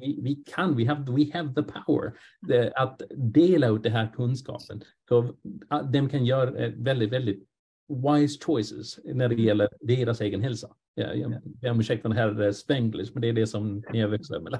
vi, 0.00 0.20
vi 0.22 0.34
kan, 0.34 0.76
we 0.76 0.86
have, 0.86 1.12
we 1.12 1.30
have 1.32 1.54
the 1.54 1.62
power 1.62 2.12
the, 2.48 2.72
att 2.74 3.02
dela 3.16 3.68
ut 3.68 3.82
den 3.82 3.92
här 3.92 4.12
kunskapen. 4.16 4.80
Så 5.08 5.34
att 5.68 5.92
de 5.92 6.08
kan 6.08 6.24
göra 6.24 6.70
väldigt, 6.76 7.12
väldigt 7.12 7.48
wise 7.88 8.44
choices 8.44 8.98
när 9.04 9.28
det 9.28 9.34
gäller 9.34 9.68
deras 9.80 10.20
egen 10.20 10.42
hälsa. 10.42 10.68
Ja, 10.94 11.14
jag 11.14 11.34
ber 11.44 11.70
om 11.70 11.80
ursäkt 11.80 12.02
för 12.02 12.08
den 12.08 12.18
här 12.18 12.52
spanglish, 12.52 13.10
men 13.12 13.20
det 13.20 13.28
är 13.28 13.32
det 13.32 13.46
som 13.46 13.82
ni 13.92 14.00
har 14.00 14.08
växlat 14.08 14.42
med. 14.42 14.58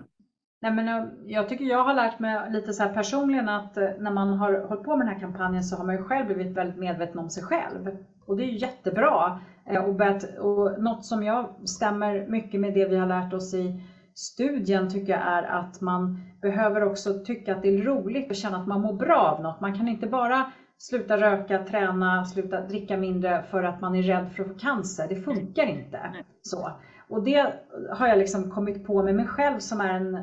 Nej, 0.63 0.73
men 0.73 0.89
eh, 0.89 1.09
jag 1.27 1.49
tycker 1.49 1.65
jag 1.65 1.85
har 1.85 1.95
lärt 1.95 2.19
mig 2.19 2.53
lite 2.53 2.73
så 2.73 2.83
här 2.83 2.95
personligen 2.95 3.49
att 3.49 3.77
eh, 3.77 3.89
när 3.99 4.11
man 4.11 4.29
har 4.29 4.67
hållit 4.69 4.85
på 4.85 4.97
med 4.97 5.07
den 5.07 5.15
här 5.15 5.21
kampanjen 5.21 5.65
så 5.65 5.77
har 5.77 5.85
man 5.85 5.97
ju 5.97 6.03
själv 6.03 6.27
blivit 6.27 6.57
väldigt 6.57 6.79
medveten 6.79 7.19
om 7.19 7.31
sig 7.31 7.43
själv. 7.43 7.97
Och 8.27 8.37
det 8.37 8.45
är 8.45 8.47
ju 8.47 8.59
jättebra. 8.59 9.41
Eh, 9.67 9.85
och, 9.85 9.95
börjat, 9.95 10.39
och 10.39 10.83
något 10.83 11.05
som 11.05 11.23
jag 11.23 11.69
stämmer 11.69 12.27
mycket 12.27 12.61
med 12.61 12.75
det 12.75 12.89
vi 12.89 12.97
har 12.97 13.07
lärt 13.07 13.33
oss 13.33 13.55
i 13.55 13.81
studien 14.15 14.91
tycker 14.91 15.13
jag 15.13 15.23
är 15.23 15.43
att 15.43 15.81
man 15.81 16.21
behöver 16.43 16.85
också 16.85 17.25
tycka 17.25 17.57
att 17.57 17.63
det 17.63 17.69
är 17.69 17.83
roligt 17.83 18.31
och 18.31 18.37
känna 18.37 18.57
att 18.57 18.67
man 18.67 18.81
mår 18.81 18.93
bra 18.93 19.19
av 19.19 19.43
något. 19.43 19.61
Man 19.61 19.79
kan 19.79 19.89
inte 19.89 20.07
bara 20.07 20.53
sluta 20.79 21.17
röka, 21.17 21.65
träna, 21.65 22.25
sluta 22.25 22.61
dricka 22.61 22.97
mindre 22.97 23.45
för 23.51 23.63
att 23.63 23.81
man 23.81 23.95
är 23.95 24.03
rädd 24.03 24.33
för 24.33 24.43
att 24.43 24.49
få 24.49 24.59
cancer. 24.59 25.07
Det 25.09 25.17
funkar 25.17 25.67
inte 25.67 26.01
så. 26.43 26.71
Och 27.09 27.23
det 27.23 27.53
har 27.91 28.09
jag 28.09 28.19
liksom 28.19 28.51
kommit 28.51 28.87
på 28.87 29.03
med 29.03 29.15
mig 29.15 29.27
själv 29.27 29.59
som 29.59 29.81
är 29.81 29.95
en 29.95 30.19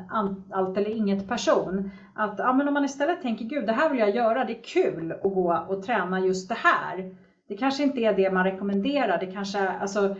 allt 0.50 0.76
eller 0.76 0.90
inget 0.90 1.28
person. 1.28 1.90
Att 2.14 2.38
ja, 2.38 2.52
men 2.52 2.68
om 2.68 2.74
man 2.74 2.84
istället 2.84 3.22
tänker, 3.22 3.44
gud 3.44 3.66
det 3.66 3.72
här 3.72 3.90
vill 3.90 3.98
jag 3.98 4.16
göra, 4.16 4.44
det 4.44 4.58
är 4.58 4.62
kul 4.62 5.12
att 5.12 5.22
gå 5.22 5.64
och 5.68 5.82
träna 5.82 6.20
just 6.20 6.48
det 6.48 6.54
här. 6.58 7.16
Det 7.48 7.56
kanske 7.56 7.82
inte 7.82 8.00
är 8.00 8.14
det 8.14 8.30
man 8.30 8.44
rekommenderar, 8.44 9.18
det 9.18 9.32
kanske, 9.32 9.68
alltså, 9.68 10.16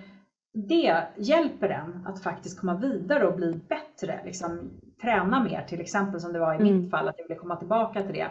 det 0.55 1.03
hjälper 1.16 1.68
en 1.68 2.07
att 2.07 2.22
faktiskt 2.22 2.61
komma 2.61 2.74
vidare 2.74 3.26
och 3.26 3.37
bli 3.37 3.61
bättre. 3.68 4.20
Liksom, 4.24 4.70
träna 5.03 5.45
mer 5.45 5.64
till 5.68 5.80
exempel 5.80 6.20
som 6.20 6.32
det 6.32 6.39
var 6.39 6.55
i 6.55 6.57
mm. 6.57 6.80
mitt 6.80 6.91
fall, 6.91 7.09
att 7.09 7.18
jag 7.18 7.28
ville 7.28 7.41
komma 7.41 7.57
tillbaka 7.57 8.03
till 8.03 8.14
det. 8.14 8.28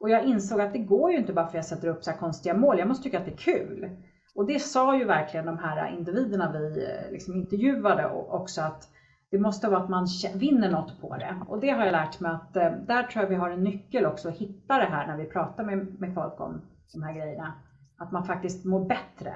Och 0.00 0.10
jag 0.10 0.24
insåg 0.24 0.60
att 0.60 0.72
det 0.72 0.78
går 0.78 1.10
ju 1.10 1.18
inte 1.18 1.32
bara 1.32 1.46
för 1.46 1.50
att 1.50 1.54
jag 1.54 1.64
sätter 1.64 1.88
upp 1.88 2.04
så 2.04 2.10
här 2.10 2.18
konstiga 2.18 2.54
mål, 2.54 2.78
jag 2.78 2.88
måste 2.88 3.02
tycka 3.02 3.18
att 3.18 3.24
det 3.24 3.32
är 3.32 3.36
kul. 3.36 3.90
Och 4.34 4.46
det 4.46 4.58
sa 4.58 4.98
ju 4.98 5.04
verkligen 5.04 5.46
de 5.46 5.58
här 5.58 5.96
individerna 5.98 6.52
vi 6.52 6.84
eh, 6.84 7.12
liksom 7.12 7.34
intervjuade 7.34 8.10
också 8.10 8.60
att 8.60 8.88
det 9.30 9.38
måste 9.38 9.68
vara 9.68 9.80
att 9.80 9.88
man 9.88 10.06
vinner 10.34 10.70
något 10.70 11.00
på 11.00 11.16
det. 11.16 11.36
Och 11.48 11.60
det 11.60 11.70
har 11.70 11.84
jag 11.84 11.92
lärt 11.92 12.20
mig 12.20 12.32
att 12.32 12.56
eh, 12.56 12.70
där 12.70 13.02
tror 13.02 13.22
jag 13.22 13.30
vi 13.30 13.36
har 13.36 13.50
en 13.50 13.64
nyckel 13.64 14.06
också 14.06 14.28
att 14.28 14.36
hitta 14.36 14.78
det 14.78 14.84
här 14.84 15.06
när 15.06 15.16
vi 15.16 15.24
pratar 15.24 15.64
med, 15.64 16.00
med 16.00 16.14
folk 16.14 16.40
om 16.40 16.62
de 16.92 17.02
här 17.02 17.12
grejerna. 17.12 17.54
Att 17.96 18.12
man 18.12 18.24
faktiskt 18.24 18.64
mår 18.64 18.84
bättre. 18.84 19.34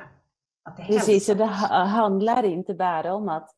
Att 0.64 0.76
det 0.76 0.82
Precis, 0.82 1.28
och 1.28 1.36
det 1.36 1.44
handlar 1.44 2.42
inte 2.42 2.74
bara 2.74 3.14
om 3.14 3.28
att 3.28 3.50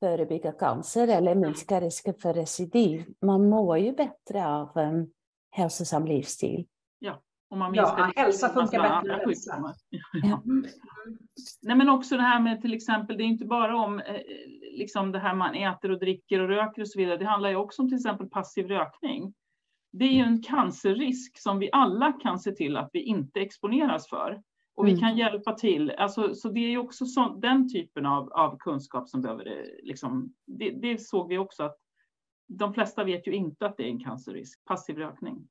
förebygga 0.00 0.52
cancer 0.52 1.08
eller 1.08 1.34
minska 1.34 1.80
risken 1.80 2.14
för 2.14 2.32
recidiv. 2.32 3.04
Man 3.20 3.48
mår 3.48 3.78
ju 3.78 3.92
bättre 3.92 4.46
av 4.46 4.78
hälsosam 5.52 6.06
livsstil. 6.06 6.66
Ja, 6.98 7.22
och 7.50 7.58
man 7.58 7.74
ja 7.74 8.12
hälsa 8.16 8.48
funkar 8.48 8.82
bättre 8.82 9.14
än 9.14 9.20
hälsa. 9.20 9.74
Ja. 10.22 10.42
Nej, 11.62 11.76
men 11.76 11.88
också 11.88 12.16
det 12.16 12.22
här 12.22 12.40
med 12.40 12.60
till 12.60 12.74
exempel, 12.74 13.16
det 13.16 13.22
är 13.22 13.26
inte 13.26 13.44
bara 13.44 13.76
om 13.76 14.00
eh, 14.00 14.20
liksom 14.72 15.12
det 15.12 15.18
här 15.18 15.34
man 15.34 15.54
äter 15.54 15.90
och 15.90 15.98
dricker 15.98 16.40
och 16.40 16.48
röker 16.48 16.82
och 16.82 16.88
så 16.88 16.98
vidare. 16.98 17.16
Det 17.16 17.24
handlar 17.24 17.50
ju 17.50 17.56
också 17.56 17.82
om 17.82 17.88
till 17.88 17.98
exempel 17.98 18.26
passiv 18.26 18.68
rökning. 18.68 19.34
Det 19.92 20.04
är 20.04 20.12
ju 20.12 20.22
en 20.22 20.42
cancerrisk 20.42 21.38
som 21.38 21.58
vi 21.58 21.68
alla 21.72 22.12
kan 22.12 22.38
se 22.38 22.52
till 22.52 22.76
att 22.76 22.90
vi 22.92 23.02
inte 23.02 23.40
exponeras 23.40 24.08
för. 24.08 24.42
Och 24.74 24.86
vi 24.86 24.90
mm. 24.90 25.00
kan 25.00 25.16
hjälpa 25.16 25.54
till. 25.54 25.90
Alltså, 25.90 26.34
så 26.34 26.48
det 26.48 26.60
är 26.60 26.70
ju 26.70 26.78
också 26.78 27.06
så, 27.06 27.28
den 27.28 27.72
typen 27.72 28.06
av, 28.06 28.32
av 28.32 28.56
kunskap 28.58 29.08
som 29.08 29.22
behöver, 29.22 29.46
eh, 29.46 29.64
liksom, 29.82 30.34
det, 30.46 30.70
det 30.70 31.00
såg 31.00 31.28
vi 31.28 31.38
också 31.38 31.62
att 31.62 31.76
de 32.58 32.74
flesta 32.74 33.04
vet 33.04 33.26
ju 33.26 33.32
inte 33.32 33.66
att 33.66 33.76
det 33.76 33.82
är 33.82 33.88
en 33.88 34.04
cancerrisk, 34.04 34.64
passiv 34.64 34.96
rökning. 34.96 35.48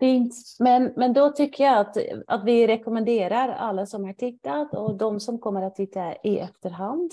Fint. 0.00 0.34
Men, 0.58 0.92
men 0.96 1.12
då 1.12 1.30
tycker 1.30 1.64
jag 1.64 1.78
att, 1.78 1.96
att 2.26 2.44
vi 2.44 2.66
rekommenderar 2.66 3.48
alla 3.48 3.86
som 3.86 4.04
har 4.04 4.12
tittat 4.12 4.74
och 4.74 4.96
de 4.96 5.20
som 5.20 5.38
kommer 5.38 5.62
att 5.62 5.74
titta 5.74 6.14
i 6.14 6.38
efterhand 6.38 7.10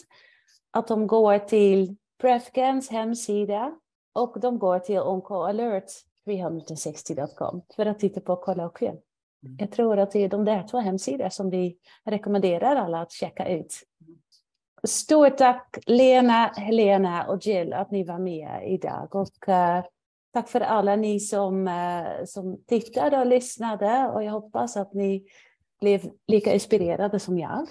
att 0.71 0.87
de 0.87 1.07
går 1.07 1.39
till 1.39 1.95
Prefgans 2.21 2.89
hemsida 2.89 3.79
och 4.13 4.39
de 4.39 4.59
går 4.59 4.79
till 4.79 4.99
OncoAlert360.com 4.99 7.61
för 7.75 7.85
att 7.85 7.99
titta 7.99 8.21
på 8.21 8.35
kollokvien. 8.35 8.97
Mm. 9.45 9.57
Jag 9.59 9.71
tror 9.71 9.99
att 9.99 10.11
det 10.11 10.19
är 10.19 10.29
de 10.29 10.45
där 10.45 10.67
två 10.67 10.79
hemsidor 10.79 11.29
som 11.29 11.49
vi 11.49 11.77
rekommenderar 12.03 12.75
alla 12.75 13.01
att 13.01 13.11
checka 13.11 13.49
ut. 13.49 13.73
Stort 14.85 15.37
tack 15.37 15.77
Lena, 15.85 16.47
Helena 16.47 17.27
och 17.27 17.45
Jill 17.45 17.73
att 17.73 17.91
ni 17.91 18.03
var 18.03 18.19
med 18.19 18.63
idag. 18.73 19.15
Och, 19.15 19.47
uh, 19.47 19.85
tack 20.33 20.49
för 20.49 20.61
alla 20.61 20.95
ni 20.95 21.19
som, 21.19 21.67
uh, 21.67 22.25
som 22.25 22.63
tittade 22.67 23.19
och 23.19 23.25
lyssnade. 23.25 24.09
Och 24.13 24.23
jag 24.23 24.31
hoppas 24.31 24.77
att 24.77 24.93
ni 24.93 25.25
blev 25.81 26.01
lika 26.27 26.53
inspirerade 26.53 27.19
som 27.19 27.37
jag. 27.37 27.67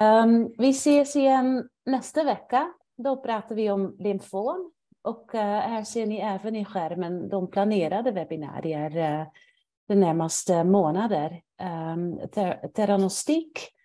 Um, 0.00 0.54
vi 0.58 0.70
ses 0.70 1.16
igen 1.16 1.68
nästa 1.86 2.24
vecka. 2.24 2.72
Då 2.96 3.16
pratar 3.16 3.54
vi 3.54 3.70
om 3.70 3.96
lymfom. 3.98 4.72
Och 5.02 5.34
uh, 5.34 5.40
här 5.40 5.84
ser 5.84 6.06
ni 6.06 6.18
även 6.18 6.56
i 6.56 6.64
skärmen 6.64 7.28
de 7.28 7.50
planerade 7.50 8.10
webbinarier 8.10 9.26
de 9.88 9.94
närmaste 9.94 10.64
månader. 10.64 11.42
Ehm, 11.60 12.12
um, 12.12 12.28
ter 12.28 12.68
teranostik, 12.68 13.75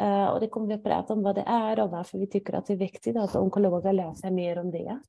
Eh, 0.00 0.26
och 0.26 0.40
det 0.40 0.48
kommer 0.48 0.66
vi 0.66 0.74
att 0.74 0.82
prata 0.82 1.14
om 1.14 1.22
vad 1.22 1.34
det 1.34 1.44
är 1.46 1.80
och 1.80 1.90
varför 1.90 2.18
vi 2.18 2.26
tycker 2.26 2.52
att 2.52 2.66
det 2.66 2.72
är 2.72 2.76
viktigt 2.76 3.16
att 3.16 3.36
onkologer 3.36 3.92
lär 3.92 4.14
sig 4.14 4.30
mer 4.30 4.58
om 4.58 4.70
det. 4.70 5.00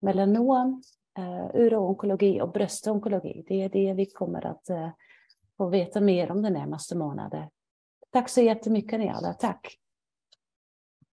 Melanom, 0.00 0.82
eh, 1.18 1.24
uh, 1.24 1.50
uroonkologi 1.54 2.40
och 2.40 2.52
bröstonkologi, 2.52 3.44
det 3.48 3.62
är 3.62 3.68
det 3.68 3.92
vi 3.92 4.06
kommer 4.06 4.46
att 4.46 4.70
uh, 4.70 4.88
få 5.56 5.68
veta 5.68 6.00
mer 6.00 6.30
om 6.30 6.42
den 6.42 6.52
närmaste 6.52 6.96
månaden. 6.96 7.48
Tack 8.10 8.28
så 8.28 8.40
jättemycket 8.40 9.00
ni 9.00 9.08
alla, 9.08 9.32
tack! 9.32 9.78